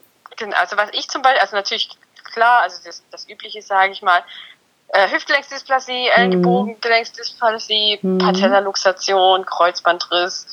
Also 0.53 0.77
was 0.77 0.89
ich 0.93 1.07
zum 1.07 1.23
Beispiel, 1.23 1.41
also 1.41 1.55
natürlich 1.55 1.89
klar, 2.31 2.61
also 2.61 2.77
das, 2.85 3.03
das 3.09 3.27
Übliche 3.27 3.63
sage 3.63 3.91
ich 3.91 4.03
mal, 4.03 4.23
äh, 4.89 5.09
Hüftgelenksdysplasie, 5.09 6.09
Ellenbogengelenksdysplasie, 6.09 7.99
mhm. 8.01 8.19
Patellaluxation, 8.19 9.45
Kreuzbandriss, 9.45 10.45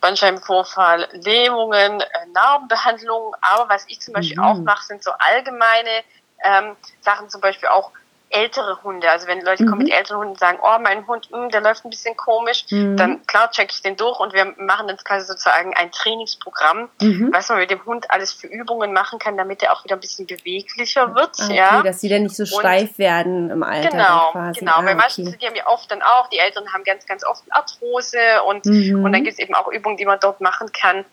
Bandscheibenvorfall, 0.00 1.08
Lähmungen, 1.12 2.00
äh, 2.00 2.06
Narbenbehandlung. 2.32 3.34
Aber 3.40 3.68
was 3.68 3.84
ich 3.88 4.00
zum 4.00 4.14
Beispiel 4.14 4.38
mhm. 4.38 4.44
auch 4.44 4.58
mache, 4.58 4.84
sind 4.84 5.02
so 5.02 5.10
allgemeine 5.18 6.04
ähm, 6.44 6.76
Sachen 7.00 7.28
zum 7.28 7.40
Beispiel 7.40 7.68
auch 7.68 7.92
ältere 8.32 8.82
Hunde. 8.82 9.10
Also 9.10 9.26
wenn 9.26 9.40
Leute 9.42 9.64
mhm. 9.64 9.68
kommen 9.68 9.82
mit 9.84 9.92
älteren 9.92 10.18
Hunden 10.18 10.32
und 10.32 10.38
sagen, 10.38 10.58
oh, 10.62 10.78
mein 10.80 11.06
Hund, 11.06 11.30
mh, 11.30 11.38
hm, 11.38 11.50
der 11.50 11.60
läuft 11.60 11.84
ein 11.84 11.90
bisschen 11.90 12.16
komisch, 12.16 12.64
mhm. 12.70 12.96
dann 12.96 13.26
klar 13.26 13.50
checke 13.50 13.72
ich 13.74 13.82
den 13.82 13.96
durch 13.96 14.18
und 14.18 14.32
wir 14.32 14.54
machen 14.56 14.88
dann 14.88 14.96
quasi 14.96 15.26
sozusagen 15.26 15.74
ein 15.74 15.92
Trainingsprogramm, 15.92 16.88
mhm. 17.00 17.30
was 17.32 17.48
man 17.48 17.58
mit 17.58 17.70
dem 17.70 17.84
Hund 17.84 18.10
alles 18.10 18.32
für 18.32 18.46
Übungen 18.46 18.92
machen 18.92 19.18
kann, 19.18 19.36
damit 19.36 19.62
er 19.62 19.72
auch 19.72 19.84
wieder 19.84 19.96
ein 19.96 20.00
bisschen 20.00 20.26
beweglicher 20.26 21.14
wird. 21.14 21.30
Ah, 21.38 21.44
okay, 21.44 21.56
ja. 21.56 21.82
dass 21.82 22.00
sie 22.00 22.08
dann 22.08 22.22
nicht 22.22 22.36
so 22.36 22.46
steif 22.46 22.90
und, 22.90 22.98
werden 22.98 23.50
im 23.50 23.62
Alter. 23.62 23.90
Genau, 23.90 24.30
quasi. 24.32 24.60
genau. 24.60 24.72
Ah, 24.76 24.84
Weil 24.84 24.94
meistens, 24.94 25.28
okay. 25.28 25.38
die 25.40 25.46
haben 25.46 25.56
ja 25.56 25.66
oft 25.66 25.90
dann 25.90 26.02
auch, 26.02 26.28
die 26.28 26.38
Älteren 26.38 26.72
haben 26.72 26.84
ganz, 26.84 27.06
ganz 27.06 27.24
oft 27.24 27.44
Arthrose 27.50 28.42
und, 28.46 28.64
mhm. 28.64 29.04
und 29.04 29.12
dann 29.12 29.24
gibt 29.24 29.34
es 29.34 29.38
eben 29.38 29.54
auch 29.54 29.68
Übungen, 29.68 29.96
die 29.96 30.06
man 30.06 30.18
dort 30.20 30.40
machen 30.40 30.72
kann 30.72 31.04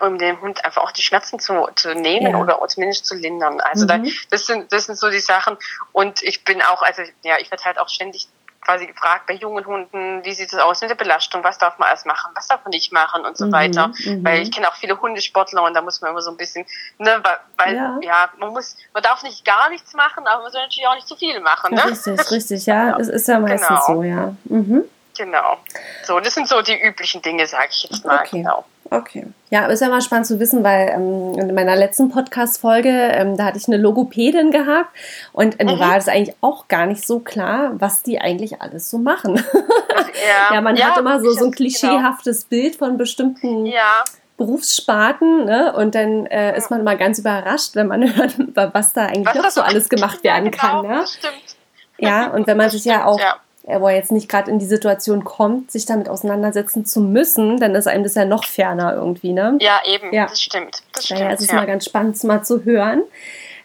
um 0.00 0.18
dem 0.18 0.40
Hund 0.40 0.64
einfach 0.64 0.82
auch 0.82 0.92
die 0.92 1.02
Schmerzen 1.02 1.38
zu, 1.38 1.68
zu 1.74 1.94
nehmen 1.94 2.32
ja. 2.32 2.38
oder 2.38 2.66
zumindest 2.68 3.06
zu 3.06 3.14
lindern. 3.14 3.60
Also 3.60 3.84
mhm. 3.84 3.88
da, 3.88 4.00
das 4.30 4.46
sind 4.46 4.72
das 4.72 4.86
sind 4.86 4.98
so 4.98 5.10
die 5.10 5.20
Sachen. 5.20 5.56
Und 5.92 6.22
ich 6.22 6.44
bin 6.44 6.62
auch, 6.62 6.82
also 6.82 7.02
ja, 7.22 7.36
ich 7.38 7.50
werde 7.50 7.64
halt 7.64 7.78
auch 7.78 7.88
ständig 7.88 8.28
quasi 8.68 8.86
gefragt 8.86 9.26
bei 9.26 9.32
jungen 9.32 9.64
Hunden, 9.64 10.22
wie 10.24 10.34
sieht 10.34 10.52
es 10.52 10.58
aus 10.58 10.82
mit 10.82 10.90
der 10.90 10.94
Belastung, 10.94 11.42
was 11.42 11.56
darf 11.56 11.78
man 11.78 11.88
alles 11.88 12.04
machen, 12.04 12.32
was 12.34 12.48
darf 12.48 12.62
man 12.64 12.70
nicht 12.70 12.92
machen 12.92 13.24
und 13.24 13.36
so 13.36 13.46
mhm, 13.46 13.52
weiter. 13.52 13.88
Mhm. 14.04 14.22
Weil 14.22 14.42
ich 14.42 14.50
kenne 14.50 14.68
auch 14.68 14.74
viele 14.74 15.00
Hundesportler 15.00 15.62
und 15.62 15.72
da 15.72 15.80
muss 15.80 16.02
man 16.02 16.10
immer 16.10 16.20
so 16.20 16.30
ein 16.30 16.36
bisschen, 16.36 16.66
ne, 16.98 17.22
weil, 17.56 17.74
ja. 17.74 17.98
ja, 18.02 18.28
man 18.38 18.50
muss, 18.50 18.76
man 18.92 19.02
darf 19.02 19.22
nicht 19.22 19.44
gar 19.46 19.70
nichts 19.70 19.94
machen, 19.94 20.26
aber 20.26 20.42
man 20.42 20.52
soll 20.52 20.60
natürlich 20.60 20.86
auch 20.86 20.96
nicht 20.96 21.08
zu 21.08 21.16
viel 21.16 21.40
machen. 21.40 21.74
Ne? 21.74 21.84
Richtig, 21.84 22.30
richtig, 22.30 22.66
ja. 22.66 22.96
Es 22.98 23.08
ist 23.08 23.28
ja 23.28 23.38
meistens 23.38 23.68
genau. 23.68 23.86
so, 23.86 24.02
ja. 24.02 24.34
Mhm. 24.44 24.84
Genau. 25.18 25.58
So, 26.04 26.20
das 26.20 26.34
sind 26.34 26.48
so 26.48 26.62
die 26.62 26.80
üblichen 26.80 27.20
Dinge, 27.22 27.46
sage 27.46 27.68
ich 27.70 27.88
jetzt 27.90 28.04
mal. 28.04 28.20
Okay. 28.20 28.38
Genau. 28.38 28.64
Okay. 28.90 29.26
Ja, 29.50 29.66
ist 29.66 29.80
ja 29.80 29.88
mal 29.88 30.00
spannend 30.00 30.26
zu 30.26 30.40
wissen, 30.40 30.64
weil 30.64 30.88
ähm, 30.88 31.34
in 31.38 31.54
meiner 31.54 31.76
letzten 31.76 32.08
Podcast-Folge, 32.08 32.88
ähm, 32.88 33.36
da 33.36 33.44
hatte 33.44 33.58
ich 33.58 33.66
eine 33.66 33.76
Logopädin 33.76 34.50
gehabt 34.50 34.90
und 35.32 35.60
äh, 35.60 35.64
mhm. 35.64 35.78
war 35.78 35.96
das 35.96 36.08
eigentlich 36.08 36.36
auch 36.40 36.68
gar 36.68 36.86
nicht 36.86 37.06
so 37.06 37.18
klar, 37.18 37.72
was 37.74 38.02
die 38.02 38.20
eigentlich 38.20 38.62
alles 38.62 38.88
so 38.88 38.98
machen. 38.98 39.36
ja. 39.36 40.54
ja, 40.54 40.60
man 40.60 40.76
ja, 40.76 40.90
hat 40.90 40.98
immer 40.98 41.20
so, 41.20 41.30
so 41.32 41.46
ein 41.46 41.50
genau. 41.50 41.56
klischeehaftes 41.56 42.48
genau. 42.48 42.62
Bild 42.62 42.76
von 42.76 42.96
bestimmten 42.96 43.66
ja. 43.66 44.04
Berufssparten 44.38 45.44
ne? 45.44 45.74
und 45.74 45.94
dann 45.94 46.26
äh, 46.26 46.56
ist 46.56 46.70
man 46.70 46.84
mal 46.84 46.96
ganz 46.96 47.18
überrascht, 47.18 47.74
wenn 47.74 47.88
man 47.88 48.16
hört, 48.16 48.36
was 48.72 48.92
da 48.92 49.06
eigentlich 49.06 49.26
was 49.26 49.36
noch 49.36 49.50
so 49.50 49.60
alles 49.62 49.88
gemacht 49.88 50.22
werden 50.24 50.50
genau, 50.50 50.62
kann. 50.62 50.86
Ne? 50.86 50.98
Das 51.00 51.14
stimmt. 51.14 51.56
Ja, 51.98 52.28
und 52.28 52.46
wenn 52.46 52.56
man 52.56 52.70
sich 52.70 52.84
ja 52.84 53.04
auch 53.06 53.20
wo 53.68 53.88
er 53.88 53.96
jetzt 53.96 54.12
nicht 54.12 54.28
gerade 54.28 54.50
in 54.50 54.58
die 54.58 54.66
Situation 54.66 55.24
kommt, 55.24 55.70
sich 55.70 55.84
damit 55.84 56.08
auseinandersetzen 56.08 56.86
zu 56.86 57.00
müssen, 57.00 57.58
dann 57.58 57.74
ist 57.74 57.86
einem 57.86 58.02
das 58.02 58.14
ja 58.14 58.24
noch 58.24 58.44
ferner 58.44 58.94
irgendwie, 58.94 59.32
ne? 59.32 59.58
Ja, 59.60 59.80
eben, 59.86 60.12
ja. 60.12 60.26
das 60.26 60.40
stimmt. 60.40 60.82
Das 60.92 61.04
stimmt 61.04 61.20
naja, 61.20 61.32
es 61.34 61.42
ist 61.42 61.50
ja. 61.50 61.56
mal 61.56 61.66
ganz 61.66 61.84
spannend, 61.84 62.22
mal 62.24 62.42
zu 62.42 62.64
hören. 62.64 63.02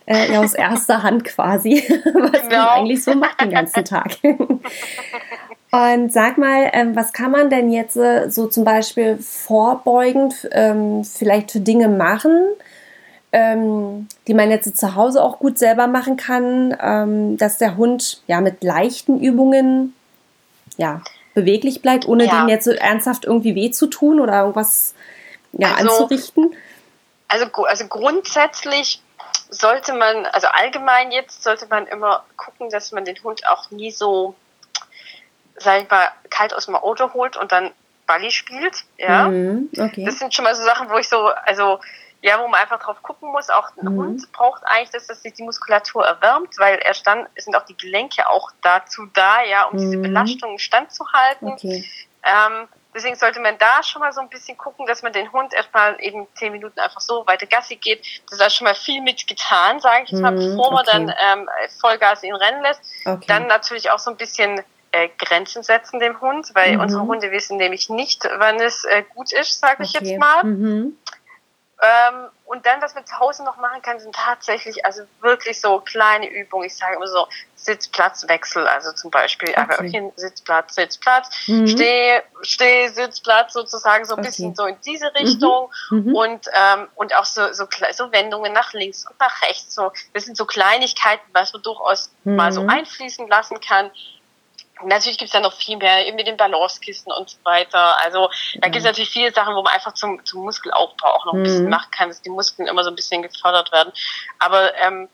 Äh, 0.06 0.34
ja, 0.34 0.42
aus 0.42 0.54
erster 0.54 1.02
Hand 1.02 1.24
quasi, 1.24 1.82
was 2.04 2.42
genau. 2.42 2.58
man 2.58 2.68
eigentlich 2.70 3.04
so 3.04 3.14
macht 3.14 3.40
den 3.40 3.52
ganzen 3.52 3.86
Tag. 3.86 4.18
Und 5.72 6.14
sag 6.14 6.38
mal, 6.38 6.70
ähm, 6.74 6.96
was 6.96 7.14
kann 7.14 7.32
man 7.32 7.50
denn 7.50 7.72
jetzt 7.72 7.96
äh, 7.96 8.30
so 8.30 8.48
zum 8.48 8.64
Beispiel 8.64 9.18
vorbeugend 9.18 10.48
ähm, 10.52 11.04
vielleicht 11.04 11.52
für 11.52 11.62
Dinge 11.62 11.88
machen, 11.88 12.46
ähm, 13.34 14.08
die 14.28 14.36
man 14.36 14.52
jetzt 14.52 14.78
zu 14.78 14.96
Hause 14.96 15.22
auch 15.22 15.40
gut 15.40 15.58
selber 15.58 15.88
machen 15.88 16.18
kann, 16.18 16.78
ähm, 16.80 17.36
dass 17.38 17.58
der 17.58 17.76
Hund 17.76 18.22
ja 18.28 18.40
mit 18.40 18.64
leichten 18.64 19.20
Übungen 19.20 19.96
ja 20.78 21.02
beweglich 21.34 21.82
bleibt, 21.82 22.08
ohne 22.08 22.26
ja. 22.26 22.40
dem 22.40 22.48
jetzt 22.48 22.66
so 22.66 22.72
ernsthaft 22.72 23.26
irgendwie 23.26 23.56
weh 23.56 23.72
zu 23.72 23.88
tun 23.88 24.20
oder 24.20 24.42
irgendwas 24.42 24.94
ja, 25.52 25.74
also, 25.74 25.90
anzurichten? 25.90 26.56
Also, 27.28 27.48
also 27.66 27.88
grundsätzlich 27.88 29.02
sollte 29.50 29.94
man, 29.94 30.28
also 30.28 30.48
allgemein 30.48 31.12
jetzt 31.12 31.42
sollte 31.42 31.66
man 31.68 31.88
immer 31.88 32.24
gucken, 32.38 32.70
dass 32.70 32.92
man 32.92 33.04
den 33.04 33.22
Hund 33.24 33.48
auch 33.48 33.72
nie 33.72 33.90
so, 33.90 34.36
sag 35.58 35.82
ich 35.82 35.90
mal, 35.90 36.10
kalt 36.30 36.54
aus 36.54 36.68
dem 36.68 36.76
Auto 36.76 37.14
holt 37.14 37.36
und 37.36 37.52
dann 37.52 37.72
Balli 38.06 38.30
spielt. 38.30 38.84
Ja. 38.98 39.30
Mhm, 39.30 39.70
okay. 39.76 40.06
Das 40.06 40.20
sind 40.20 40.36
schon 40.36 40.44
mal 40.44 40.54
so 40.54 40.64
Sachen, 40.64 40.92
wo 40.92 40.98
ich 40.98 41.10
so, 41.10 41.18
also 41.46 41.80
ja, 42.24 42.40
wo 42.40 42.48
man 42.48 42.62
einfach 42.62 42.80
drauf 42.80 43.04
gucken 43.04 43.32
muss. 43.32 43.50
Auch 43.50 43.70
ein 43.76 43.94
mhm. 43.94 43.98
Hund 43.98 44.32
braucht 44.32 44.64
eigentlich, 44.66 44.92
dass, 44.92 45.08
dass 45.08 45.22
sich 45.22 45.34
die 45.34 45.44
Muskulatur 45.44 46.06
erwärmt, 46.06 46.58
weil 46.58 46.76
er 46.80 46.94
stand, 46.94 47.28
sind 47.36 47.54
auch 47.56 47.66
die 47.66 47.76
Gelenke 47.76 48.30
auch 48.30 48.50
dazu 48.62 49.06
da, 49.14 49.44
ja, 49.44 49.66
um 49.66 49.76
mhm. 49.76 49.80
diese 49.82 49.98
Belastung 49.98 50.58
standzuhalten. 50.58 51.52
Okay. 51.52 51.86
Ähm, 52.24 52.70
deswegen 52.96 53.18
sollte 53.18 53.42
man 53.42 53.58
da 53.58 53.84
schon 53.84 54.00
mal 54.00 54.14
so 54.14 54.22
ein 54.22 54.30
bisschen 54.30 54.58
gucken, 54.58 54.88
dass 54.88 55.04
man 55.04 55.12
den 55.12 55.34
Hund 55.34 55.54
erstmal 55.54 55.98
eben 56.00 56.26
zehn 56.36 56.54
Minuten 56.54 56.80
einfach 56.80 57.02
so 57.02 57.28
weiter 57.28 57.46
Gassi 57.46 57.76
geht. 57.76 58.06
Das 58.30 58.40
ist 58.40 58.56
schon 58.56 58.66
mal 58.66 58.76
viel 58.76 59.02
mit 59.02 59.28
getan, 59.28 59.82
sage 59.82 60.04
ich 60.06 60.12
jetzt 60.12 60.22
mal, 60.22 60.32
mhm, 60.32 60.56
bevor 60.56 60.72
man 60.72 60.88
okay. 60.88 61.06
dann 61.06 61.40
ähm, 61.40 61.50
Vollgas 61.82 62.24
ihn 62.24 62.36
rennen 62.36 62.62
lässt. 62.62 62.82
Okay. 63.06 63.26
Dann 63.28 63.48
natürlich 63.48 63.92
auch 63.92 64.00
so 64.00 64.10
ein 64.10 64.16
bisschen 64.16 64.62
äh, 64.94 65.10
Grenzen 65.18 65.62
setzen 65.62 66.00
dem 66.00 66.22
Hund, 66.22 66.52
weil 66.54 66.76
mhm. 66.76 66.84
unsere 66.84 67.02
Hunde 67.02 67.32
wissen 67.34 67.58
nämlich 67.58 67.90
nicht, 67.90 68.24
wann 68.38 68.62
es 68.62 68.86
äh, 68.86 69.04
gut 69.14 69.34
ist, 69.34 69.60
sage 69.60 69.84
okay. 69.84 69.84
ich 69.84 69.94
jetzt 69.94 70.18
mal. 70.18 70.46
Mhm. 70.46 70.98
Ähm, 71.82 72.30
und 72.46 72.66
dann, 72.66 72.82
was 72.82 72.94
man 72.94 73.06
zu 73.06 73.20
Hause 73.20 73.44
noch 73.44 73.58
machen 73.58 73.82
kann, 73.82 74.00
sind 74.00 74.16
tatsächlich 74.16 74.86
also 74.86 75.04
wirklich 75.22 75.60
so 75.60 75.80
kleine 75.80 76.30
Übungen. 76.30 76.68
Ich 76.68 76.78
sage 76.78 76.96
immer 76.96 77.08
so 77.08 77.28
Sitzplatzwechsel, 77.56 78.68
also 78.68 78.92
zum 78.92 79.10
Beispiel 79.10 79.50
okay. 79.50 79.60
einfach 79.60 79.84
hin, 79.84 80.12
Sitzplatz, 80.16 80.76
Sitzplatz, 80.76 81.30
mhm. 81.48 81.68
Steh, 81.68 82.22
Steh, 82.42 82.88
Sitzplatz 82.90 83.54
sozusagen 83.54 84.06
so 84.06 84.14
ein 84.14 84.20
okay. 84.20 84.28
bisschen 84.28 84.56
so 84.56 84.66
in 84.66 84.78
diese 84.86 85.14
Richtung 85.16 85.72
mhm. 85.90 86.10
Mhm. 86.10 86.16
und 86.16 86.48
ähm, 86.54 86.88
und 86.96 87.16
auch 87.16 87.26
so, 87.26 87.52
so 87.54 87.66
so 87.92 88.12
Wendungen 88.12 88.54
nach 88.54 88.74
links 88.74 89.06
und 89.10 89.20
nach 89.20 89.42
rechts. 89.42 89.74
So 89.74 89.92
das 90.14 90.26
sind 90.26 90.38
so 90.38 90.46
Kleinigkeiten, 90.46 91.26
was 91.34 91.54
man 91.54 91.64
durchaus 91.64 92.14
mal 92.24 92.52
so 92.52 92.64
mhm. 92.64 92.70
einfließen 92.70 93.28
lassen 93.28 93.60
kann. 93.60 93.90
Natürlich 94.86 95.18
gibt 95.18 95.30
es 95.30 95.34
ja 95.34 95.40
noch 95.40 95.54
viel 95.54 95.78
mehr, 95.78 96.06
eben 96.06 96.16
mit 96.16 96.28
den 96.28 96.38
Balancekissen 96.38 97.12
und 97.12 97.30
so 97.30 97.38
weiter. 97.44 97.98
Also 98.04 98.30
da 98.56 98.68
gibt 98.68 98.78
es 98.78 98.84
natürlich 98.84 99.10
viele 99.10 99.34
Sachen, 99.34 99.56
wo 99.56 99.62
man 99.62 99.74
einfach 99.74 99.94
zum, 99.94 100.24
zum 100.26 100.44
Muskelaufbau 100.44 101.08
auch 101.08 101.26
noch 101.26 101.34
ein 101.34 101.44
bisschen 101.44 101.66
mhm. 101.66 101.70
machen 101.70 101.92
kann, 101.92 102.10
dass 102.10 102.22
die 102.22 102.30
Muskeln 102.30 102.68
immer 102.68 102.84
so 102.84 102.90
ein 102.90 102.96
bisschen 102.96 103.22
gefördert 103.22 103.72
werden. 103.72 103.92
Aber 104.40 104.76
ähm, 104.78 105.10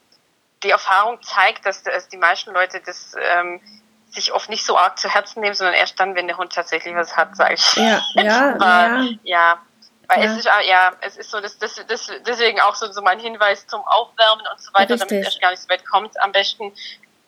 die 0.63 0.71
Erfahrung 0.71 1.21
zeigt, 1.21 1.65
dass, 1.65 1.83
dass 1.83 2.09
die 2.09 2.17
meisten 2.17 2.51
Leute 2.51 2.81
das 2.85 3.15
ähm, 3.19 3.61
sich 4.09 4.33
oft 4.33 4.49
nicht 4.49 4.65
so 4.65 4.77
arg 4.77 4.97
zu 4.97 5.09
Herzen 5.09 5.41
nehmen, 5.41 5.55
sondern 5.55 5.75
erst 5.75 5.99
dann, 5.99 6.15
wenn 6.15 6.27
der 6.27 6.37
Hund 6.37 6.53
tatsächlich 6.53 6.95
was 6.95 7.15
hat, 7.15 7.35
sage 7.35 7.53
ich. 7.53 7.75
Ja, 7.75 8.01
ja, 8.15 8.57
ja. 8.57 9.09
ja. 9.23 9.59
Weil 10.07 10.23
ja. 10.23 10.31
es 10.31 10.37
ist 10.39 10.45
ja, 10.45 10.91
es 11.01 11.17
ist 11.17 11.29
so, 11.29 11.39
das, 11.39 11.59
das, 11.59 11.75
das, 11.87 12.11
deswegen 12.25 12.59
auch 12.61 12.73
so, 12.73 12.91
so 12.91 13.01
mein 13.01 13.19
Hinweis 13.19 13.67
zum 13.67 13.81
Aufwärmen 13.81 14.43
und 14.51 14.59
so 14.59 14.73
weiter, 14.73 14.95
Richtig. 14.95 15.09
damit 15.09 15.27
es 15.27 15.39
gar 15.39 15.51
nicht 15.51 15.61
so 15.61 15.69
weit 15.69 15.85
kommt. 15.85 16.19
Am 16.23 16.31
besten 16.31 16.73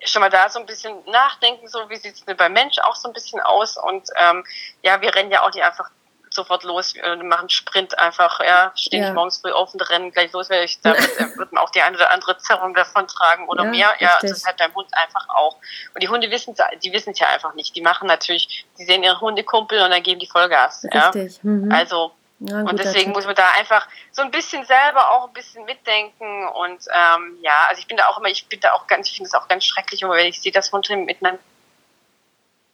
schon 0.06 0.22
mal 0.22 0.30
da 0.30 0.50
so 0.50 0.60
ein 0.60 0.66
bisschen 0.66 0.98
nachdenken, 1.06 1.68
so 1.68 1.90
wie 1.90 1.98
sieht 1.98 2.16
es 2.16 2.26
denn 2.26 2.38
beim 2.38 2.54
Mensch 2.54 2.78
auch 2.80 2.96
so 2.96 3.10
ein 3.10 3.14
bisschen 3.14 3.40
aus. 3.40 3.78
Und 3.78 4.10
ähm, 4.20 4.44
ja, 4.82 5.02
wir 5.02 5.14
rennen 5.14 5.32
ja 5.32 5.44
auch 5.44 5.54
nicht 5.54 5.64
einfach 5.64 5.90
sofort 6.34 6.64
los, 6.64 6.96
wir 6.96 7.16
machen 7.24 7.50
Sprint 7.50 7.98
einfach, 8.00 8.40
ja, 8.40 8.72
stehen 8.76 9.04
ja. 9.04 9.14
morgens 9.14 9.40
früh 9.40 9.52
auf 9.52 9.74
und 9.74 9.82
rennen 9.90 10.12
gleich 10.12 10.32
los, 10.32 10.50
weil 10.50 10.64
ich 10.64 10.80
da 10.82 10.94
wird 11.36 11.52
man 11.52 11.62
auch 11.64 11.70
die 11.72 11.82
eine 11.82 11.98
oder 11.98 12.10
andere 12.12 12.38
Zerrung 12.38 12.74
davon 12.74 13.06
tragen 13.08 13.48
oder 13.50 13.66
ja, 13.66 13.70
mehr. 13.70 13.94
Ja, 14.00 14.14
richtig. 14.14 14.30
das 14.30 14.46
hat 14.46 14.60
dein 14.60 14.74
Hund 14.74 14.88
einfach 14.94 15.28
auch. 15.30 15.58
Und 15.94 16.02
die 16.02 16.08
Hunde 16.08 16.32
wissen 16.32 16.56
die 16.82 16.94
wissen 16.94 17.12
es 17.12 17.20
ja 17.20 17.28
einfach 17.28 17.54
nicht. 17.54 17.76
Die 17.76 17.82
machen 17.82 18.08
natürlich, 18.08 18.66
die 18.80 18.86
sehen 18.86 19.04
ihren 19.04 19.20
Hundekumpel 19.20 19.82
und 19.82 19.92
dann 19.92 20.04
geben 20.04 20.20
die 20.20 20.28
Vollgas. 20.28 20.86
Richtig. 20.86 21.38
Ja? 21.38 21.50
Mhm. 21.50 21.72
Also 21.72 22.14
Ja, 22.44 22.62
und 22.62 22.80
deswegen 22.80 23.06
Tipp. 23.06 23.14
muss 23.14 23.26
man 23.26 23.36
da 23.36 23.46
einfach 23.60 23.88
so 24.12 24.24
ein 24.24 24.32
bisschen 24.32 24.66
selber 24.66 25.12
auch 25.12 25.28
ein 25.28 25.34
bisschen 25.34 25.64
mitdenken 25.66 26.48
und 26.48 26.82
ähm, 26.92 27.38
ja, 27.42 27.66
also 27.70 27.80
ich 27.80 27.88
bin 27.88 27.98
da 27.98 28.08
auch 28.08 28.18
immer, 28.18 28.30
ich 28.30 28.48
bin 28.48 28.60
da 28.60 28.74
auch 28.74 28.88
ganz, 28.88 29.08
ich 29.10 29.16
finde 29.16 29.28
es 29.28 29.36
auch 29.36 29.48
ganz 29.48 29.64
schrecklich, 29.64 30.02
wenn 30.02 30.26
ich 30.26 30.42
sehe, 30.42 30.52
dass 30.52 30.72
Hunde 30.72 30.96
miteinander 30.96 31.40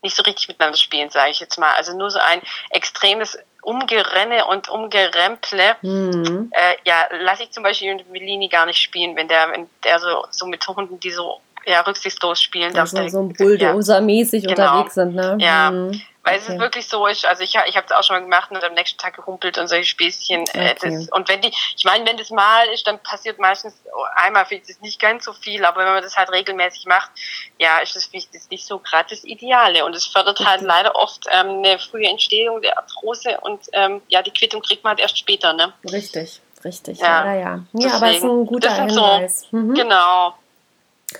nicht 0.01 0.15
so 0.15 0.23
richtig 0.23 0.47
miteinander 0.47 0.77
spielen, 0.77 1.09
sage 1.09 1.31
ich 1.31 1.39
jetzt 1.39 1.57
mal. 1.57 1.73
Also 1.75 1.97
nur 1.97 2.09
so 2.09 2.19
ein 2.19 2.41
extremes 2.69 3.37
Umgerenne 3.61 4.45
und 4.45 4.69
Umgeremple. 4.69 5.75
Mhm. 5.81 6.51
Äh, 6.51 6.75
ja, 6.85 7.07
lasse 7.19 7.43
ich 7.43 7.51
zum 7.51 7.63
Beispiel 7.63 8.01
Millini 8.09 8.47
gar 8.47 8.65
nicht 8.65 8.81
spielen, 8.81 9.15
wenn 9.15 9.27
der, 9.27 9.51
wenn 9.51 9.69
der 9.83 9.99
so, 9.99 10.25
so 10.29 10.45
mit 10.45 10.65
Hunden, 10.67 10.99
die 10.99 11.11
so 11.11 11.41
ja, 11.67 11.81
rücksichtslos 11.81 12.41
spielen 12.41 12.73
darf. 12.73 12.93
Also 12.93 13.09
so 13.09 13.19
ein 13.19 13.33
Bulldozer-mäßig 13.33 14.43
ja, 14.43 14.55
genau. 14.55 14.71
unterwegs 14.71 14.95
sind, 14.95 15.15
ne? 15.15 15.37
Ja. 15.39 15.69
Mhm. 15.69 16.01
Weil 16.23 16.39
okay. 16.39 16.53
es 16.53 16.59
wirklich 16.59 16.87
so 16.87 17.07
ist, 17.07 17.25
also 17.25 17.43
ich, 17.43 17.55
ich 17.67 17.77
habe 17.77 17.85
es 17.85 17.91
auch 17.93 18.03
schon 18.03 18.17
mal 18.17 18.21
gemacht 18.21 18.51
und 18.51 18.61
am 18.61 18.73
nächsten 18.73 18.97
Tag 18.97 19.15
gehumpelt 19.15 19.57
und 19.57 19.67
solche 19.67 19.85
Späßchen. 19.85 20.43
Äh, 20.53 20.73
okay. 20.75 20.75
das, 20.81 21.09
und 21.09 21.29
wenn 21.29 21.39
die, 21.39 21.53
ich 21.75 21.85
meine, 21.85 22.05
wenn 22.05 22.17
das 22.17 22.31
mal 22.31 22.67
ist, 22.73 22.85
dann 22.85 22.99
passiert 22.99 23.39
meistens 23.39 23.75
einmal 24.15 24.45
vielleicht 24.45 24.69
ist 24.69 24.81
nicht 24.81 24.99
ganz 24.99 25.23
so 25.23 25.31
viel, 25.31 25.63
aber 25.63 25.85
wenn 25.85 25.93
man 25.93 26.03
das 26.03 26.17
halt 26.17 26.29
regelmäßig 26.29 26.85
macht, 26.85 27.11
ja, 27.59 27.79
ist 27.79 27.95
das, 27.95 28.09
das 28.11 28.49
nicht 28.49 28.65
so 28.65 28.79
gerade 28.79 29.09
das 29.09 29.23
Ideale. 29.23 29.85
Und 29.85 29.95
es 29.95 30.05
fördert 30.05 30.45
halt 30.45 30.61
leider 30.61 30.95
oft 30.95 31.27
ähm, 31.33 31.59
eine 31.59 31.79
frühe 31.79 32.07
Entstehung 32.07 32.61
der 32.61 32.77
Arthrose 32.77 33.39
und 33.41 33.61
ähm, 33.71 34.01
ja, 34.09 34.21
die 34.21 34.31
Quittung 34.31 34.61
kriegt 34.61 34.83
man 34.83 34.91
halt 34.91 34.99
erst 34.99 35.17
später, 35.17 35.53
ne? 35.53 35.71
Richtig, 35.89 36.41
richtig. 36.65 36.99
Ja, 36.99 37.25
ja. 37.25 37.39
Ja, 37.39 37.59
ja 37.73 37.93
aber 37.93 38.09
es 38.09 38.17
ist 38.17 38.23
ein 38.23 38.45
guter 38.45 38.73
Hinweis. 38.73 39.47
So, 39.49 39.57
mhm. 39.57 39.73
Genau. 39.75 40.33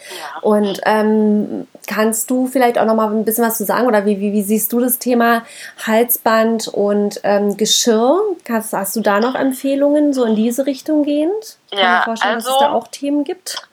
Ja. 0.10 0.42
Und 0.42 0.80
ähm, 0.86 1.68
kannst 1.88 2.30
du 2.30 2.48
vielleicht 2.48 2.78
auch 2.78 2.86
noch 2.86 2.96
mal 2.96 3.10
ein 3.10 3.26
bisschen 3.26 3.46
was 3.46 3.58
zu 3.58 3.66
sagen 3.66 3.88
oder 3.88 4.06
wie, 4.06 4.20
wie, 4.20 4.34
wie 4.34 4.42
siehst 4.42 4.72
du 4.74 4.80
das 4.80 5.00
Thema 5.00 5.44
Halsband 5.86 6.68
und 6.68 7.20
ähm, 7.24 7.58
Geschirr? 7.58 8.22
Hast, 8.50 8.74
hast 8.74 8.96
du 8.96 9.02
da 9.02 9.20
noch 9.20 9.36
Empfehlungen 9.36 10.14
so 10.14 10.24
in 10.24 10.36
diese 10.36 10.66
Richtung 10.66 11.04
gehend? 11.04 11.58
Kann 11.72 11.80
ja, 11.80 11.98
mir 11.98 12.04
vorstellen, 12.04 12.36
also, 12.36 12.48
dass 12.48 12.56
es 12.56 12.60
da 12.60 12.66
also 12.68 12.78
auch 12.78 12.88
Themen 12.88 13.24
gibt. 13.24 13.68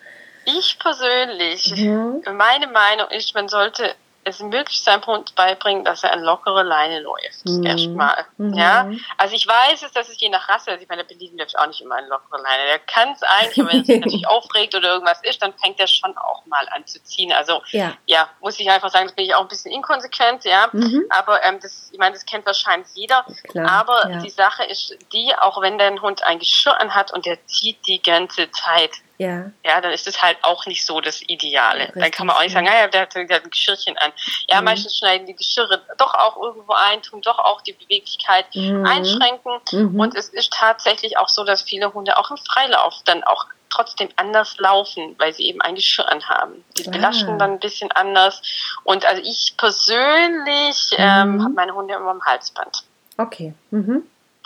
Ich 0.46 0.78
persönlich, 0.78 1.74
mhm. 1.76 2.22
meine 2.36 2.66
Meinung 2.66 3.08
ist, 3.10 3.34
man 3.34 3.48
sollte 3.48 3.94
es 4.24 4.40
möglich 4.40 4.82
seinem 4.82 5.04
Hund 5.06 5.34
beibringen, 5.34 5.84
dass 5.84 6.02
er 6.02 6.12
an 6.12 6.22
lockere 6.22 6.62
Leine 6.62 7.00
läuft. 7.00 7.44
Mhm. 7.44 7.64
Erstmal. 7.64 8.24
Mhm. 8.36 8.54
Ja. 8.54 8.90
Also 9.18 9.34
ich 9.34 9.46
weiß 9.46 9.82
es, 9.82 9.92
dass 9.92 10.08
es 10.08 10.20
je 10.20 10.28
nach 10.28 10.48
Rasse, 10.48 10.70
also 10.70 10.82
ich 10.82 10.88
meine, 10.88 11.04
der 11.04 11.14
Berlin 11.14 11.36
läuft 11.38 11.58
auch 11.58 11.66
nicht 11.66 11.80
immer 11.80 11.96
an 11.96 12.08
lockere 12.08 12.42
Leine. 12.42 12.64
Der 12.66 12.78
kann 12.78 13.12
es 13.12 13.22
eigentlich, 13.22 13.66
wenn 13.66 13.78
er 13.78 13.84
sich 13.84 14.00
natürlich 14.00 14.28
aufregt 14.28 14.74
oder 14.74 14.94
irgendwas 14.94 15.22
ist, 15.22 15.42
dann 15.42 15.52
fängt 15.54 15.78
er 15.78 15.86
schon 15.86 16.16
auch 16.16 16.46
mal 16.46 16.66
an 16.70 16.86
zu 16.86 17.02
ziehen. 17.02 17.32
Also 17.32 17.62
ja, 17.70 17.92
ja 18.06 18.28
muss 18.40 18.58
ich 18.58 18.70
einfach 18.70 18.90
sagen, 18.90 19.06
das 19.06 19.14
bin 19.14 19.26
ich 19.26 19.34
auch 19.34 19.42
ein 19.42 19.48
bisschen 19.48 19.72
inkonsequent, 19.72 20.44
ja. 20.44 20.68
Mhm. 20.72 21.04
Aber 21.10 21.42
ähm, 21.44 21.58
das, 21.60 21.90
ich 21.92 21.98
meine, 21.98 22.14
das 22.14 22.24
kennt 22.24 22.46
wahrscheinlich 22.46 22.88
jeder. 22.94 23.24
Klar, 23.48 23.70
Aber 23.70 24.10
ja. 24.10 24.18
die 24.18 24.30
Sache 24.30 24.64
ist 24.64 24.96
die, 25.12 25.34
auch 25.38 25.60
wenn 25.60 25.78
dein 25.78 26.00
Hund 26.00 26.22
ein 26.22 26.38
Geschirr 26.38 26.80
anhat 26.80 27.12
und 27.12 27.26
der 27.26 27.44
zieht 27.46 27.86
die 27.86 28.02
ganze 28.02 28.50
Zeit, 28.50 28.92
ja. 29.18 29.50
Ja, 29.64 29.80
dann 29.80 29.92
ist 29.92 30.06
es 30.06 30.22
halt 30.22 30.38
auch 30.42 30.66
nicht 30.66 30.84
so 30.84 31.00
das 31.00 31.22
Ideale. 31.22 31.84
Richtig, 31.84 32.02
dann 32.02 32.10
kann 32.10 32.26
man 32.26 32.36
auch 32.36 32.42
nicht 32.42 32.52
sagen, 32.52 32.66
naja, 32.66 32.88
der 32.88 33.02
hat, 33.02 33.14
der 33.14 33.28
hat 33.28 33.44
ein 33.44 33.50
Geschirrchen 33.50 33.96
an. 33.98 34.12
Ja, 34.48 34.60
mhm. 34.60 34.64
meistens 34.64 34.96
schneiden 34.96 35.26
die 35.26 35.36
Geschirre 35.36 35.82
doch 35.98 36.14
auch 36.14 36.36
irgendwo 36.36 36.72
ein, 36.72 37.02
tun 37.02 37.20
doch 37.22 37.38
auch 37.38 37.60
die 37.60 37.72
Beweglichkeit 37.72 38.46
mhm. 38.54 38.84
einschränken. 38.84 39.60
Mhm. 39.72 40.00
Und 40.00 40.16
es 40.16 40.28
ist 40.28 40.52
tatsächlich 40.52 41.16
auch 41.16 41.28
so, 41.28 41.44
dass 41.44 41.62
viele 41.62 41.94
Hunde 41.94 42.18
auch 42.18 42.30
im 42.30 42.38
Freilauf 42.38 42.94
dann 43.04 43.22
auch 43.24 43.46
trotzdem 43.70 44.08
anders 44.16 44.56
laufen, 44.58 45.14
weil 45.18 45.32
sie 45.32 45.46
eben 45.46 45.60
ein 45.60 45.74
Geschirr 45.74 46.08
anhaben. 46.10 46.64
Die 46.78 46.86
ah. 46.86 46.90
belasten 46.90 47.38
dann 47.38 47.52
ein 47.52 47.60
bisschen 47.60 47.90
anders. 47.92 48.42
Und 48.84 49.04
also 49.04 49.22
ich 49.22 49.54
persönlich 49.56 50.94
ähm, 50.96 51.36
mhm. 51.36 51.44
habe 51.44 51.54
meine 51.54 51.74
Hunde 51.74 51.94
immer 51.94 52.10
am 52.10 52.24
Halsband. 52.24 52.84
Okay. 53.16 53.54
Mhm. 53.70 54.02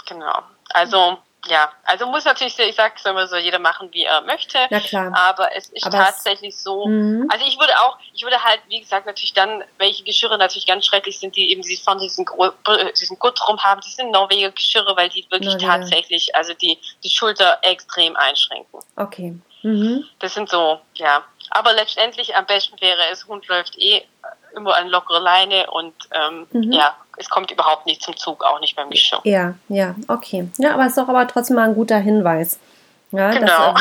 Genau. 0.07 0.43
Also 0.71 1.19
ja, 1.49 1.73
also 1.85 2.07
muss 2.07 2.25
natürlich, 2.25 2.59
ich 2.59 2.75
sage 2.75 2.95
es 2.97 3.05
immer 3.05 3.27
so, 3.27 3.37
jeder 3.37 3.59
machen, 3.59 3.89
wie 3.93 4.05
er 4.05 4.21
möchte. 4.23 4.59
Na 4.71 4.81
klar. 4.81 5.13
Aber 5.15 5.55
es 5.57 5.69
ist 5.69 5.85
aber 5.87 5.99
tatsächlich 5.99 6.57
so. 6.57 6.87
Mhm. 6.87 7.29
Also 7.31 7.45
ich 7.47 7.59
würde 7.59 7.73
auch, 7.81 7.99
ich 8.15 8.23
würde 8.23 8.43
halt, 8.43 8.61
wie 8.69 8.81
gesagt, 8.81 9.07
natürlich 9.07 9.33
dann, 9.33 9.65
welche 9.79 10.05
Geschirre 10.05 10.39
natürlich 10.39 10.67
ganz 10.67 10.87
schrecklich 10.87 11.19
sind, 11.19 11.37
die 11.37 11.51
eben 11.51 11.63
die 11.63 11.77
vorne 11.77 12.01
diesen, 12.01 12.27
diesen 13.01 13.19
Gutt 13.19 13.39
drum 13.41 13.59
haben, 13.63 13.81
die 13.81 13.91
sind 13.91 14.11
Norweger 14.11 14.51
Geschirre, 14.53 14.97
weil 14.97 15.09
die 15.09 15.27
wirklich 15.31 15.55
Norweger. 15.55 15.81
tatsächlich, 15.81 16.35
also 16.35 16.55
die, 16.55 16.79
die 17.03 17.11
Schulter 17.11 17.59
extrem 17.63 18.17
einschränken. 18.17 18.81
Okay. 18.97 19.39
Mhm. 19.63 20.05
Das 20.21 20.35
sind 20.35 20.49
so, 20.49 20.81
ja. 20.95 21.25
Aber 21.51 21.73
letztendlich 21.73 22.37
am 22.37 22.47
besten 22.47 22.81
wäre 22.81 23.01
es, 23.11 23.27
Hund 23.27 23.47
läuft 23.49 23.79
eh 23.79 24.05
immer 24.59 24.77
an 24.77 24.89
lockere 24.89 25.21
Leine 25.21 25.71
und 25.71 25.95
ähm, 26.13 26.47
mhm. 26.53 26.73
ja, 26.73 26.95
es 27.17 27.29
kommt 27.31 27.51
überhaupt 27.51 27.87
nicht 27.87 28.03
zum 28.03 28.17
Zug, 28.17 28.45
auch 28.45 28.61
nicht 28.61 28.77
beim 28.77 28.91
Geschirr. 28.91 29.21
Ja, 29.25 29.55
ja, 29.69 29.95
okay. 30.09 30.49
Ja, 30.59 30.75
aber 30.75 30.83
es 30.83 30.91
ist 30.91 30.99
doch 30.99 31.09
aber 31.09 31.27
trotzdem 31.27 31.57
mal 31.57 31.69
ein 31.69 31.75
guter 31.75 31.99
Hinweis. 31.99 32.59
Ja, 33.11 33.31
genau. 33.31 33.73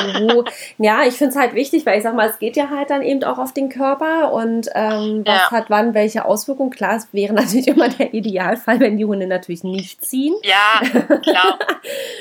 Dass, 0.43 0.53
ja, 0.77 1.03
ich 1.03 1.15
finde 1.15 1.31
es 1.31 1.37
halt 1.37 1.53
wichtig, 1.53 1.85
weil 1.85 1.97
ich 1.97 2.03
sag 2.03 2.15
mal, 2.15 2.29
es 2.29 2.39
geht 2.39 2.55
ja 2.55 2.69
halt 2.69 2.89
dann 2.89 3.01
eben 3.01 3.23
auch 3.23 3.37
auf 3.37 3.53
den 3.53 3.69
Körper 3.69 4.31
und 4.31 4.69
ähm, 4.73 5.23
was 5.25 5.35
ja. 5.35 5.51
hat 5.51 5.65
wann 5.69 5.93
welche 5.93 6.23
Auswirkungen. 6.23 6.71
Klar, 6.71 6.95
es 6.95 7.13
wäre 7.13 7.33
natürlich 7.33 7.67
immer 7.67 7.89
der 7.89 8.13
Idealfall, 8.13 8.79
wenn 8.79 8.97
die 8.97 9.05
Hunde 9.05 9.27
natürlich 9.27 9.63
nicht 9.63 10.05
ziehen. 10.05 10.35
Ja, 10.43 10.79
klar, 11.21 11.59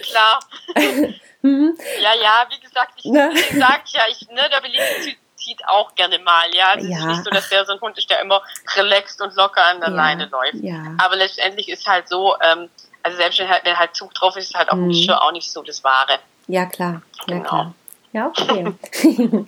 klar. 0.02 0.40
hm. 1.42 1.76
Ja, 2.02 2.10
ja, 2.20 2.46
wie 2.50 2.60
gesagt, 2.60 2.92
ich, 2.96 3.10
ne? 3.10 3.30
sag 3.56 3.82
ja, 3.88 4.02
ich, 4.10 4.28
ne, 4.28 4.42
da 4.50 4.62
will 4.62 4.72
ich 4.72 5.16
zieht 5.46 5.66
auch 5.68 5.94
gerne 5.94 6.18
mal, 6.18 6.44
ja. 6.52 6.74
Es 6.76 6.88
ja. 6.88 6.98
ist 6.98 7.06
nicht 7.06 7.24
so, 7.24 7.30
dass 7.30 7.48
der 7.48 7.64
so 7.64 7.72
ein 7.72 7.80
Hund 7.80 7.96
ist, 7.96 8.10
der 8.10 8.20
immer 8.20 8.42
relaxed 8.74 9.20
und 9.20 9.34
locker 9.36 9.64
an 9.64 9.80
der 9.80 9.90
ja. 9.90 9.96
Leine 9.96 10.26
läuft. 10.26 10.62
Ja. 10.62 10.94
Aber 10.98 11.16
letztendlich 11.16 11.68
ist 11.68 11.86
halt 11.86 12.08
so, 12.08 12.34
ähm, 12.42 12.68
also 13.02 13.16
selbst 13.16 13.38
wenn 13.38 13.48
halt, 13.48 13.64
wenn 13.64 13.78
halt 13.78 13.94
Zug 13.94 14.12
drauf 14.14 14.36
ist, 14.36 14.50
ist 14.50 14.56
halt 14.56 14.70
auch 14.70 14.76
mhm. 14.76 14.88
nicht, 14.88 15.10
auch 15.10 15.32
nicht 15.32 15.50
so 15.50 15.62
das 15.62 15.84
Wahre. 15.84 16.18
Ja, 16.48 16.66
klar. 16.66 17.02
Ja, 17.28 17.36
genau. 17.36 17.48
Klar. 17.48 17.74
Ja, 18.12 18.28
okay. 18.28 18.72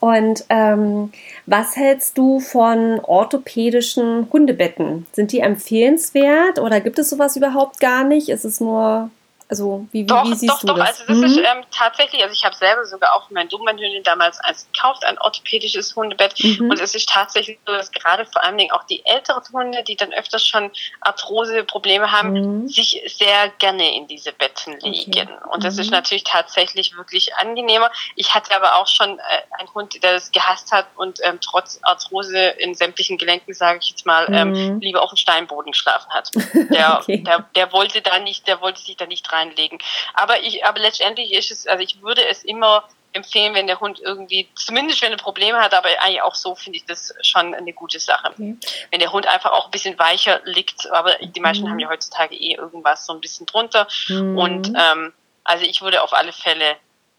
und 0.00 0.44
ähm, 0.48 1.12
was 1.46 1.76
hältst 1.76 2.16
du 2.16 2.38
von 2.38 3.00
orthopädischen 3.00 4.28
Hundebetten? 4.32 5.06
Sind 5.12 5.32
die 5.32 5.40
empfehlenswert 5.40 6.60
oder 6.60 6.80
gibt 6.80 7.00
es 7.00 7.10
sowas 7.10 7.36
überhaupt 7.36 7.80
gar 7.80 8.04
nicht? 8.04 8.28
Ist 8.28 8.44
es 8.44 8.60
nur 8.60 9.10
also 9.48 9.86
wie, 9.92 10.00
wie, 10.00 10.06
doch, 10.06 10.24
wie 10.24 10.34
siehst 10.34 10.52
doch, 10.52 10.60
du 10.60 10.66
doch. 10.68 10.76
das? 10.76 11.00
Also 11.00 11.06
das 11.06 11.18
mhm. 11.18 11.24
ist 11.24 11.36
ähm, 11.38 11.64
tatsächlich, 11.70 12.22
also 12.22 12.32
ich 12.32 12.44
habe 12.44 12.56
selber 12.56 12.84
sogar 12.84 13.14
auch 13.14 13.30
mein 13.30 13.48
Dobermann-Hündin 13.48 14.02
damals 14.02 14.40
als 14.40 14.66
gekauft, 14.72 15.04
ein 15.04 15.18
orthopädisches 15.18 15.94
Hundebett. 15.94 16.34
Mhm. 16.42 16.70
Und 16.70 16.80
es 16.80 16.94
ist 16.94 17.08
tatsächlich 17.08 17.58
so, 17.64 17.72
dass 17.72 17.92
gerade 17.92 18.26
vor 18.26 18.42
allen 18.42 18.58
Dingen 18.58 18.72
auch 18.72 18.84
die 18.84 19.04
älteren 19.06 19.42
Hunde, 19.52 19.84
die 19.84 19.96
dann 19.96 20.12
öfters 20.12 20.46
schon 20.46 20.70
Arthrose-Probleme 21.00 22.10
haben, 22.10 22.32
mhm. 22.62 22.68
sich 22.68 23.00
sehr 23.06 23.50
gerne 23.58 23.94
in 23.94 24.08
diese 24.08 24.32
Betten 24.32 24.78
legen. 24.80 25.12
Okay. 25.12 25.28
Und 25.52 25.62
das 25.62 25.78
ist 25.78 25.86
mhm. 25.86 25.92
natürlich 25.92 26.24
tatsächlich 26.24 26.96
wirklich 26.96 27.34
angenehmer. 27.36 27.90
Ich 28.16 28.34
hatte 28.34 28.54
aber 28.56 28.76
auch 28.76 28.88
schon 28.88 29.18
äh, 29.18 29.22
einen 29.58 29.72
Hund, 29.74 30.02
der 30.02 30.14
das 30.14 30.32
gehasst 30.32 30.72
hat 30.72 30.86
und 30.96 31.20
ähm, 31.22 31.38
trotz 31.40 31.78
Arthrose 31.82 32.38
in 32.58 32.74
sämtlichen 32.74 33.16
Gelenken, 33.16 33.54
sage 33.54 33.78
ich 33.80 33.90
jetzt 33.90 34.06
mal, 34.06 34.26
ähm, 34.32 34.50
mhm. 34.50 34.80
lieber 34.80 35.02
auf 35.02 35.10
dem 35.10 35.16
Steinboden 35.16 35.72
geschlafen 35.72 36.10
hat. 36.10 36.30
Der, 36.70 36.98
okay. 37.00 37.22
der, 37.22 37.44
der 37.54 37.72
wollte 37.72 38.02
da 38.02 38.18
nicht, 38.18 38.46
der 38.48 38.60
wollte 38.60 38.80
sich 38.80 38.96
da 38.96 39.06
nicht 39.06 39.24
reinlegen. 39.36 39.78
Aber 40.14 40.40
ich, 40.40 40.64
aber 40.64 40.80
letztendlich 40.80 41.32
ist 41.32 41.50
es, 41.50 41.66
also 41.66 41.82
ich 41.82 42.02
würde 42.02 42.26
es 42.26 42.44
immer 42.44 42.88
empfehlen, 43.12 43.54
wenn 43.54 43.66
der 43.66 43.80
Hund 43.80 44.00
irgendwie, 44.00 44.48
zumindest 44.54 45.02
wenn 45.02 45.12
er 45.12 45.18
Probleme 45.18 45.58
hat, 45.58 45.74
aber 45.74 45.88
eigentlich 46.00 46.22
auch 46.22 46.34
so 46.34 46.54
finde 46.54 46.78
ich 46.78 46.84
das 46.84 47.14
schon 47.22 47.54
eine 47.54 47.72
gute 47.72 47.98
Sache. 47.98 48.30
Okay. 48.32 48.56
Wenn 48.90 49.00
der 49.00 49.12
Hund 49.12 49.26
einfach 49.26 49.52
auch 49.52 49.66
ein 49.66 49.70
bisschen 49.70 49.98
weicher 49.98 50.40
liegt, 50.44 50.90
aber 50.90 51.16
die 51.16 51.40
meisten 51.40 51.64
mhm. 51.64 51.70
haben 51.70 51.78
ja 51.78 51.88
heutzutage 51.88 52.36
eh 52.36 52.54
irgendwas 52.54 53.06
so 53.06 53.12
ein 53.14 53.20
bisschen 53.20 53.46
drunter. 53.46 53.88
Mhm. 54.08 54.38
Und 54.38 54.72
ähm, 54.76 55.12
also 55.44 55.64
ich 55.64 55.80
würde 55.80 56.02
auf 56.02 56.12
alle 56.12 56.32
Fälle 56.32 56.76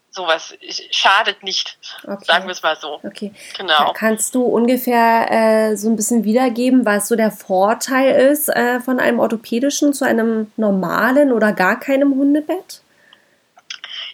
sowas 0.09 0.55
schadet 0.91 1.43
nicht, 1.43 1.77
okay. 2.03 2.25
sagen 2.25 2.45
wir 2.45 2.51
es 2.51 2.63
mal 2.63 2.75
so. 2.75 2.99
Okay. 3.03 3.33
Genau. 3.57 3.93
Kannst 3.93 4.33
du 4.35 4.43
ungefähr 4.43 5.31
äh, 5.31 5.75
so 5.75 5.89
ein 5.89 5.95
bisschen 5.95 6.23
wiedergeben, 6.23 6.85
was 6.85 7.07
so 7.07 7.15
der 7.15 7.31
Vorteil 7.31 8.31
ist 8.31 8.49
äh, 8.49 8.79
von 8.79 8.99
einem 8.99 9.19
orthopädischen 9.19 9.93
zu 9.93 10.05
einem 10.05 10.51
normalen 10.57 11.31
oder 11.31 11.53
gar 11.53 11.79
keinem 11.79 12.15
Hundebett? 12.15 12.81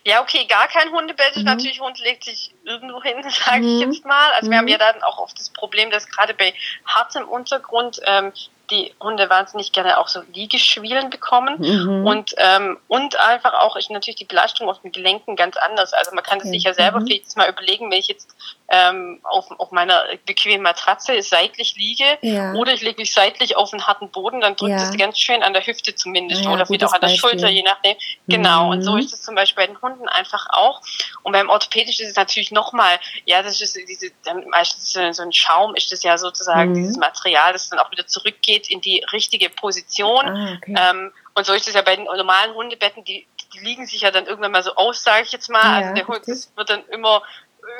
Ja, 0.05 0.21
okay, 0.21 0.45
gar 0.47 0.67
kein 0.67 0.91
Hundebett 0.91 1.31
ist 1.31 1.37
mhm. 1.37 1.45
natürlich, 1.45 1.79
Hund 1.79 1.97
legt 1.99 2.25
sich 2.25 2.53
irgendwo 2.65 3.01
hin, 3.01 3.15
sage 3.29 3.61
mhm. 3.61 3.67
ich 3.67 3.79
jetzt 3.81 4.05
mal. 4.05 4.33
Also 4.33 4.47
mhm. 4.47 4.51
wir 4.51 4.57
haben 4.57 4.65
mhm. 4.65 4.71
ja 4.71 4.77
dann 4.77 5.01
auch 5.03 5.19
oft 5.19 5.39
das 5.39 5.49
Problem, 5.49 5.89
dass 5.91 6.09
gerade 6.09 6.33
bei 6.33 6.53
hartem 6.85 7.27
Untergrund 7.27 8.01
ähm, 8.05 8.33
die 8.73 8.93
Hunde 8.99 9.29
wahnsinnig 9.29 9.71
gerne 9.71 9.97
auch 9.99 10.07
so 10.07 10.21
Liegeschwielen 10.33 11.09
bekommen 11.09 11.55
mhm. 11.59 12.05
und 12.05 12.35
ähm, 12.37 12.77
und 12.87 13.19
einfach 13.19 13.53
auch 13.53 13.75
ist 13.75 13.89
natürlich 13.89 14.17
die 14.17 14.25
Belastung 14.25 14.69
auf 14.69 14.81
den 14.81 14.91
Gelenken 14.91 15.35
ganz 15.35 15.55
anders. 15.57 15.93
Also 15.93 16.11
man 16.13 16.23
kann 16.23 16.39
es 16.39 16.45
okay. 16.45 16.53
sich 16.53 16.63
ja 16.63 16.73
selber 16.73 16.99
mhm. 16.99 17.07
vielleicht 17.07 17.37
mal 17.37 17.49
überlegen, 17.49 17.91
wenn 17.91 17.99
ich 17.99 18.07
jetzt 18.07 18.35
ähm, 18.69 19.19
auf, 19.23 19.51
auf 19.59 19.71
meiner 19.71 20.03
bequemen 20.25 20.63
Matratze 20.63 21.21
seitlich 21.21 21.75
liege 21.75 22.17
ja. 22.21 22.53
oder 22.53 22.73
ich 22.73 22.81
lege 22.81 22.99
mich 22.99 23.13
seitlich 23.13 23.55
auf 23.55 23.71
einen 23.71 23.85
harten 23.85 24.09
Boden, 24.09 24.41
dann 24.41 24.55
drückt 24.55 24.79
es 24.79 24.97
ganz 24.97 25.19
schön 25.19 25.43
an 25.43 25.53
der 25.53 25.65
Hüfte 25.65 25.93
zumindest 25.95 26.43
ja, 26.43 26.51
oder 26.51 26.65
vielleicht 26.65 26.85
auch 26.85 26.93
an 26.93 27.01
der 27.01 27.07
Beispiel. 27.07 27.29
Schulter, 27.29 27.49
je 27.49 27.63
nachdem. 27.63 27.95
Genau. 28.27 28.65
Mhm. 28.65 28.71
Und 28.71 28.81
so 28.81 28.97
ist 28.97 29.13
es 29.13 29.21
zum 29.21 29.35
Beispiel 29.35 29.63
bei 29.63 29.67
den 29.67 29.81
Hunden 29.81 30.07
einfach 30.09 30.47
auch. 30.49 30.81
Und 31.21 31.33
beim 31.33 31.49
Orthopädisch 31.49 31.99
ist 31.99 32.09
es 32.09 32.15
natürlich 32.15 32.51
nochmal, 32.51 32.99
ja, 33.25 33.43
das 33.43 33.61
ist 33.61 33.77
diese, 33.87 34.11
dann 34.23 34.47
meistens 34.49 34.93
so 34.93 35.23
ein 35.23 35.33
Schaum 35.33 35.75
ist 35.75 35.91
das 35.91 36.03
ja 36.03 36.17
sozusagen 36.17 36.71
mhm. 36.71 36.75
dieses 36.75 36.97
Material, 36.97 37.53
das 37.53 37.69
dann 37.69 37.79
auch 37.79 37.91
wieder 37.91 38.07
zurückgeht 38.07 38.62
geht 38.63 38.71
in 38.71 38.81
die 38.81 39.03
richtige 39.11 39.49
Position. 39.49 40.25
Ah, 40.25 40.57
okay. 40.57 40.75
ähm, 40.77 41.11
Und 41.35 41.45
so 41.45 41.53
ist 41.53 41.67
es 41.67 41.73
ja 41.73 41.81
bei 41.81 41.95
den 41.95 42.05
normalen 42.05 42.53
Hundebetten, 42.53 43.03
die, 43.03 43.27
die 43.53 43.59
liegen 43.59 43.85
sich 43.85 44.01
ja 44.01 44.11
dann 44.11 44.25
irgendwann 44.25 44.51
mal 44.51 44.63
so 44.63 44.75
aus, 44.75 45.03
sage 45.03 45.23
ich 45.23 45.31
jetzt 45.31 45.49
mal. 45.49 45.63
Ja, 45.63 45.87
also 45.87 45.93
der 45.93 46.07
Hund 46.07 46.27
wird 46.27 46.69
dann 46.69 46.85
immer 46.89 47.23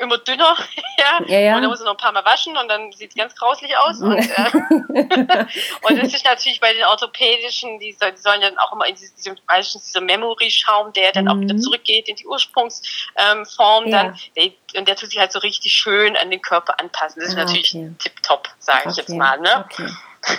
immer 0.00 0.18
dünner, 0.18 0.56
ja. 0.98 1.20
ja, 1.26 1.38
ja. 1.38 1.56
Und 1.56 1.62
dann 1.62 1.70
muss 1.70 1.80
er 1.80 1.86
noch 1.86 1.94
ein 1.94 1.98
paar 1.98 2.12
Mal 2.12 2.24
waschen 2.24 2.56
und 2.56 2.68
dann 2.68 2.92
sieht 2.92 3.10
es 3.10 3.16
ganz 3.16 3.34
grauslich 3.34 3.76
aus. 3.76 4.00
Und, 4.04 4.16
äh, 4.16 4.50
und 5.82 6.02
das 6.02 6.14
ist 6.14 6.24
natürlich 6.24 6.60
bei 6.60 6.72
den 6.72 6.84
orthopädischen, 6.84 7.78
die, 7.78 7.96
die 7.96 8.16
sollen 8.16 8.40
dann 8.40 8.58
auch 8.58 8.72
immer 8.72 8.86
in 8.86 8.94
diesem, 8.94 9.36
meistens 9.46 9.84
dieser 9.84 10.00
Memory-Schaum, 10.00 10.92
der 10.92 11.12
dann 11.12 11.24
mhm. 11.24 11.30
auch 11.30 11.40
wieder 11.40 11.54
mhm. 11.54 11.60
zurückgeht 11.60 12.08
in 12.08 12.16
die 12.16 12.26
Ursprungsform 12.26 13.84
ähm, 13.84 13.90
ja. 13.90 14.02
dann. 14.04 14.18
Der, 14.36 14.50
und 14.78 14.88
der 14.88 14.96
tut 14.96 15.10
sich 15.10 15.18
halt 15.18 15.32
so 15.32 15.38
richtig 15.40 15.72
schön 15.72 16.16
an 16.16 16.30
den 16.30 16.40
Körper 16.40 16.78
anpassen. 16.80 17.20
Das 17.20 17.30
ist 17.30 17.36
ah, 17.36 17.44
natürlich 17.44 17.74
okay. 17.74 17.94
tipptopp, 17.98 18.48
sage 18.58 18.80
ich 18.84 18.92
okay. 18.92 19.00
jetzt 19.00 19.10
mal. 19.10 19.38
Ne? 19.40 19.66
Okay. 19.70 19.88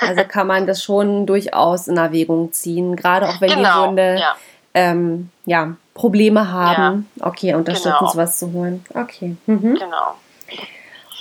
Also 0.01 0.23
kann 0.27 0.47
man 0.47 0.67
das 0.67 0.83
schon 0.83 1.25
durchaus 1.25 1.87
in 1.87 1.97
Erwägung 1.97 2.51
ziehen, 2.51 2.95
gerade 2.95 3.27
auch 3.27 3.41
wenn 3.41 3.49
genau, 3.49 3.83
die 3.83 3.87
Hunde 3.87 4.17
ja. 4.19 4.35
Ähm, 4.73 5.29
ja, 5.45 5.75
Probleme 5.93 6.51
haben. 6.51 7.09
Ja. 7.15 7.27
Okay, 7.27 7.53
unterstützen 7.53 7.95
genau. 7.97 8.11
sowas 8.11 8.37
zu 8.37 8.51
holen. 8.51 8.83
Okay. 8.93 9.37
Mhm. 9.45 9.75
Genau. 9.75 10.15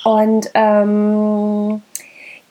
Und 0.04 0.50
ähm, 0.54 1.82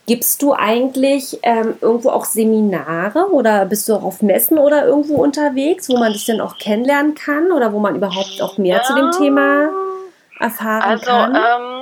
gibst 0.05 0.41
du 0.41 0.53
eigentlich 0.53 1.39
ähm, 1.43 1.75
irgendwo 1.81 2.09
auch 2.09 2.25
Seminare 2.25 3.31
oder 3.31 3.65
bist 3.65 3.87
du 3.87 3.95
auch 3.95 4.03
auf 4.03 4.21
Messen 4.21 4.57
oder 4.57 4.85
irgendwo 4.85 5.15
unterwegs, 5.15 5.89
wo 5.89 5.97
man 5.97 6.13
dich 6.13 6.25
dann 6.25 6.41
auch 6.41 6.57
kennenlernen 6.57 7.15
kann 7.15 7.51
oder 7.51 7.73
wo 7.73 7.79
man 7.79 7.95
überhaupt 7.95 8.41
auch 8.41 8.57
mehr 8.57 8.83
zu 8.83 8.95
dem 8.95 9.11
Thema 9.11 9.69
erfahren 10.39 10.81
also, 10.81 11.05
kann? 11.05 11.35
Also 11.35 11.72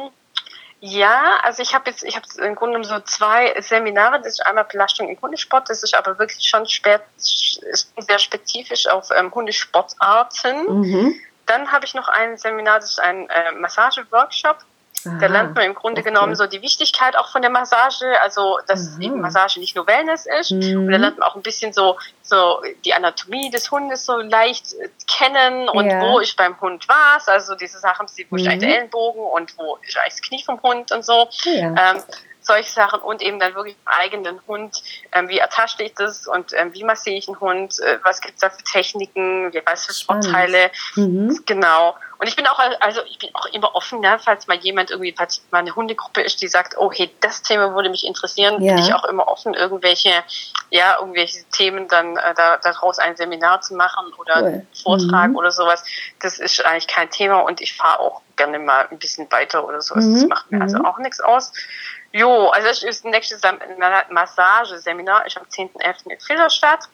ja, 0.84 1.40
also 1.44 1.62
ich 1.62 1.76
habe 1.76 1.92
jetzt, 1.92 2.04
ich 2.04 2.16
habe 2.16 2.26
im 2.44 2.56
Grunde 2.56 2.84
so 2.84 3.00
zwei 3.02 3.54
Seminare. 3.62 4.18
Das 4.18 4.34
ist 4.34 4.46
einmal 4.46 4.64
Belastung 4.66 5.10
im 5.10 5.22
Hundesport. 5.22 5.70
Das 5.70 5.84
ist 5.84 5.94
aber 5.94 6.18
wirklich 6.18 6.50
schon 6.50 6.68
spät, 6.68 7.02
sehr 7.18 8.18
spezifisch 8.18 8.88
auf 8.88 9.10
ähm, 9.16 9.34
Hundesportarten. 9.34 10.82
Mhm. 10.82 11.16
Dann 11.46 11.72
habe 11.72 11.86
ich 11.86 11.94
noch 11.94 12.08
ein 12.08 12.36
Seminar, 12.38 12.80
das 12.80 12.92
ist 12.92 13.00
ein 13.00 13.30
äh, 13.30 13.52
Massageworkshop. 13.52 14.58
Aha, 15.06 15.18
da 15.20 15.28
lernt 15.28 15.56
man 15.56 15.66
im 15.66 15.76
Grunde 15.76 16.02
okay. 16.02 16.10
genommen 16.10 16.36
so 16.36 16.48
die 16.48 16.62
Wichtigkeit 16.62 17.16
auch 17.16 17.30
von 17.30 17.42
der 17.42 17.52
Massage, 17.52 18.06
also 18.22 18.60
dass 18.68 18.94
Aha. 18.94 19.02
eben 19.02 19.22
Massage 19.22 19.60
nicht 19.60 19.76
nur 19.76 19.88
Wellness 19.88 20.26
ist. 20.40 20.52
Mhm. 20.52 20.86
Und 20.86 20.92
da 20.92 20.98
lernt 20.98 21.18
man 21.18 21.28
auch 21.28 21.36
ein 21.36 21.42
bisschen 21.42 21.74
so, 21.74 21.98
so 22.22 22.62
die 22.86 22.94
Anatomie 22.94 23.50
des 23.50 23.72
Hundes 23.72 24.06
so 24.06 24.18
leicht 24.18 24.74
äh, 24.74 24.90
kennen 25.08 25.70
und 25.70 25.88
ja. 25.88 26.02
wo 26.02 26.20
ist 26.20 26.38
beim 26.38 26.60
Hund 26.62 26.88
was, 26.88 27.28
also 27.28 27.56
diese 27.56 27.80
Sachen, 27.80 28.08
wo 28.30 28.36
ist 28.36 28.44
mhm. 28.44 28.50
eigentlich 28.50 28.60
der 28.60 28.78
Ellenbogen 28.78 29.24
und 29.24 29.58
wo 29.58 29.78
ist 29.82 29.98
eigentlich 29.98 30.14
das 30.14 30.22
Knie 30.22 30.44
vom 30.44 30.62
Hund 30.62 30.92
und 30.92 31.06
so. 31.06 31.28
Ja. 31.46 31.92
Ähm, 31.92 32.04
solche 32.42 32.72
Sachen 32.72 33.00
und 33.02 33.22
eben 33.22 33.40
dann 33.40 33.56
wirklich 33.56 33.78
eigenen 33.86 34.40
Hund. 34.48 34.82
Ähm, 35.12 35.30
wie 35.30 35.38
ertasche 35.38 35.84
ich 35.84 35.94
das 35.94 36.28
und 36.28 36.54
ähm, 36.54 36.74
wie 36.74 36.84
massiere 36.84 37.16
ich 37.16 37.28
einen 37.28 37.40
Hund? 37.40 37.80
Äh, 37.80 38.00
was 38.04 38.22
gibt 38.22 38.36
es 38.36 38.42
da 38.42 38.50
für 38.50 38.64
Techniken? 38.64 39.52
Was 39.66 39.86
für 39.86 39.94
Sportteile? 39.94 40.72
Mhm. 40.96 41.40
Genau. 41.46 41.96
Und 42.22 42.28
ich 42.28 42.36
bin 42.36 42.46
auch, 42.46 42.60
also 42.82 43.02
ich 43.10 43.18
bin 43.18 43.32
auch 43.34 43.48
immer 43.48 43.74
offen, 43.74 44.04
ja, 44.04 44.20
falls 44.20 44.46
mal 44.46 44.56
jemand 44.58 44.92
irgendwie, 44.92 45.12
falls 45.18 45.42
mal 45.50 45.58
eine 45.58 45.76
Hundegruppe 45.76 46.22
ist, 46.22 46.40
die 46.44 46.48
sagt, 46.48 46.78
oh 46.78 46.92
hey, 46.94 47.10
das 47.20 47.42
Thema 47.42 47.74
würde 47.74 47.90
mich 47.90 48.06
interessieren, 48.06 48.62
ja. 48.62 48.76
bin 48.76 48.84
ich 48.84 48.94
auch 48.94 49.06
immer 49.06 49.28
offen, 49.28 49.56
irgendwelche, 49.56 50.12
ja, 50.70 51.00
irgendwelche 51.00 51.44
Themen 51.46 51.88
dann 51.88 52.18
äh, 52.18 52.36
da, 52.36 52.58
daraus 52.58 53.00
ein 53.00 53.16
Seminar 53.16 53.62
zu 53.62 53.74
machen 53.74 54.14
oder 54.20 54.36
cool. 54.36 54.48
einen 54.48 54.68
Vortrag 54.84 55.30
mhm. 55.32 55.36
oder 55.36 55.50
sowas. 55.50 55.84
Das 56.20 56.38
ist 56.38 56.64
eigentlich 56.64 56.86
kein 56.86 57.10
Thema 57.10 57.40
und 57.40 57.60
ich 57.60 57.76
fahre 57.76 58.00
auch 58.02 58.22
gerne 58.36 58.60
mal 58.60 58.88
ein 58.92 59.00
bisschen 59.00 59.32
weiter 59.32 59.68
oder 59.68 59.82
sowas. 59.82 60.06
Mhm. 60.06 60.14
Das 60.14 60.26
macht 60.26 60.52
mir 60.52 60.62
also 60.62 60.78
mhm. 60.78 60.86
auch 60.86 61.00
nichts 61.00 61.22
aus. 61.22 61.52
Jo, 62.12 62.50
also 62.50 62.68
das 62.68 62.84
ist 62.84 63.04
das 63.04 63.12
nächste 63.12 63.40
Massageseminar 64.12 65.26
ist 65.26 65.38
am 65.40 65.46
10.11. 65.46 66.12
in 66.12 66.20
Filderstadt. 66.20 66.88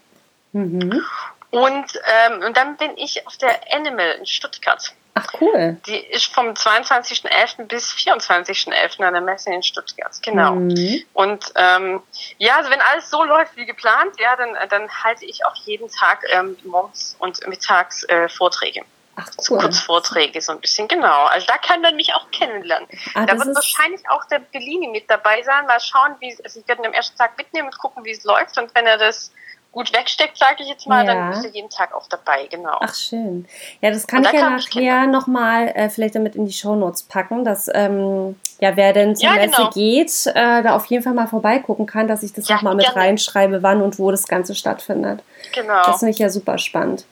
Mhm. 0.54 1.04
Und, 1.50 2.00
ähm, 2.06 2.44
und 2.46 2.56
dann 2.56 2.78
bin 2.78 2.92
ich 2.96 3.28
auf 3.28 3.36
der 3.36 3.60
Animal 3.74 4.12
in 4.20 4.26
Stuttgart. 4.26 4.94
Ach 5.17 5.25
cool. 5.41 5.77
Die 5.88 5.97
ist 5.97 6.34
vom 6.34 6.49
22.11. 6.49 7.65
bis 7.65 7.91
24.11. 7.91 9.03
an 9.03 9.13
der 9.13 9.21
Messe 9.21 9.51
in 9.51 9.63
Stuttgart. 9.63 10.12
Genau. 10.21 10.53
Mhm. 10.53 11.03
Und 11.13 11.51
ähm, 11.56 12.03
ja, 12.38 12.58
also 12.58 12.69
wenn 12.69 12.82
alles 12.82 13.10
so 13.10 13.23
läuft 13.23 13.56
wie 13.56 13.65
geplant, 13.65 14.19
ja, 14.19 14.36
dann, 14.36 14.56
dann 14.69 14.89
halte 15.03 15.25
ich 15.25 15.43
auch 15.45 15.56
jeden 15.65 15.89
Tag 15.89 16.23
ähm, 16.30 16.56
morgens 16.63 17.15
und 17.17 17.45
mittags 17.47 18.03
äh, 18.03 18.30
Vorträge. 18.30 18.82
Ach, 19.15 19.25
cool. 19.25 19.43
so 19.43 19.58
Kurzvorträge 19.58 20.39
so 20.39 20.51
ein 20.51 20.60
bisschen, 20.60 20.88
genau. 20.88 21.25
Also 21.25 21.47
da 21.47 21.58
kann 21.58 21.82
man 21.82 21.95
mich 21.95 22.13
auch 22.13 22.30
kennenlernen. 22.30 22.88
Ah, 23.15 23.25
da 23.25 23.36
wird 23.39 23.56
wahrscheinlich 23.56 24.08
auch 24.10 24.23
der 24.25 24.38
Bellini 24.38 24.88
mit 24.89 25.10
dabei 25.10 25.41
sein. 25.41 25.65
Mal 25.65 25.80
schauen, 25.80 26.15
wie 26.19 26.38
also 26.43 26.60
ich 26.60 26.67
werde 26.67 26.84
ihn 26.84 26.88
am 26.88 26.93
ersten 26.93 27.17
Tag 27.17 27.36
mitnehmen 27.36 27.69
und 27.69 27.77
gucken, 27.80 28.06
wie 28.06 28.12
es 28.12 28.23
läuft. 28.23 28.56
Und 28.60 28.75
wenn 28.75 28.86
er 28.86 28.99
das 28.99 29.32
gut 29.78 29.94
wegsteckt, 29.94 30.38
sage 30.38 30.63
ich 30.63 30.70
jetzt 30.70 30.88
mal, 30.88 31.06
ja. 31.06 31.13
dann 31.13 31.30
bist 31.30 31.46
du 31.46 31.50
jeden 31.50 31.70
Tag 31.70 31.94
auch 31.94 32.08
dabei, 32.08 32.48
genau. 32.48 32.78
Ach 32.80 32.96
schön. 32.96 33.46
Ja, 33.80 33.92
das 33.92 34.08
kann 34.08 34.24
ich 34.24 34.32
ja 34.32 34.50
nachher 34.50 35.06
nochmal 35.06 35.68
äh, 35.76 35.90
vielleicht 35.90 36.16
damit 36.16 36.36
in 36.36 36.48
die 36.48 36.54
Shownotes 36.54 37.04
packen, 37.04 37.46
dass 37.46 37.70
ähm, 37.72 38.36
ja, 38.60 38.76
wer 38.76 38.92
denn 38.94 39.16
zur 39.16 39.30
ja, 39.30 39.36
Messe 39.36 39.56
genau. 39.56 39.70
geht, 39.70 40.26
äh, 40.28 40.63
da 40.63 40.76
auf 40.76 40.86
jeden 40.88 41.04
Fall 41.04 41.13
mal 41.13 41.28
vorbeigucken 41.28 41.86
kann, 41.86 42.08
dass 42.08 42.24
ich 42.24 42.34
das 42.34 42.48
ja, 42.48 42.56
nochmal 42.56 42.76
mit 42.76 42.86
gerne. 42.86 43.02
reinschreibe, 43.02 43.62
wann 43.62 43.84
und 43.84 44.00
wo 44.00 44.10
das 44.10 44.28
Ganze 44.28 44.56
stattfindet. 44.56 45.22
Genau. 45.54 45.84
Das 45.86 46.00
finde 46.00 46.12
ich 46.12 46.20
ja 46.20 46.32
super 46.32 46.58
spannend. 46.58 47.06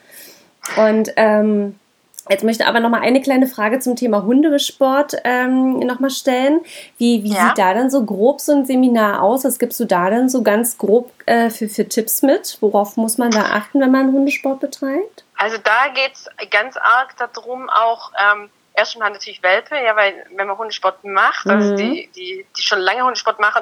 Und 0.76 1.12
ähm, 1.18 1.80
Jetzt 2.30 2.44
möchte 2.44 2.64
ich 2.64 2.70
aber 2.70 2.80
noch 2.80 2.90
mal 2.90 3.02
eine 3.02 3.22
kleine 3.22 3.46
Frage 3.46 3.80
zum 3.80 3.96
Thema 3.96 4.24
Hundesport 4.24 5.14
ähm, 5.24 5.80
noch 5.80 6.00
mal 6.00 6.10
stellen. 6.10 6.62
Wie, 6.98 7.24
wie 7.24 7.34
ja. 7.34 7.48
sieht 7.48 7.58
da 7.58 7.74
dann 7.74 7.92
so 7.92 8.04
grob 8.04 8.42
so 8.42 8.54
ein 8.54 8.66
Seminar 8.66 9.22
aus? 9.22 9.46
Was 9.46 9.60
gibst 9.60 9.80
du 9.80 9.86
da 9.86 10.10
dann 10.10 10.28
so 10.28 10.42
ganz 10.42 10.78
grob 10.78 11.12
äh, 11.28 11.50
für, 11.50 11.70
für 11.70 11.88
Tipps 11.88 12.24
mit? 12.24 12.58
Worauf 12.62 12.98
muss 12.98 13.18
man 13.18 13.30
da 13.30 13.42
achten, 13.54 13.80
wenn 13.80 13.92
man 13.92 14.12
Hundesport 14.12 14.60
betreibt? 14.60 15.24
Also 15.38 15.58
da 15.58 15.90
geht 15.94 16.14
es 16.14 16.28
ganz 16.50 16.78
arg 16.78 17.16
darum, 17.18 17.70
auch 17.70 18.12
ähm, 18.20 18.50
erstmal 18.74 19.12
natürlich 19.12 19.44
Welpe, 19.44 19.76
ja, 19.76 19.96
weil 19.96 20.26
wenn 20.36 20.48
man 20.48 20.58
Hundesport 20.58 21.04
macht, 21.04 21.46
also 21.48 21.74
mhm. 21.74 21.74
also 21.74 21.76
die, 21.76 22.10
die, 22.16 22.46
die 22.58 22.62
schon 22.62 22.80
lange 22.80 23.04
Hundesport 23.04 23.40
machen, 23.40 23.62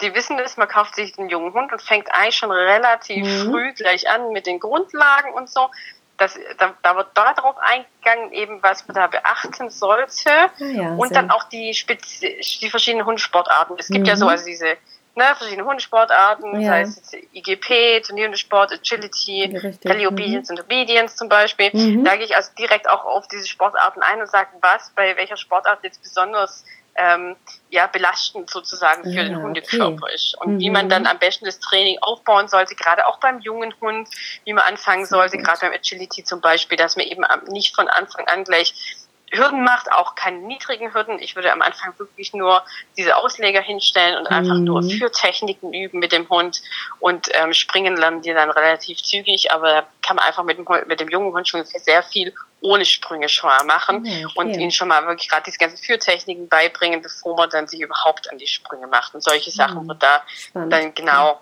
die 0.00 0.14
wissen 0.14 0.38
es, 0.38 0.56
man 0.56 0.68
kauft 0.68 0.96
sich 0.96 1.16
einen 1.18 1.28
jungen 1.28 1.52
Hund 1.52 1.72
und 1.72 1.80
fängt 1.80 2.12
eigentlich 2.12 2.36
schon 2.36 2.50
relativ 2.50 3.26
mhm. 3.26 3.50
früh 3.50 3.72
gleich 3.74 4.08
an 4.08 4.32
mit 4.32 4.46
den 4.46 4.58
Grundlagen 4.58 5.32
und 5.34 5.48
so 5.48 5.68
das, 6.24 6.38
da, 6.58 6.74
da 6.82 6.96
wird 6.96 7.08
darauf 7.14 7.56
eingegangen, 7.58 8.32
eben 8.32 8.62
was 8.62 8.86
man 8.88 8.94
da 8.94 9.06
beachten 9.06 9.70
sollte 9.70 10.30
ah 10.30 10.50
ja, 10.58 10.94
und 10.94 11.14
dann 11.14 11.30
auch 11.30 11.44
die, 11.44 11.74
Spezi 11.74 12.40
die 12.60 12.70
verschiedenen 12.70 13.06
Hundesportarten. 13.06 13.76
Es 13.78 13.88
gibt 13.88 14.00
mhm. 14.00 14.06
ja 14.06 14.16
so 14.16 14.26
also 14.26 14.44
diese 14.46 14.76
ne, 15.14 15.24
verschiedene 15.36 15.66
Hundesportarten, 15.66 16.60
ja. 16.60 16.68
sei 16.68 16.80
es 16.82 17.12
IGP, 17.34 18.02
Turnierhundesport, 18.06 18.72
Agility, 18.72 19.78
Rally 19.84 20.06
Obedience 20.06 20.50
mhm. 20.50 20.56
und 20.56 20.64
Obedience 20.64 21.16
zum 21.16 21.28
Beispiel. 21.28 21.70
Mhm. 21.72 22.04
Da 22.04 22.16
gehe 22.16 22.24
ich 22.24 22.36
also 22.36 22.50
direkt 22.58 22.88
auch 22.88 23.04
auf 23.04 23.28
diese 23.28 23.46
Sportarten 23.46 24.00
ein 24.02 24.20
und 24.20 24.30
sage, 24.30 24.48
was 24.60 24.90
bei 24.90 25.16
welcher 25.16 25.36
Sportart 25.36 25.80
jetzt 25.82 26.02
besonders 26.02 26.64
ähm, 26.96 27.36
ja, 27.70 27.86
belastend 27.86 28.48
sozusagen 28.50 29.02
für 29.02 29.10
ja, 29.10 29.24
den 29.24 29.42
Hundekörper 29.42 30.04
okay. 30.04 30.14
ist. 30.14 30.36
Und 30.40 30.54
mhm. 30.54 30.60
wie 30.60 30.70
man 30.70 30.88
dann 30.88 31.06
am 31.06 31.18
besten 31.18 31.44
das 31.44 31.58
Training 31.58 31.98
aufbauen 32.00 32.48
sollte, 32.48 32.74
gerade 32.74 33.06
auch 33.06 33.18
beim 33.18 33.40
jungen 33.40 33.74
Hund, 33.80 34.08
wie 34.44 34.52
man 34.52 34.64
anfangen 34.64 35.04
sollte, 35.04 35.38
gerade 35.38 35.60
beim 35.60 35.72
Agility 35.72 36.24
zum 36.24 36.40
Beispiel, 36.40 36.78
dass 36.78 36.96
man 36.96 37.06
eben 37.06 37.24
nicht 37.48 37.74
von 37.74 37.88
Anfang 37.88 38.26
an 38.28 38.44
gleich 38.44 38.74
Hürden 39.36 39.64
macht, 39.64 39.92
auch 39.92 40.14
keine 40.14 40.38
niedrigen 40.38 40.94
Hürden. 40.94 41.18
Ich 41.18 41.36
würde 41.36 41.52
am 41.52 41.62
Anfang 41.62 41.98
wirklich 41.98 42.32
nur 42.32 42.62
diese 42.96 43.16
Ausleger 43.16 43.60
hinstellen 43.60 44.18
und 44.18 44.26
einfach 44.26 44.56
mhm. 44.56 44.64
nur 44.64 44.82
für 44.82 45.10
Techniken 45.10 45.72
üben 45.72 45.98
mit 45.98 46.12
dem 46.12 46.28
Hund 46.28 46.62
und 47.00 47.28
ähm, 47.32 47.52
springen 47.52 47.96
lernen 47.96 48.22
die 48.22 48.32
dann 48.32 48.50
relativ 48.50 49.02
zügig, 49.02 49.52
aber 49.52 49.86
kann 50.02 50.16
man 50.16 50.24
einfach 50.24 50.44
mit 50.44 50.58
dem, 50.58 50.66
mit 50.86 51.00
dem 51.00 51.08
jungen 51.08 51.32
Hund 51.32 51.48
schon 51.48 51.64
sehr 51.64 52.02
viel 52.02 52.34
ohne 52.60 52.86
Sprünge 52.86 53.28
schon 53.28 53.50
mal 53.50 53.64
machen 53.64 53.98
okay. 53.98 54.26
und 54.36 54.56
ihnen 54.56 54.70
schon 54.70 54.88
mal 54.88 55.06
wirklich 55.06 55.28
gerade 55.28 55.42
diese 55.44 55.58
ganzen 55.58 55.76
Führtechniken 55.76 56.48
beibringen, 56.48 57.02
bevor 57.02 57.36
man 57.36 57.50
dann 57.50 57.68
sich 57.68 57.80
überhaupt 57.80 58.30
an 58.30 58.38
die 58.38 58.46
Sprünge 58.46 58.86
macht. 58.86 59.14
Und 59.14 59.22
solche 59.22 59.50
Sachen 59.50 59.84
mhm. 59.84 59.88
wird 59.88 60.02
da 60.02 60.22
Spannend. 60.26 60.72
dann 60.72 60.94
genau, 60.94 61.40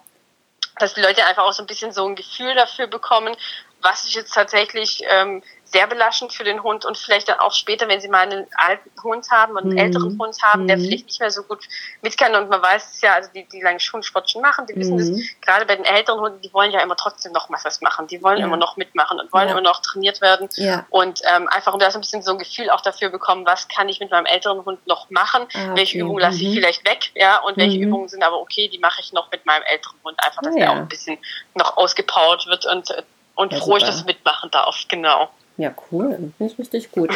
dass 0.79 0.95
die 0.95 1.01
Leute 1.01 1.25
einfach 1.25 1.45
auch 1.45 1.53
so 1.53 1.63
ein 1.63 1.67
bisschen 1.67 1.93
so 1.93 2.05
ein 2.07 2.17
Gefühl 2.17 2.55
dafür 2.55 2.89
bekommen, 2.89 3.37
was 3.83 4.05
ist 4.05 4.15
jetzt 4.15 4.35
tatsächlich 4.35 5.03
ähm, 5.09 5.43
sehr 5.73 5.87
belastend 5.87 6.33
für 6.33 6.45
den 6.45 6.63
Hund 6.63 6.85
und 6.85 6.99
vielleicht 6.99 7.29
dann 7.29 7.39
auch 7.39 7.53
später, 7.53 7.89
wenn 7.89 8.01
sie 8.01 8.09
mal 8.09 8.21
einen 8.21 8.47
alten 8.57 8.91
Hund 9.03 9.31
haben 9.31 9.53
und 9.53 9.63
einen 9.63 9.73
mhm. 9.73 9.79
älteren 9.79 10.19
Hund 10.19 10.37
haben, 10.43 10.69
der 10.69 10.77
mhm. 10.77 10.83
vielleicht 10.83 11.07
nicht 11.07 11.21
mehr 11.21 11.31
so 11.31 11.43
gut 11.43 11.67
mit 12.03 12.19
kann 12.19 12.35
und 12.35 12.51
man 12.51 12.61
weiß 12.61 12.95
es 12.95 13.01
ja, 13.01 13.15
also 13.15 13.31
die, 13.35 13.49
die 13.49 13.61
lange 13.61 13.79
Hundesport 13.79 14.31
schon 14.31 14.43
machen, 14.43 14.67
die 14.67 14.77
wissen 14.77 14.97
mhm. 14.97 15.17
das, 15.17 15.27
gerade 15.41 15.65
bei 15.65 15.77
den 15.77 15.85
älteren 15.85 16.21
Hunden, 16.21 16.41
die 16.43 16.53
wollen 16.53 16.73
ja 16.73 16.81
immer 16.81 16.97
trotzdem 16.97 17.33
noch 17.33 17.49
mal 17.49 17.59
was 17.65 17.81
machen, 17.81 18.07
die 18.07 18.23
wollen 18.23 18.39
ja. 18.39 18.47
immer 18.47 18.59
noch 18.59 18.77
mitmachen 18.77 19.19
und 19.19 19.33
wollen 19.33 19.49
ja. 19.49 19.53
immer 19.53 19.63
noch 19.63 19.81
trainiert 19.81 20.21
werden 20.21 20.49
ja. 20.57 20.87
und 20.91 21.23
ähm, 21.35 21.49
einfach, 21.49 21.73
um 21.73 21.81
da 21.81 21.91
so 21.91 21.99
ein 21.99 22.03
bisschen 22.03 22.23
so 22.23 22.33
ein 22.33 22.39
Gefühl 22.39 22.69
auch 22.71 22.83
dafür 22.83 23.09
bekommen, 23.09 23.47
was 23.47 23.69
kann 23.69 23.89
ich 23.89 23.99
mit 23.99 24.11
meinem 24.11 24.27
älteren 24.27 24.65
Hund 24.65 24.87
noch 24.87 25.09
machen, 25.11 25.47
ah, 25.55 25.65
okay. 25.65 25.77
welche 25.77 25.99
Übungen 25.99 26.21
lasse 26.21 26.37
ich 26.43 26.49
mhm. 26.49 26.55
vielleicht 26.55 26.87
weg, 26.87 27.11
ja, 27.15 27.39
und 27.39 27.57
welche 27.57 27.79
mhm. 27.79 27.85
Übungen 27.85 28.09
sind 28.09 28.23
aber 28.23 28.41
okay, 28.41 28.69
die 28.69 28.79
mache 28.79 29.01
ich 29.01 29.13
noch 29.13 29.31
mit 29.31 29.47
meinem 29.47 29.63
älteren 29.63 29.97
Hund, 30.05 30.19
einfach, 30.23 30.43
dass 30.43 30.55
der 30.55 30.71
auch 30.71 30.77
ein 30.77 30.89
bisschen 30.89 31.19
noch 31.55 31.77
ausgepowert 31.77 32.47
wird 32.47 32.67
und 32.67 32.91
äh, 32.91 33.03
und 33.35 33.55
froh 33.55 33.79
ich 33.79 33.83
das 33.85 34.05
mitmachen 34.05 34.51
darf, 34.51 34.77
genau. 34.89 35.31
Ja, 35.57 35.73
cool. 35.91 36.17
Finde 36.39 36.53
ich 36.53 36.59
richtig 36.59 36.91
gut. 36.93 37.11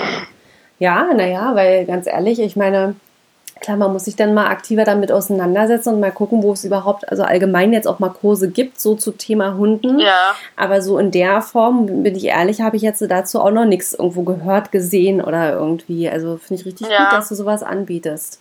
Ja, 0.78 1.12
naja, 1.14 1.54
weil 1.54 1.86
ganz 1.86 2.06
ehrlich, 2.06 2.38
ich 2.38 2.56
meine, 2.56 2.94
Klar, 3.60 3.78
man 3.78 3.92
muss 3.92 4.04
sich 4.04 4.16
dann 4.16 4.34
mal 4.34 4.48
aktiver 4.48 4.84
damit 4.84 5.10
auseinandersetzen 5.10 5.94
und 5.94 6.00
mal 6.00 6.12
gucken, 6.12 6.42
wo 6.42 6.52
es 6.52 6.64
überhaupt, 6.64 7.08
also 7.08 7.22
allgemein 7.22 7.72
jetzt 7.72 7.88
auch 7.88 7.98
mal 7.98 8.10
Kurse 8.10 8.50
gibt, 8.50 8.78
so 8.78 8.94
zu 8.94 9.12
Thema 9.12 9.56
Hunden. 9.56 9.98
Ja. 9.98 10.34
Aber 10.56 10.82
so 10.82 10.98
in 10.98 11.10
der 11.10 11.40
Form, 11.40 12.02
bin 12.02 12.14
ich 12.14 12.26
ehrlich, 12.26 12.60
habe 12.60 12.76
ich 12.76 12.82
jetzt 12.82 13.02
dazu 13.08 13.40
auch 13.40 13.50
noch 13.50 13.64
nichts 13.64 13.94
irgendwo 13.94 14.24
gehört, 14.24 14.72
gesehen 14.72 15.22
oder 15.22 15.54
irgendwie. 15.54 16.08
Also 16.08 16.36
finde 16.36 16.60
ich 16.60 16.66
richtig 16.66 16.88
Ja. 16.88 17.04
gut, 17.04 17.12
dass 17.18 17.30
du 17.30 17.34
sowas 17.34 17.62
anbietest. 17.62 18.40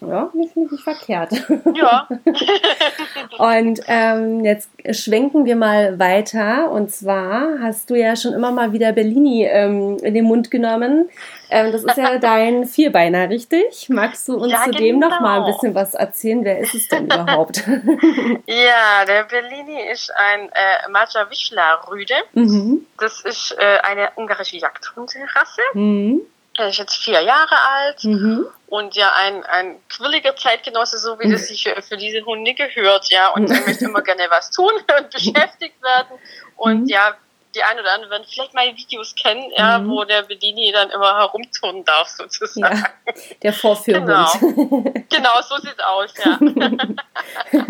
Ja, 0.00 0.30
nicht, 0.34 0.56
nicht, 0.56 0.72
nicht 0.72 0.84
verkehrt. 0.84 1.32
Ja. 1.74 2.06
Und 3.38 3.80
ähm, 3.86 4.44
jetzt 4.44 4.70
schwenken 4.92 5.44
wir 5.44 5.56
mal 5.56 5.98
weiter. 5.98 6.70
Und 6.70 6.90
zwar 6.90 7.58
hast 7.62 7.88
du 7.90 7.94
ja 7.94 8.16
schon 8.16 8.32
immer 8.34 8.50
mal 8.52 8.72
wieder 8.72 8.92
Bellini 8.92 9.44
ähm, 9.44 9.96
in 10.02 10.14
den 10.14 10.24
Mund 10.24 10.50
genommen. 10.50 11.08
Ähm, 11.50 11.72
das 11.72 11.84
ist 11.84 11.96
ja 11.96 12.18
dein 12.20 12.66
Vierbeiner, 12.66 13.30
richtig? 13.30 13.88
Magst 13.88 14.28
du 14.28 14.36
uns 14.36 14.52
Ja, 14.52 14.64
zu 14.64 14.72
dem 14.72 14.98
noch 14.98 15.20
mal 15.20 15.38
ein 15.38 15.44
genau. 15.44 15.54
bisschen 15.54 15.74
was 15.74 15.94
erzählen? 15.94 16.44
Wer 16.44 16.58
ist 16.58 16.74
es 16.74 16.88
denn 16.88 17.06
überhaupt? 17.06 17.58
ja, 18.46 19.04
der 19.06 19.24
Bellini 19.24 19.80
ist 19.90 20.12
ein 20.14 20.48
äh, 20.50 20.88
Maja 20.90 21.28
Wischler-Rüde. 21.30 22.14
mhm. 22.34 22.86
Das 22.98 23.20
ist 23.22 23.56
äh, 23.58 23.78
eine 23.82 24.10
ungarische 24.16 24.56
Jagdhunderasse. 24.58 25.62
Mhm. 25.74 26.20
Er 26.58 26.68
ist 26.68 26.78
jetzt 26.78 26.96
vier 26.96 27.20
Jahre 27.20 27.54
alt 27.74 28.02
Mhm. 28.04 28.46
Und 28.68 28.96
ja 28.96 29.12
ein, 29.14 29.44
ein 29.44 29.76
quirliger 29.88 30.34
Zeitgenosse, 30.36 30.98
so 30.98 31.18
wie 31.20 31.30
das 31.30 31.46
sich 31.48 31.62
für, 31.88 31.96
diese 31.96 32.24
Hunde 32.24 32.54
gehört, 32.54 33.08
ja. 33.10 33.28
Und 33.30 33.50
er 33.50 33.60
möchte 33.66 33.84
immer 33.84 34.02
gerne 34.02 34.24
was 34.30 34.50
tun 34.50 34.72
und 34.98 35.10
beschäftigt 35.10 35.80
werden. 35.82 36.18
Und 36.56 36.82
Mhm. 36.82 36.88
ja, 36.88 37.14
die 37.54 37.62
ein 37.62 37.78
oder 37.78 37.92
anderen 37.94 38.10
werden 38.10 38.26
vielleicht 38.28 38.52
mal 38.54 38.66
Videos 38.76 39.14
kennen, 39.14 39.50
ja, 39.56 39.78
Mhm. 39.78 39.90
wo 39.90 40.04
der 40.04 40.22
Bellini 40.22 40.72
dann 40.72 40.90
immer 40.90 41.16
herumturnen 41.18 41.84
darf, 41.86 42.08
sozusagen. 42.08 42.76
Ja, 42.76 42.84
der 43.42 43.52
Vorführhund. 43.52 44.08
Genau, 45.10 45.40
so 45.42 45.56
sieht's 45.58 45.80
aus, 45.80 46.12
ja. 46.22 46.38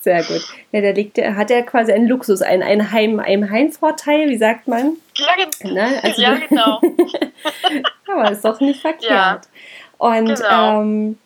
Sehr 0.00 0.22
gut. 0.22 0.42
Ja, 0.70 0.82
der 0.82 0.92
liegt, 0.92 1.16
hat 1.18 1.48
ja 1.50 1.62
quasi 1.62 1.90
einen 1.92 2.06
Luxus, 2.08 2.42
einen, 2.42 2.62
einen, 2.62 2.92
Heim, 2.92 3.20
einen 3.20 3.50
Heimvorteil, 3.50 4.28
wie 4.28 4.36
sagt 4.36 4.68
man? 4.68 4.96
ja, 5.16 5.28
gen- 5.34 5.72
Ne? 5.72 5.98
Also- 6.02 6.20
ja, 6.22 6.34
genau. 6.34 6.80
Aber 8.06 8.30
ist 8.30 8.44
doch 8.44 8.60
nicht 8.60 8.80
verkehrt. 8.80 9.10
Ja, 9.10 9.40
Und 9.98 10.26
genau. 10.36 10.80
ähm, 10.82 11.18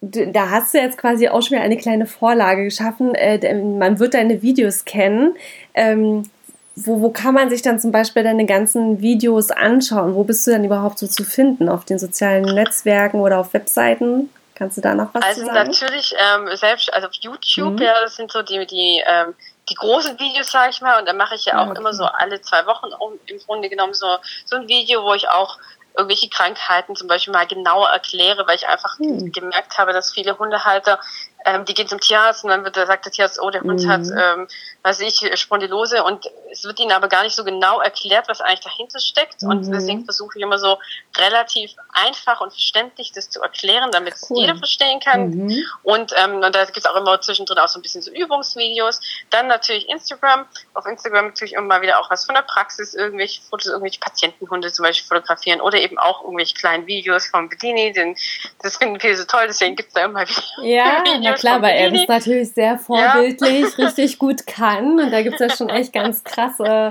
da 0.00 0.50
hast 0.50 0.74
du 0.74 0.78
jetzt 0.78 0.96
quasi 0.98 1.28
auch 1.28 1.42
schon 1.42 1.52
wieder 1.56 1.62
eine 1.62 1.76
kleine 1.76 2.06
Vorlage 2.06 2.64
geschaffen. 2.64 3.14
Äh, 3.14 3.38
denn 3.38 3.78
man 3.78 3.98
wird 3.98 4.14
deine 4.14 4.42
Videos 4.42 4.84
kennen. 4.84 5.36
Ähm, 5.74 6.30
wo, 6.76 7.00
wo 7.00 7.10
kann 7.10 7.34
man 7.34 7.50
sich 7.50 7.62
dann 7.62 7.80
zum 7.80 7.90
Beispiel 7.90 8.22
deine 8.22 8.46
ganzen 8.46 9.00
Videos 9.00 9.50
anschauen? 9.50 10.14
Wo 10.14 10.22
bist 10.22 10.46
du 10.46 10.52
dann 10.52 10.64
überhaupt 10.64 10.98
so 11.00 11.08
zu 11.08 11.24
finden? 11.24 11.68
Auf 11.68 11.84
den 11.84 11.98
sozialen 11.98 12.44
Netzwerken 12.54 13.20
oder 13.20 13.38
auf 13.38 13.52
Webseiten? 13.52 14.30
Kannst 14.54 14.76
du 14.76 14.80
da 14.80 14.94
noch 14.94 15.12
was 15.12 15.24
Also 15.24 15.40
zu 15.40 15.46
sagen? 15.46 15.68
natürlich 15.68 16.14
ähm, 16.16 16.48
selbst, 16.56 16.92
also 16.92 17.08
auf 17.08 17.14
YouTube, 17.14 17.74
Mhm. 17.74 17.82
ja, 17.82 17.94
das 18.04 18.14
sind 18.16 18.30
so 18.30 18.42
die, 18.42 18.64
die, 18.66 19.02
ähm, 19.06 19.34
die 19.68 19.74
großen 19.74 20.18
Videos, 20.18 20.50
sag 20.50 20.70
ich 20.70 20.80
mal, 20.80 20.98
und 21.00 21.06
da 21.08 21.12
mache 21.12 21.34
ich 21.34 21.44
ja 21.46 21.54
Ah, 21.54 21.64
auch 21.64 21.70
okay. 21.70 21.78
immer 21.80 21.92
so 21.92 22.04
alle 22.04 22.40
zwei 22.40 22.64
Wochen 22.66 22.86
im 23.26 23.38
Grunde 23.40 23.68
genommen 23.68 23.94
so, 23.94 24.06
so 24.46 24.56
ein 24.56 24.68
Video, 24.68 25.02
wo 25.04 25.14
ich 25.14 25.28
auch 25.28 25.58
irgendwelche 25.98 26.28
Krankheiten 26.30 26.94
zum 26.96 27.08
Beispiel 27.08 27.32
mal 27.34 27.46
genauer 27.46 27.88
erkläre, 27.90 28.46
weil 28.46 28.54
ich 28.56 28.68
einfach 28.68 28.98
Hm. 28.98 29.32
gemerkt 29.32 29.76
habe, 29.78 29.92
dass 29.92 30.12
viele 30.12 30.38
Hundehalter, 30.38 31.00
ähm, 31.48 31.64
die 31.64 31.74
gehen 31.74 31.88
zum 31.88 32.00
Tierarzt 32.00 32.44
und 32.44 32.50
dann 32.50 32.64
wird, 32.64 32.74
sagt 32.76 33.04
der 33.06 33.12
Tierarzt, 33.12 33.40
oh, 33.40 33.50
der 33.50 33.62
Hund 33.62 33.82
Mhm. 33.82 33.88
hat, 33.88 34.02
ähm, 34.16 34.48
weiß 34.82 35.00
ich, 35.00 35.20
Spondylose 35.40 36.04
und 36.04 36.26
es 36.52 36.64
wird 36.64 36.78
ihnen 36.80 36.92
aber 36.92 37.08
gar 37.08 37.22
nicht 37.22 37.34
so 37.34 37.44
genau 37.44 37.80
erklärt, 37.80 38.28
was 38.28 38.40
eigentlich 38.40 38.60
dahinter 38.60 39.00
steckt 39.00 39.42
und 39.42 39.66
Mhm. 39.66 39.72
deswegen 39.72 40.04
versuche 40.04 40.38
ich 40.38 40.42
immer 40.42 40.58
so 40.58 40.78
relativ 41.16 41.72
einfach 41.92 42.40
und 42.40 42.50
verständlich 42.52 43.12
das 43.12 43.30
zu 43.30 43.40
erklären, 43.42 43.90
damit 43.90 44.14
es 44.14 44.30
Cool. 44.30 44.40
jeder 44.40 44.56
verstehen 44.56 45.00
kann. 45.00 45.30
Mhm. 45.30 45.64
Und, 45.82 46.12
ähm, 46.16 46.36
und 46.42 46.54
da 46.54 46.64
gibt 46.64 46.76
es 46.78 46.86
auch 46.86 46.96
immer 46.96 47.20
zwischendrin 47.20 47.58
auch 47.58 47.68
so 47.68 47.78
ein 47.78 47.82
bisschen 47.82 48.02
so 48.02 48.10
Übungsvideos. 48.10 49.00
Dann 49.30 49.46
natürlich 49.48 49.88
Instagram. 49.88 50.46
Auf 50.74 50.86
Instagram 50.86 51.26
natürlich 51.26 51.54
immer 51.54 51.66
mal 51.66 51.82
wieder 51.82 51.98
auch 52.00 52.10
was 52.10 52.24
von 52.24 52.34
der 52.34 52.42
Praxis, 52.42 52.94
irgendwelche 52.94 53.40
Fotos, 53.42 53.66
irgendwelche 53.66 54.00
Patientenhunde 54.00 54.72
zum 54.72 54.84
Beispiel 54.84 55.06
fotografieren 55.08 55.60
oder 55.60 55.78
eben 55.78 55.98
auch 55.98 56.22
irgendwelche 56.22 56.54
kleinen 56.54 56.86
Videos 56.86 57.26
vom 57.26 57.48
Bedini. 57.48 57.92
Den, 57.92 58.16
das 58.62 58.76
finden 58.76 59.00
viele 59.00 59.16
so 59.16 59.24
toll, 59.24 59.44
deswegen 59.48 59.76
gibt 59.76 59.88
es 59.88 59.94
da 59.94 60.04
immer 60.04 60.20
wieder 60.28 60.42
Ja, 60.62 61.02
Videos 61.04 61.37
klar, 61.38 61.62
weil 61.62 61.76
er 61.76 61.90
das 61.90 62.06
natürlich 62.08 62.52
sehr 62.52 62.78
vorbildlich, 62.78 63.76
richtig 63.78 64.18
gut 64.18 64.46
kann. 64.46 65.00
Und 65.00 65.10
da 65.10 65.22
gibt 65.22 65.40
es 65.40 65.50
ja 65.50 65.56
schon 65.56 65.68
echt 65.68 65.92
ganz 65.92 66.22
krasse 66.24 66.90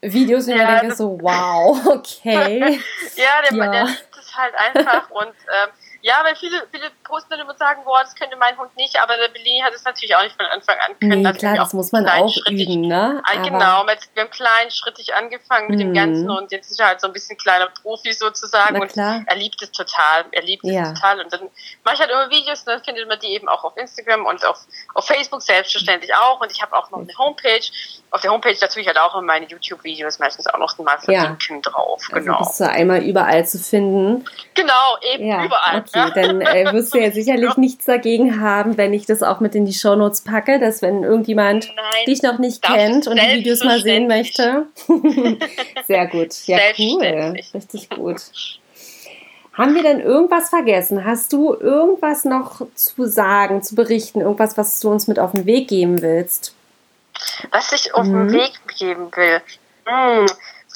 Videos, 0.00 0.46
wo 0.46 0.52
Ja, 0.52 0.64
man 0.64 0.80
denkt 0.80 0.96
so, 0.96 1.18
wow, 1.20 1.86
okay. 1.86 2.80
Ja, 3.16 3.42
der, 3.50 3.56
Ja. 3.58 3.70
der 3.72 3.84
liebt 3.84 4.16
es 4.18 4.36
halt 4.36 4.54
einfach 4.54 5.10
und 5.10 5.26
ähm, 5.28 5.68
ja, 6.02 6.14
weil 6.24 6.34
viele, 6.36 6.62
viele 6.72 6.90
dann 7.30 7.40
immer 7.40 7.54
sagen, 7.56 7.82
boah, 7.84 8.00
das 8.02 8.14
könnte 8.14 8.36
mein 8.36 8.56
Hund 8.58 8.74
nicht, 8.76 9.00
aber 9.02 9.16
der 9.16 9.28
Bellini 9.28 9.60
hat 9.60 9.72
es 9.74 9.84
natürlich 9.84 10.14
auch 10.16 10.22
nicht 10.22 10.36
von 10.36 10.46
Anfang 10.46 10.76
an 10.86 10.98
können. 10.98 11.10
Nee, 11.10 11.16
Natürlich 11.22 11.40
klar, 11.40 11.56
das 11.56 11.72
muss 11.72 11.92
man 11.92 12.08
auch 12.08 12.34
üben, 12.48 12.82
ne? 12.82 13.22
Ah, 13.24 13.42
genau, 13.42 13.84
mit, 13.84 13.98
wir 14.14 14.22
haben 14.22 14.30
kleinschrittig 14.30 15.14
angefangen 15.14 15.68
mit 15.68 15.76
Mhm. 15.78 15.80
dem 15.80 15.94
Ganzen 15.94 16.30
und 16.30 16.52
jetzt 16.52 16.70
ist 16.70 16.80
er 16.80 16.86
halt 16.88 17.00
so 17.00 17.06
ein 17.06 17.12
bisschen 17.12 17.36
kleiner 17.36 17.66
Profi 17.68 18.12
sozusagen 18.12 18.74
Na 18.74 18.80
und 18.82 18.92
klar. 18.92 19.22
er 19.26 19.36
liebt 19.36 19.60
es 19.62 19.70
total, 19.72 20.24
er 20.32 20.42
liebt 20.42 20.64
es 20.64 20.70
Ja. 20.72 20.92
total 20.92 21.20
und 21.20 21.32
dann 21.32 21.50
mache 21.84 21.94
ich 21.94 22.00
halt 22.00 22.10
immer 22.10 22.30
Videos 22.30 22.60
und 22.60 22.68
dann 22.68 22.84
findet 22.84 23.08
man 23.08 23.18
die 23.20 23.28
eben 23.34 23.48
auch 23.48 23.64
auf 23.64 23.76
Instagram 23.76 24.26
und 24.26 24.44
auf, 24.44 24.58
auf 24.94 25.06
Facebook 25.06 25.42
selbstverständlich 25.42 26.14
auch 26.14 26.40
und 26.40 26.50
ich 26.52 26.62
habe 26.62 26.76
auch 26.76 26.90
noch 26.90 26.98
eine 27.00 27.16
Homepage, 27.18 27.60
auf 28.10 28.20
der 28.20 28.30
Homepage 28.30 28.56
dazu 28.60 28.80
ich 28.80 28.86
halt 28.86 28.98
auch 28.98 29.14
immer 29.14 29.22
meine 29.22 29.46
YouTube-Videos 29.46 30.18
meistens 30.18 30.46
auch 30.46 30.58
noch 30.58 30.76
mal 30.78 30.98
verlinken 30.98 31.62
drauf, 31.62 32.02
Also 32.12 32.24
genau. 32.26 32.38
bist 32.38 32.60
du 32.60 32.68
einmal 32.68 33.02
überall 33.02 33.46
zu 33.46 33.58
finden. 33.58 34.24
Genau, 34.54 34.96
eben 35.02 35.26
Ja, 35.26 35.44
überall. 35.44 35.78
okay. 35.80 35.90
ja. 35.94 36.10
Dann 36.10 36.40
äh, 36.40 36.72
wirst 36.72 36.94
du 36.94 36.98
ja 37.00 37.10
sicherlich 37.10 37.56
nichts 37.56 37.84
dagegen 37.84 38.40
haben, 38.40 38.76
wenn 38.76 38.92
ich 38.92 39.06
das 39.06 39.22
auch 39.22 39.40
mit 39.40 39.54
in 39.54 39.64
die 39.66 39.72
Shownotes 39.74 40.20
packe, 40.22 40.58
dass 40.60 40.82
wenn 40.82 41.02
irgendjemand 41.02 41.66
Nein, 41.74 42.04
dich 42.06 42.22
noch 42.22 42.38
nicht 42.38 42.62
kennt 42.62 43.06
und 43.06 43.16
die 43.20 43.38
Videos 43.38 43.64
mal 43.64 43.80
sehen 43.80 44.06
möchte. 44.06 44.66
Sehr 45.86 46.06
gut. 46.06 46.34
Ja, 46.46 46.58
cool. 46.78 47.34
Richtig 47.54 47.88
gut. 47.90 48.20
Haben 49.52 49.74
wir 49.74 49.82
denn 49.82 50.00
irgendwas 50.00 50.48
vergessen? 50.48 51.04
Hast 51.04 51.32
du 51.32 51.54
irgendwas 51.54 52.24
noch 52.24 52.62
zu 52.74 53.06
sagen, 53.06 53.62
zu 53.62 53.74
berichten? 53.74 54.20
Irgendwas, 54.20 54.56
was 54.56 54.78
du 54.80 54.90
uns 54.90 55.06
mit 55.08 55.18
auf 55.18 55.32
den 55.32 55.44
Weg 55.44 55.68
geben 55.68 56.00
willst? 56.02 56.54
Was 57.50 57.72
ich 57.72 57.94
auf 57.94 58.06
Mhm. 58.06 58.28
den 58.28 58.32
Weg 58.32 58.52
geben 58.78 59.10
will. 59.14 59.40
Hm, 59.86 60.26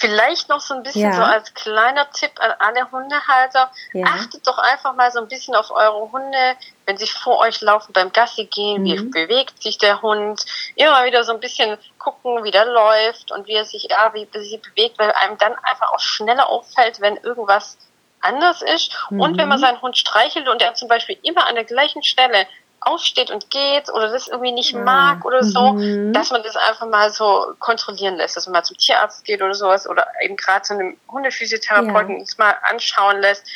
vielleicht 0.04 0.48
noch 0.48 0.60
so 0.60 0.74
ein 0.74 0.82
bisschen 0.82 1.10
Ja. 1.10 1.16
so 1.16 1.22
als 1.22 1.54
kleiner 1.54 2.10
Tipp 2.10 2.32
an 2.40 2.52
alle 2.58 2.90
Hundehalter. 2.90 3.70
Ja. 3.92 4.06
Achtet 4.06 4.46
doch 4.46 4.58
einfach 4.58 4.94
mal 4.94 5.10
so 5.10 5.20
ein 5.20 5.28
bisschen 5.28 5.54
auf 5.54 5.70
eure 5.70 6.12
Hunde, 6.12 6.56
wenn 6.86 6.96
sie 6.96 7.06
vor 7.06 7.38
euch 7.38 7.60
laufen 7.60 7.92
beim 7.92 8.12
Gassi 8.12 8.44
gehen, 8.46 8.84
wie 8.84 8.98
Mhm. 8.98 9.10
bewegt 9.10 9.62
sich 9.62 9.78
der 9.78 10.02
Hund. 10.02 10.44
Immer 10.76 11.04
wieder 11.04 11.24
so 11.24 11.32
ein 11.32 11.40
bisschen 11.40 11.78
gucken, 11.98 12.44
wie 12.44 12.50
der 12.50 12.66
läuft 12.66 13.32
und 13.32 13.46
wie 13.46 13.52
er 13.54 13.64
sich, 13.64 13.84
ja, 13.90 14.12
wie 14.14 14.28
er 14.32 14.40
sich 14.42 14.60
bewegt, 14.60 14.98
weil 14.98 15.12
einem 15.12 15.38
dann 15.38 15.54
einfach 15.62 15.92
auch 15.92 16.00
schneller 16.00 16.48
auffällt, 16.48 17.00
wenn 17.00 17.16
irgendwas 17.18 17.78
anders 18.20 18.62
ist. 18.62 18.94
Und 19.10 19.36
wenn 19.36 19.48
man 19.48 19.58
Mhm. 19.58 19.62
seinen 19.62 19.82
Hund 19.82 19.98
streichelt 19.98 20.48
und 20.48 20.62
er 20.62 20.74
zum 20.74 20.88
Beispiel 20.88 21.18
immer 21.22 21.46
an 21.46 21.54
der 21.56 21.64
gleichen 21.64 22.02
Stelle 22.02 22.46
aufsteht 22.86 23.30
und 23.30 23.50
geht 23.50 23.88
oder 23.92 24.10
das 24.10 24.28
irgendwie 24.28 24.52
nicht 24.52 24.74
mag 24.74 25.24
oder 25.24 25.42
so, 25.42 25.72
mhm. 25.72 26.12
dass 26.12 26.30
man 26.30 26.42
das 26.42 26.56
einfach 26.56 26.86
mal 26.86 27.10
so 27.10 27.54
kontrollieren 27.58 28.16
lässt, 28.16 28.36
dass 28.36 28.46
man 28.46 28.54
mal 28.54 28.62
zum 28.64 28.76
Tierarzt 28.76 29.24
geht 29.24 29.42
oder 29.42 29.54
sowas 29.54 29.88
oder 29.88 30.06
eben 30.22 30.36
gerade 30.36 30.62
zu 30.62 30.74
einem 30.74 30.96
Hundephysiotherapeuten 31.10 32.20
Ja. 32.20 32.24
mal 32.38 32.56
anschauen 32.70 33.20
lässt, 33.20 33.46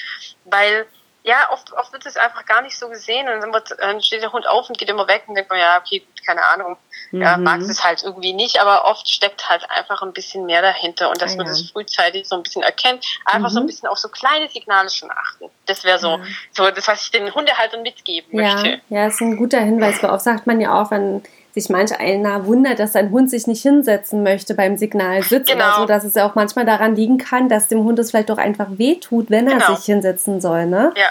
weil 0.44 0.86
ja, 1.28 1.50
oft, 1.52 1.72
oft 1.74 1.92
wird 1.92 2.06
es 2.06 2.16
einfach 2.16 2.46
gar 2.46 2.62
nicht 2.62 2.78
so 2.78 2.88
gesehen 2.88 3.28
und 3.28 3.40
dann, 3.42 3.52
wird, 3.52 3.68
dann 3.78 4.00
steht 4.00 4.22
der 4.22 4.32
Hund 4.32 4.46
auf 4.46 4.68
und 4.70 4.78
geht 4.78 4.88
immer 4.88 5.06
weg 5.08 5.24
und 5.26 5.34
denkt 5.34 5.50
man, 5.50 5.58
ja, 5.60 5.78
okay, 5.78 5.98
gut, 6.00 6.26
keine 6.26 6.40
Ahnung, 6.48 6.78
ja, 7.12 7.36
Mhm. 7.36 7.42
mag 7.44 7.60
es 7.60 7.84
halt 7.84 8.02
irgendwie 8.02 8.32
nicht, 8.32 8.60
aber 8.60 8.86
oft 8.86 9.06
steckt 9.08 9.48
halt 9.48 9.68
einfach 9.70 10.00
ein 10.02 10.12
bisschen 10.14 10.46
mehr 10.46 10.62
dahinter 10.62 11.10
und 11.10 11.20
dass 11.20 11.34
Ah, 11.34 11.36
man 11.36 11.46
ja. 11.46 11.52
das 11.52 11.70
frühzeitig 11.70 12.26
so 12.26 12.34
ein 12.36 12.42
bisschen 12.42 12.62
erkennt, 12.62 13.04
einfach 13.26 13.50
so 13.50 13.58
ein 13.60 13.64
Mhm. 13.64 13.66
bisschen 13.68 13.88
auf 13.88 13.98
so 13.98 14.08
kleine 14.08 14.48
Signale 14.48 14.88
schon 14.88 15.10
achten. 15.10 15.50
Das 15.66 15.84
wäre 15.84 15.98
so, 15.98 16.12
Ja. 16.16 16.20
so 16.52 16.70
das, 16.70 16.88
was 16.88 17.02
ich 17.04 17.10
den 17.10 17.34
Hundehaltern 17.34 17.82
mitgeben 17.82 18.30
Ja, 18.32 18.54
möchte. 18.54 18.80
ja, 18.88 19.06
ist 19.06 19.20
ein 19.20 19.36
guter 19.36 19.60
Hinweis, 19.60 20.02
weil 20.02 20.10
oft 20.10 20.24
sagt 20.24 20.46
man 20.46 20.60
ja 20.62 20.80
auch, 20.80 20.90
wenn 20.90 21.22
sich 21.58 21.68
manch 21.70 21.98
einer 21.98 22.46
wundert, 22.46 22.78
dass 22.78 22.92
sein 22.92 23.10
Hund 23.10 23.30
sich 23.30 23.46
nicht 23.46 23.62
hinsetzen 23.62 24.22
möchte 24.22 24.54
beim 24.54 24.76
Signalsitz 24.76 25.50
oder 25.50 25.64
Genau. 25.66 25.76
so, 25.80 25.86
dass 25.86 26.04
es 26.04 26.14
ja 26.14 26.28
auch 26.28 26.34
manchmal 26.34 26.64
daran 26.64 26.94
liegen 26.94 27.18
kann, 27.18 27.48
dass 27.48 27.66
dem 27.68 27.84
Hund 27.84 27.98
es 27.98 28.10
vielleicht 28.10 28.30
auch 28.30 28.38
einfach 28.38 28.66
wehtut, 28.76 29.30
wenn 29.30 29.46
er 29.48 29.58
Genau. 29.58 29.74
sich 29.74 29.84
hinsetzen 29.84 30.40
soll, 30.40 30.66
ne? 30.66 30.92
Ja, 30.96 31.02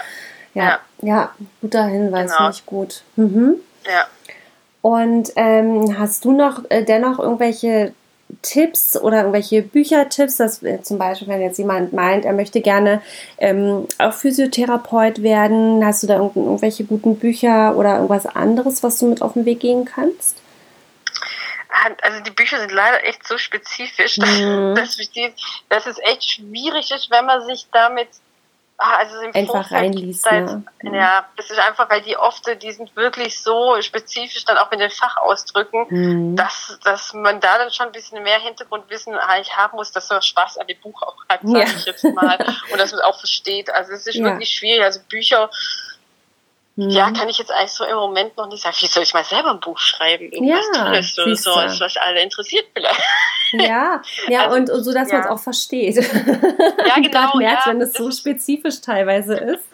Ja, 0.54 0.64
Ja. 0.64 0.78
ja, 1.02 1.30
guter 1.60 1.84
Hinweis, 1.86 2.26
Genau. 2.30 2.36
finde 2.38 2.52
ich 2.52 2.66
gut. 2.66 3.02
Mhm. 3.16 3.54
ja. 3.86 4.04
Und 4.80 5.30
ähm, 5.36 5.98
hast 5.98 6.24
du 6.24 6.32
noch 6.32 6.62
äh, 6.70 6.84
dennoch 6.84 7.18
irgendwelche 7.18 7.92
Tipps 8.42 8.96
oder 8.96 9.18
irgendwelche 9.18 9.62
Büchertipps, 9.62 10.36
dass 10.36 10.62
äh, 10.62 10.82
zum 10.82 10.98
Beispiel, 10.98 11.28
wenn 11.28 11.40
jetzt 11.40 11.58
jemand 11.58 11.92
meint, 11.92 12.24
er 12.24 12.32
möchte 12.34 12.60
gerne 12.60 13.00
ähm, 13.38 13.86
auch 13.98 14.12
Physiotherapeut 14.12 15.22
werden, 15.22 15.84
hast 15.84 16.02
du 16.02 16.06
da 16.06 16.16
irgend- 16.16 16.36
irgendwelche 16.36 16.84
guten 16.84 17.16
Bücher 17.18 17.76
oder 17.76 17.94
irgendwas 17.96 18.26
anderes, 18.26 18.82
was 18.82 18.98
du 18.98 19.06
mit 19.06 19.22
auf 19.22 19.32
den 19.32 19.44
Weg 19.46 19.60
gehen 19.60 19.84
kannst? 19.84 20.36
Ah, 21.70 21.90
Also 22.02 22.20
die 22.22 22.30
Bücher 22.30 22.58
sind 22.60 22.72
leider 22.72 23.04
echt 23.04 23.26
so 23.26 23.38
spezifisch, 23.38 24.18
Mhm. 24.18 24.74
dass, 24.74 24.96
die- 24.96 25.32
dass 25.68 25.86
es 25.86 25.98
echt 25.98 26.24
schwierig 26.28 26.90
ist, 26.90 27.10
wenn 27.10 27.26
man 27.26 27.44
sich 27.46 27.66
damit 27.72 28.08
also 28.80 29.20
im 29.22 29.34
einfach 29.34 29.70
reinliest. 29.72 30.30
Ne? 30.30 30.62
Ja, 30.82 31.26
das 31.36 31.50
ist 31.50 31.58
einfach, 31.58 31.90
weil 31.90 32.00
die 32.02 32.16
oft, 32.16 32.44
die 32.62 32.70
sind 32.72 32.94
wirklich 32.94 33.40
so 33.42 33.80
spezifisch 33.82 34.44
dann 34.44 34.56
auch 34.56 34.70
mit 34.70 34.78
den 34.80 34.90
Fachausdrücken, 34.90 35.86
Mhm. 35.90 36.36
dass, 36.36 36.78
dass 36.84 37.12
man 37.12 37.40
da 37.40 37.58
dann 37.58 37.72
schon 37.72 37.86
ein 37.86 37.92
bisschen 37.92 38.22
mehr 38.22 38.38
Hintergrundwissen 38.38 39.14
eigentlich 39.16 39.56
haben 39.56 39.76
muss, 39.76 39.90
dass 39.90 40.08
man 40.10 40.22
Spaß 40.22 40.58
an 40.58 40.68
dem 40.68 40.78
Buch 40.80 41.02
auch 41.02 41.16
hat, 41.28 41.40
sage 41.42 41.58
Ja. 41.58 41.64
ich 41.64 41.84
jetzt 41.86 42.04
mal. 42.04 42.38
Und 42.72 42.78
dass 42.80 42.92
man 42.92 43.00
auch 43.02 43.18
versteht. 43.18 43.68
Also 43.70 43.92
es 43.92 44.06
ist 44.06 44.14
Ja. 44.14 44.24
wirklich 44.24 44.50
schwierig. 44.50 44.84
Also 44.84 45.00
Bücher. 45.08 45.50
Ja, 46.80 47.10
kann 47.10 47.28
ich 47.28 47.38
jetzt 47.38 47.50
eigentlich 47.50 47.72
so 47.72 47.84
im 47.84 47.96
Moment 47.96 48.36
noch 48.36 48.48
nicht 48.48 48.62
sagen. 48.62 48.76
Wie 48.78 48.86
soll 48.86 49.02
ich 49.02 49.12
mal 49.12 49.24
selber 49.24 49.50
ein 49.50 49.58
Buch 49.58 49.78
schreiben? 49.78 50.30
Irgendwas 50.30 50.64
Ja, 50.72 50.84
Tolles 50.84 51.18
oder 51.18 51.34
so, 51.34 51.50
was 51.50 51.96
alle 51.96 52.22
interessiert 52.22 52.66
vielleicht. 52.72 53.02
Ja, 53.52 54.00
ja 54.28 54.44
Also, 54.44 54.56
und, 54.56 54.70
und 54.70 54.84
so, 54.84 54.92
dass 54.94 55.10
man 55.10 55.20
es 55.20 55.26
ja. 55.26 55.30
auch 55.32 55.40
versteht. 55.40 55.96
Ja, 55.96 56.02
genau, 56.94 57.08
Gerade 57.10 57.38
merkt, 57.38 57.66
ja, 57.66 57.72
wenn 57.72 57.80
es 57.80 57.94
so 57.94 58.10
spezifisch 58.12 58.80
teilweise 58.80 59.34
ist. 59.34 59.64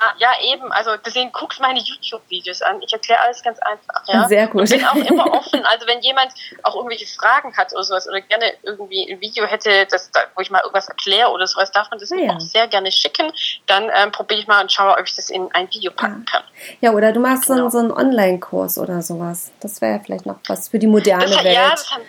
Ja, 0.00 0.12
ja, 0.18 0.52
eben. 0.54 0.70
Also 0.72 0.96
deswegen 1.04 1.32
guckt 1.32 1.60
meine 1.60 1.78
YouTube-Videos 1.80 2.62
an. 2.62 2.80
Ich 2.82 2.92
erkläre 2.92 3.20
alles 3.20 3.42
ganz 3.42 3.58
einfach. 3.60 4.02
Ja? 4.06 4.28
Sehr 4.28 4.46
gut. 4.48 4.64
Ich 4.64 4.70
bin 4.70 4.84
auch 4.86 4.94
immer 4.94 5.26
offen. 5.32 5.64
Also 5.66 5.86
wenn 5.86 6.00
jemand 6.00 6.32
auch 6.62 6.74
irgendwelche 6.76 7.06
Fragen 7.06 7.56
hat 7.56 7.72
oder 7.72 7.84
sowas 7.84 8.08
oder 8.08 8.20
gerne 8.20 8.52
irgendwie 8.62 9.10
ein 9.12 9.20
Video 9.20 9.46
hätte, 9.46 9.86
das, 9.90 10.10
da, 10.10 10.20
wo 10.34 10.40
ich 10.42 10.50
mal 10.50 10.60
irgendwas 10.60 10.88
erkläre 10.88 11.30
oder 11.30 11.46
sowas, 11.46 11.70
darf 11.72 11.90
man 11.90 11.98
das 11.98 12.10
Ah, 12.12 12.16
mir 12.16 12.26
ja. 12.26 12.32
auch 12.34 12.40
sehr 12.40 12.68
gerne 12.68 12.90
schicken. 12.92 13.32
Dann 13.66 13.90
ähm, 13.94 14.12
probiere 14.12 14.40
ich 14.40 14.46
mal 14.46 14.60
und 14.62 14.70
schaue, 14.72 14.92
ob 14.98 15.06
ich 15.06 15.14
das 15.16 15.30
in 15.30 15.48
ein 15.54 15.68
Video 15.72 15.92
packen 15.92 16.24
kann. 16.24 16.42
Ja, 16.80 16.92
oder 16.92 17.12
du 17.12 17.20
machst 17.20 17.44
so, 17.46 17.52
einen- 17.52 17.60
Genau. 17.62 17.70
so 17.70 17.78
einen 17.78 17.92
Online-Kurs 17.92 18.78
oder 18.78 19.00
sowas. 19.02 19.52
Das 19.60 19.80
wäre 19.80 19.94
ja 19.96 20.00
vielleicht 20.04 20.26
noch 20.26 20.36
was 20.48 20.68
für 20.68 20.78
die 20.78 20.86
moderne 20.86 21.24
Das, 21.26 21.42
Welt. 21.44 21.54
ja, 21.54 21.70
das 21.70 21.90
haben, 21.90 22.02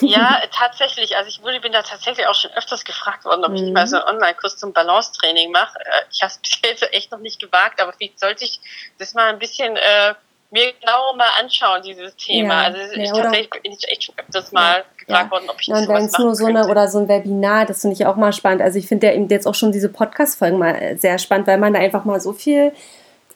ja, 0.00 0.40
tatsächlich. 0.52 1.16
Also 1.16 1.28
ich 1.28 1.42
wurde, 1.42 1.60
bin 1.60 1.72
da 1.72 1.82
tatsächlich 1.82 2.26
auch 2.26 2.34
schon 2.34 2.50
öfters 2.52 2.84
gefragt 2.84 3.24
worden, 3.24 3.44
ob 3.44 3.52
ich 3.52 3.60
Mhm. 3.60 3.66
nicht 3.66 3.74
mal 3.74 3.86
so 3.86 3.96
einen 3.96 4.16
Online-Kurs 4.16 4.56
zum 4.56 4.72
Balancetraining 4.72 5.50
mache. 5.52 5.78
Äh, 5.80 6.04
Ich 6.10 6.22
habe 6.22 6.32
es 6.32 6.38
bis 6.62 6.70
jetzt 6.70 6.92
echt 6.92 7.10
noch 7.12 7.18
nicht 7.20 7.40
gewagt, 7.40 7.80
aber 7.80 7.92
vielleicht 7.92 8.18
sollte 8.20 8.44
ich 8.44 8.60
das 8.98 9.14
mal 9.14 9.28
ein 9.28 9.38
bisschen 9.38 9.76
äh, 9.76 10.14
mir 10.50 10.72
genauer 10.80 11.14
mal 11.16 11.28
anschauen, 11.38 11.82
dieses 11.82 12.16
Thema. 12.16 12.54
Ja, 12.62 12.66
also 12.68 12.78
es 12.78 12.96
ja, 13.10 13.14
tatsächlich 13.14 13.50
bin 13.62 13.72
ich 13.72 13.86
echt 13.88 14.04
schon 14.04 14.14
öfters 14.18 14.50
mal 14.50 14.82
gefragt 14.96 15.26
Ja. 15.26 15.30
worden, 15.30 15.50
ob 15.50 15.60
ich 15.60 15.66
das 15.66 15.78
und 15.80 15.84
sowas 15.84 15.98
wenn 15.98 16.06
es 16.06 16.12
machen 16.12 16.24
nur 16.24 16.34
so 16.34 16.46
eine 16.46 16.54
könnte. 16.60 16.70
oder 16.70 16.88
so 16.88 16.98
ein 17.00 17.08
Webinar, 17.08 17.66
das 17.66 17.82
finde 17.82 17.94
ich 17.94 18.06
auch 18.06 18.16
mal 18.16 18.32
spannend. 18.32 18.62
Also 18.62 18.78
ich 18.78 18.88
finde 18.88 19.08
ja 19.08 19.12
eben 19.12 19.28
jetzt 19.28 19.46
auch 19.46 19.54
schon 19.54 19.72
diese 19.72 19.90
Podcast-Folgen 19.90 20.58
mal 20.58 20.74
äh, 20.74 20.96
sehr 20.96 21.18
spannend, 21.18 21.46
weil 21.48 21.58
man 21.58 21.74
da 21.74 21.80
einfach 21.80 22.04
mal 22.06 22.18
so 22.20 22.32
viel 22.32 22.72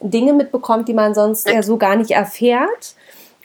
Dinge 0.01 0.33
mitbekommt, 0.33 0.89
die 0.89 0.95
man 0.95 1.15
sonst 1.15 1.49
ja 1.49 1.63
so 1.63 1.77
gar 1.77 1.97
nicht 1.97 2.11
erfährt. 2.13 2.95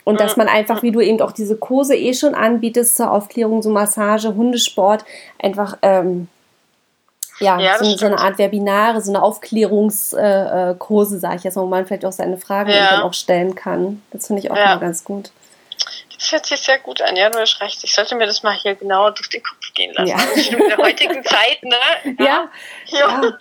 Und 0.08 0.20
dass 0.20 0.36
man 0.38 0.48
einfach, 0.48 0.82
wie 0.82 0.90
du 0.90 1.00
eben 1.00 1.20
auch 1.20 1.32
diese 1.32 1.56
Kurse 1.56 1.94
eh 1.94 2.14
schon 2.14 2.34
anbietest 2.34 2.96
zur 2.96 3.10
Aufklärung, 3.10 3.60
so 3.62 3.68
Massage, 3.68 4.34
Hundesport, 4.34 5.04
einfach 5.38 5.76
ähm, 5.82 6.28
ja, 7.40 7.58
Ja, 7.60 7.78
so, 7.78 7.84
so 7.96 8.06
eine. 8.06 8.18
Art 8.18 8.38
Webinare, 8.38 9.00
so 9.02 9.12
eine 9.12 9.22
Aufklärungskurse, 9.22 10.74
äh, 10.74 10.78
Kurse, 10.78 11.18
sage 11.18 11.36
ich 11.36 11.44
jetzt 11.44 11.56
mal, 11.56 11.62
wo 11.62 11.66
man 11.66 11.86
vielleicht 11.86 12.06
auch 12.06 12.12
seine 12.12 12.38
Fragen 12.38 12.70
Ja. 12.70 12.90
dann 12.90 13.02
auch 13.02 13.12
stellen 13.12 13.54
kann. 13.54 14.02
Das 14.10 14.26
finde 14.26 14.40
ich 14.42 14.50
auch 14.50 14.56
Ja. 14.56 14.66
mal 14.66 14.78
ganz 14.80 15.04
gut. 15.04 15.30
Das 16.18 16.32
hört 16.32 16.46
sich 16.46 16.58
sehr 16.60 16.78
gut 16.78 17.00
an, 17.02 17.14
ja, 17.14 17.28
du 17.30 17.38
hast 17.38 17.60
recht. 17.60 17.84
Ich 17.84 17.94
sollte 17.94 18.16
mir 18.16 18.26
das 18.26 18.42
mal 18.42 18.54
hier 18.54 18.74
genauer 18.74 19.12
durch 19.12 19.28
den 19.28 19.42
Kopf 19.42 19.57
gehen 19.78 19.94
lassen. 19.94 20.08
Ja. 20.08 20.18
Stimmt 20.42 20.62
in 20.62 20.68
der 20.68 20.76
heutigen 20.78 21.24
Zeit, 21.24 21.62
ne? 21.62 21.76
Ja, 22.18 22.48
Ja. 22.86 23.22
Ja, 23.22 23.32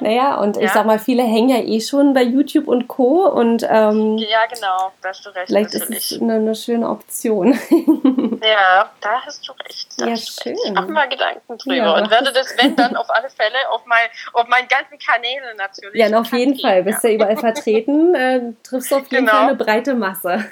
naja, 0.00 0.34
und 0.36 0.56
ich 0.58 0.70
sag 0.70 0.84
mal, 0.86 0.98
viele 0.98 1.22
hängen 1.22 1.48
ja 1.48 1.58
eh 1.58 1.80
schon 1.80 2.12
bei 2.14 2.22
YouTube 2.22 2.68
und 2.68 2.86
Co. 2.86 3.26
Und 3.28 3.64
ähm, 3.68 4.18
Ja, 4.18 4.46
genau, 4.52 4.92
da 5.02 5.08
hast 5.08 5.24
du 5.26 5.30
recht. 5.30 5.46
vielleicht 5.48 5.74
ist 5.74 5.90
es 5.90 6.20
eine, 6.20 6.34
eine 6.34 6.54
schöne 6.54 6.88
Option. 6.88 7.58
Ja, 8.42 8.90
da 9.00 9.22
hast 9.24 9.48
du 9.48 9.52
recht. 9.64 9.88
Da 9.98 10.04
Ja, 10.04 10.06
du 10.06 10.12
recht. 10.12 10.42
schön. 10.42 10.56
Ich 10.64 10.72
mache 10.72 10.88
mal 10.90 11.08
Gedanken 11.08 11.56
drüber 11.58 11.94
und 11.96 12.10
werde 12.10 12.32
das, 12.32 12.54
wenn 12.58 12.76
dann, 12.76 12.94
auf 12.94 13.08
alle 13.10 13.28
Fälle 13.30 13.56
auf, 13.70 13.80
mein, 13.86 14.06
auf 14.34 14.46
meinen 14.46 14.68
ganzen 14.68 14.98
Kanälen 14.98 15.56
natürlich. 15.56 15.94
ja, 15.98 16.18
auf 16.20 16.30
jeden 16.32 16.58
Fall. 16.58 16.82
Bist 16.82 17.02
ja 17.02 17.10
überall 17.10 17.36
vertreten, 17.38 18.14
äh, 18.14 18.40
triffst 18.62 18.92
auf 18.92 19.06
jeden 19.10 19.24
Genau. 19.26 19.32
Fall 19.38 19.48
eine 19.48 19.54
breite 19.56 19.94
Masse. 19.94 20.44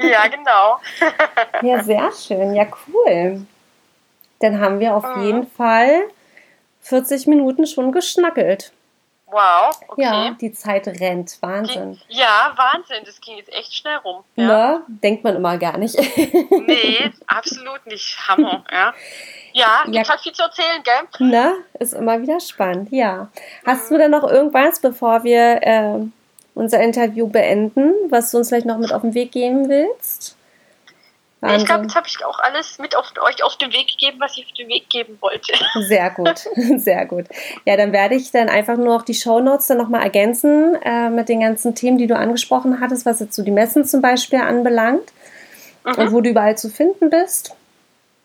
Ja 0.00 0.28
genau. 0.28 0.78
ja, 1.62 1.82
sehr 1.82 2.10
schön. 2.12 2.54
Ja, 2.54 2.66
cool. 2.86 3.44
Dann 4.40 4.60
haben 4.60 4.80
wir 4.80 4.94
auf 4.94 5.16
Mhm. 5.16 5.22
jeden 5.24 5.46
Fall 5.46 6.02
40 6.80 7.26
Minuten 7.26 7.66
schon 7.66 7.92
geschnackelt. 7.92 8.72
Wow, 9.26 9.74
okay. 9.88 10.02
Ja, 10.02 10.36
die 10.40 10.52
Zeit 10.52 10.86
rennt. 10.86 11.38
Wahnsinn. 11.40 11.98
Die, 12.08 12.18
ja, 12.18 12.52
Wahnsinn, 12.54 13.02
das 13.04 13.20
ging 13.20 13.36
jetzt 13.36 13.52
echt 13.52 13.74
schnell 13.74 13.96
rum. 13.96 14.22
Ja. 14.36 14.44
Ne? 14.46 14.82
Denkt 14.86 15.24
man 15.24 15.34
immer 15.34 15.58
gar 15.58 15.76
nicht. 15.76 15.96
Nee, 16.66 17.10
absolut 17.26 17.84
nicht. 17.86 18.16
Hammer, 18.28 18.64
ja. 18.70 18.94
Ja, 19.52 19.82
Ja. 19.86 19.90
gibt 19.92 20.08
halt 20.08 20.20
viel 20.20 20.32
zu 20.32 20.42
erzählen, 20.42 20.82
gell? 20.84 21.26
Ne? 21.28 21.54
Ist 21.80 21.94
immer 21.94 22.20
wieder 22.22 22.38
spannend, 22.38 22.92
ja. 22.92 23.28
Hast 23.66 23.90
du 23.90 23.98
denn 23.98 24.10
noch 24.12 24.22
irgendwas, 24.24 24.78
bevor 24.80 25.24
wir 25.24 25.60
äh, 25.62 25.98
unser 26.54 26.80
Interview 26.80 27.26
beenden, 27.26 27.92
was 28.10 28.30
du 28.30 28.38
uns 28.38 28.50
vielleicht 28.50 28.66
noch 28.66 28.78
mit 28.78 28.92
auf 28.92 29.02
den 29.02 29.14
Weg 29.14 29.32
geben 29.32 29.68
willst? 29.68 30.36
Nee, 31.46 31.56
ich 31.56 31.64
glaube, 31.64 31.80
Wahnsinn. 31.82 31.82
jetzt 31.88 31.94
habe 31.96 32.06
ich 32.08 32.24
auch 32.24 32.38
alles 32.38 32.78
mit 32.78 32.96
auf, 32.96 33.12
euch 33.20 33.42
auf 33.44 33.56
den 33.56 33.72
Weg 33.72 33.88
gegeben, 33.88 34.18
was 34.20 34.36
ich 34.36 34.46
auf 34.46 34.52
den 34.52 34.68
Weg 34.68 34.88
geben 34.90 35.18
wollte. 35.20 35.52
Sehr 35.86 36.10
gut, 36.10 36.38
sehr 36.82 37.06
gut. 37.06 37.26
Ja, 37.64 37.76
dann 37.76 37.92
werde 37.92 38.14
ich 38.14 38.30
dann 38.30 38.48
einfach 38.48 38.76
nur 38.76 38.86
noch 38.86 39.02
die 39.02 39.14
Shownotes 39.14 39.66
dann 39.66 39.78
nochmal 39.78 40.02
ergänzen 40.02 40.76
äh, 40.82 41.10
mit 41.10 41.28
den 41.28 41.40
ganzen 41.40 41.74
Themen, 41.74 41.98
die 41.98 42.06
du 42.06 42.16
angesprochen 42.16 42.80
hattest, 42.80 43.04
was 43.06 43.20
jetzt 43.20 43.34
so 43.36 43.42
die 43.42 43.50
Messen 43.50 43.84
zum 43.84 44.00
Beispiel 44.02 44.40
anbelangt 44.40 45.12
und 45.84 45.98
Mhm. 45.98 46.12
wo 46.12 46.20
du 46.20 46.30
überall 46.30 46.56
zu 46.56 46.70
finden 46.70 47.10
bist. 47.10 47.54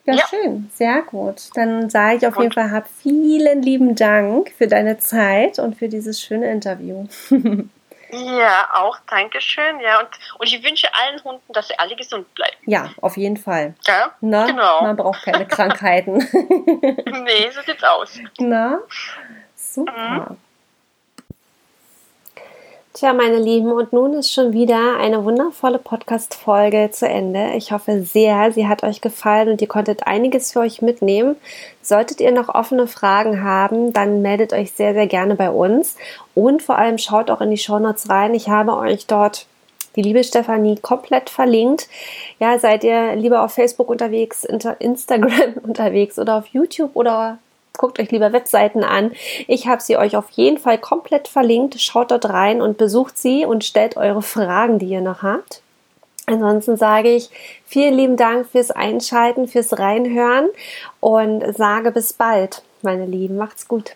Ja, 0.06 0.14
Ja. 0.16 0.24
schön, 0.30 0.72
sehr 0.74 1.02
gut. 1.04 1.50
Dann 1.56 1.90
sage 1.90 2.16
ich 2.18 2.26
auf 2.28 2.36
jeden 2.38 2.48
Und- 2.48 2.54
Fall, 2.56 2.72
hab 2.72 2.88
vielen 3.02 3.62
lieben 3.62 3.96
Dank 3.96 4.52
für 4.58 4.68
deine 4.68 4.98
Zeit 4.98 5.60
und 5.60 5.76
für 5.78 5.88
dieses 5.90 6.22
schöne 6.22 6.50
Interview. 6.52 7.06
Ja, 8.12 8.70
auch, 8.74 8.97
Dankeschön. 9.07 9.80
Ja, 9.82 9.99
und, 9.99 10.10
und 10.39 10.47
ich 10.47 10.64
wünsche 10.64 10.88
allen 10.93 11.24
Hunden, 11.24 11.53
dass 11.53 11.68
sie 11.68 11.78
alle 11.78 11.95
gesund 11.95 12.34
bleiben. 12.34 12.55
Ja, 12.66 12.89
auf 13.01 13.18
jeden 13.18 13.38
Fall. 13.38 13.76
Ja? 13.88 14.12
Na, 14.22 14.45
Genau. 14.47 14.82
Man 14.82 14.95
braucht 14.95 15.24
keine 15.24 15.45
Krankheiten. 15.47 16.18
Nee, 16.18 17.49
so 17.51 17.62
sieht's 17.62 17.84
aus. 17.84 18.20
Na, 18.39 18.80
super. 19.55 20.36
Tja, 23.00 23.14
meine 23.14 23.39
Lieben, 23.39 23.72
und 23.72 23.93
nun 23.93 24.12
ist 24.12 24.30
schon 24.30 24.52
wieder 24.52 24.97
eine 24.97 25.24
wundervolle 25.24 25.80
Podcast-Folge 25.80 26.89
zu 26.91 27.08
Ende. 27.08 27.54
Ich 27.56 27.72
hoffe 27.72 28.04
sehr, 28.04 28.52
sie 28.52 28.68
hat 28.68 28.84
euch 28.84 29.00
gefallen 29.00 29.47
und 29.47 29.62
ihr 29.62 29.70
konntet 29.70 30.06
einiges 30.06 30.52
für 30.52 30.60
euch 30.60 30.82
mitnehmen. 30.82 31.38
Solltet 31.82 32.20
ihr 32.20 32.34
noch 32.34 32.50
offene 32.50 32.88
Fragen 32.88 33.41
haben, 33.41 33.93
dann 33.93 34.22
meldet 34.22 34.52
euch 34.52 34.74
sehr, 34.74 34.93
sehr 34.93 35.08
gerne 35.08 35.36
bei 35.36 35.50
uns. 35.50 35.95
Und 36.36 36.62
vor 36.62 36.78
allem 36.78 36.97
schaut 36.97 37.32
auch 37.32 37.39
in 37.39 37.52
die 37.52 37.58
Shownotes 37.58 38.10
rein. 38.10 38.34
Ich 38.34 38.50
habe 38.50 38.76
euch 38.76 39.08
dort 39.08 39.45
die 39.95 40.02
liebe 40.02 40.22
Stefanie 40.26 40.76
komplett 40.76 41.30
verlinkt. 41.30 41.88
Ja, 42.38 42.60
seid 42.60 42.84
ihr 42.84 43.16
lieber 43.16 43.45
auf 43.45 43.54
Facebook 43.54 43.89
unterwegs, 43.89 44.43
Instagram 44.43 45.54
unterwegs 45.64 46.20
oder 46.20 46.36
auf 46.36 46.47
YouTube 46.47 46.91
oder 46.95 47.38
guckt 47.80 48.00
euch 48.00 48.12
lieber 48.12 48.32
Webseiten 48.32 48.84
an. 48.84 49.14
Ich 49.48 49.66
habe 49.68 49.82
sie 49.82 49.98
euch 49.98 50.16
auf 50.16 50.30
jeden 50.32 50.60
Fall 50.60 50.78
komplett 50.78 51.28
verlinkt. 51.28 51.82
Schaut 51.82 52.12
dort 52.12 52.30
rein 52.30 52.62
und 52.62 52.78
besucht 52.78 53.18
sie 53.18 53.46
und 53.46 53.64
stellt 53.64 53.98
eure 53.98 54.22
Fragen, 54.22 54.78
die 54.78 54.90
ihr 54.90 55.02
noch 55.02 55.24
habt. 55.24 55.64
Ansonsten 56.28 56.78
sage 56.78 57.10
ich 57.10 57.32
vielen 57.66 57.96
lieben 57.96 58.18
Dank 58.18 58.48
fürs 58.48 58.70
Einschalten, 58.70 59.48
fürs 59.48 59.80
Reinhören 59.80 60.50
und 61.00 61.58
sage 61.58 61.92
bis 61.92 62.14
bald, 62.14 62.62
meine 62.84 63.08
Lieben. 63.08 63.38
Macht's 63.38 63.68
gut. 63.68 63.94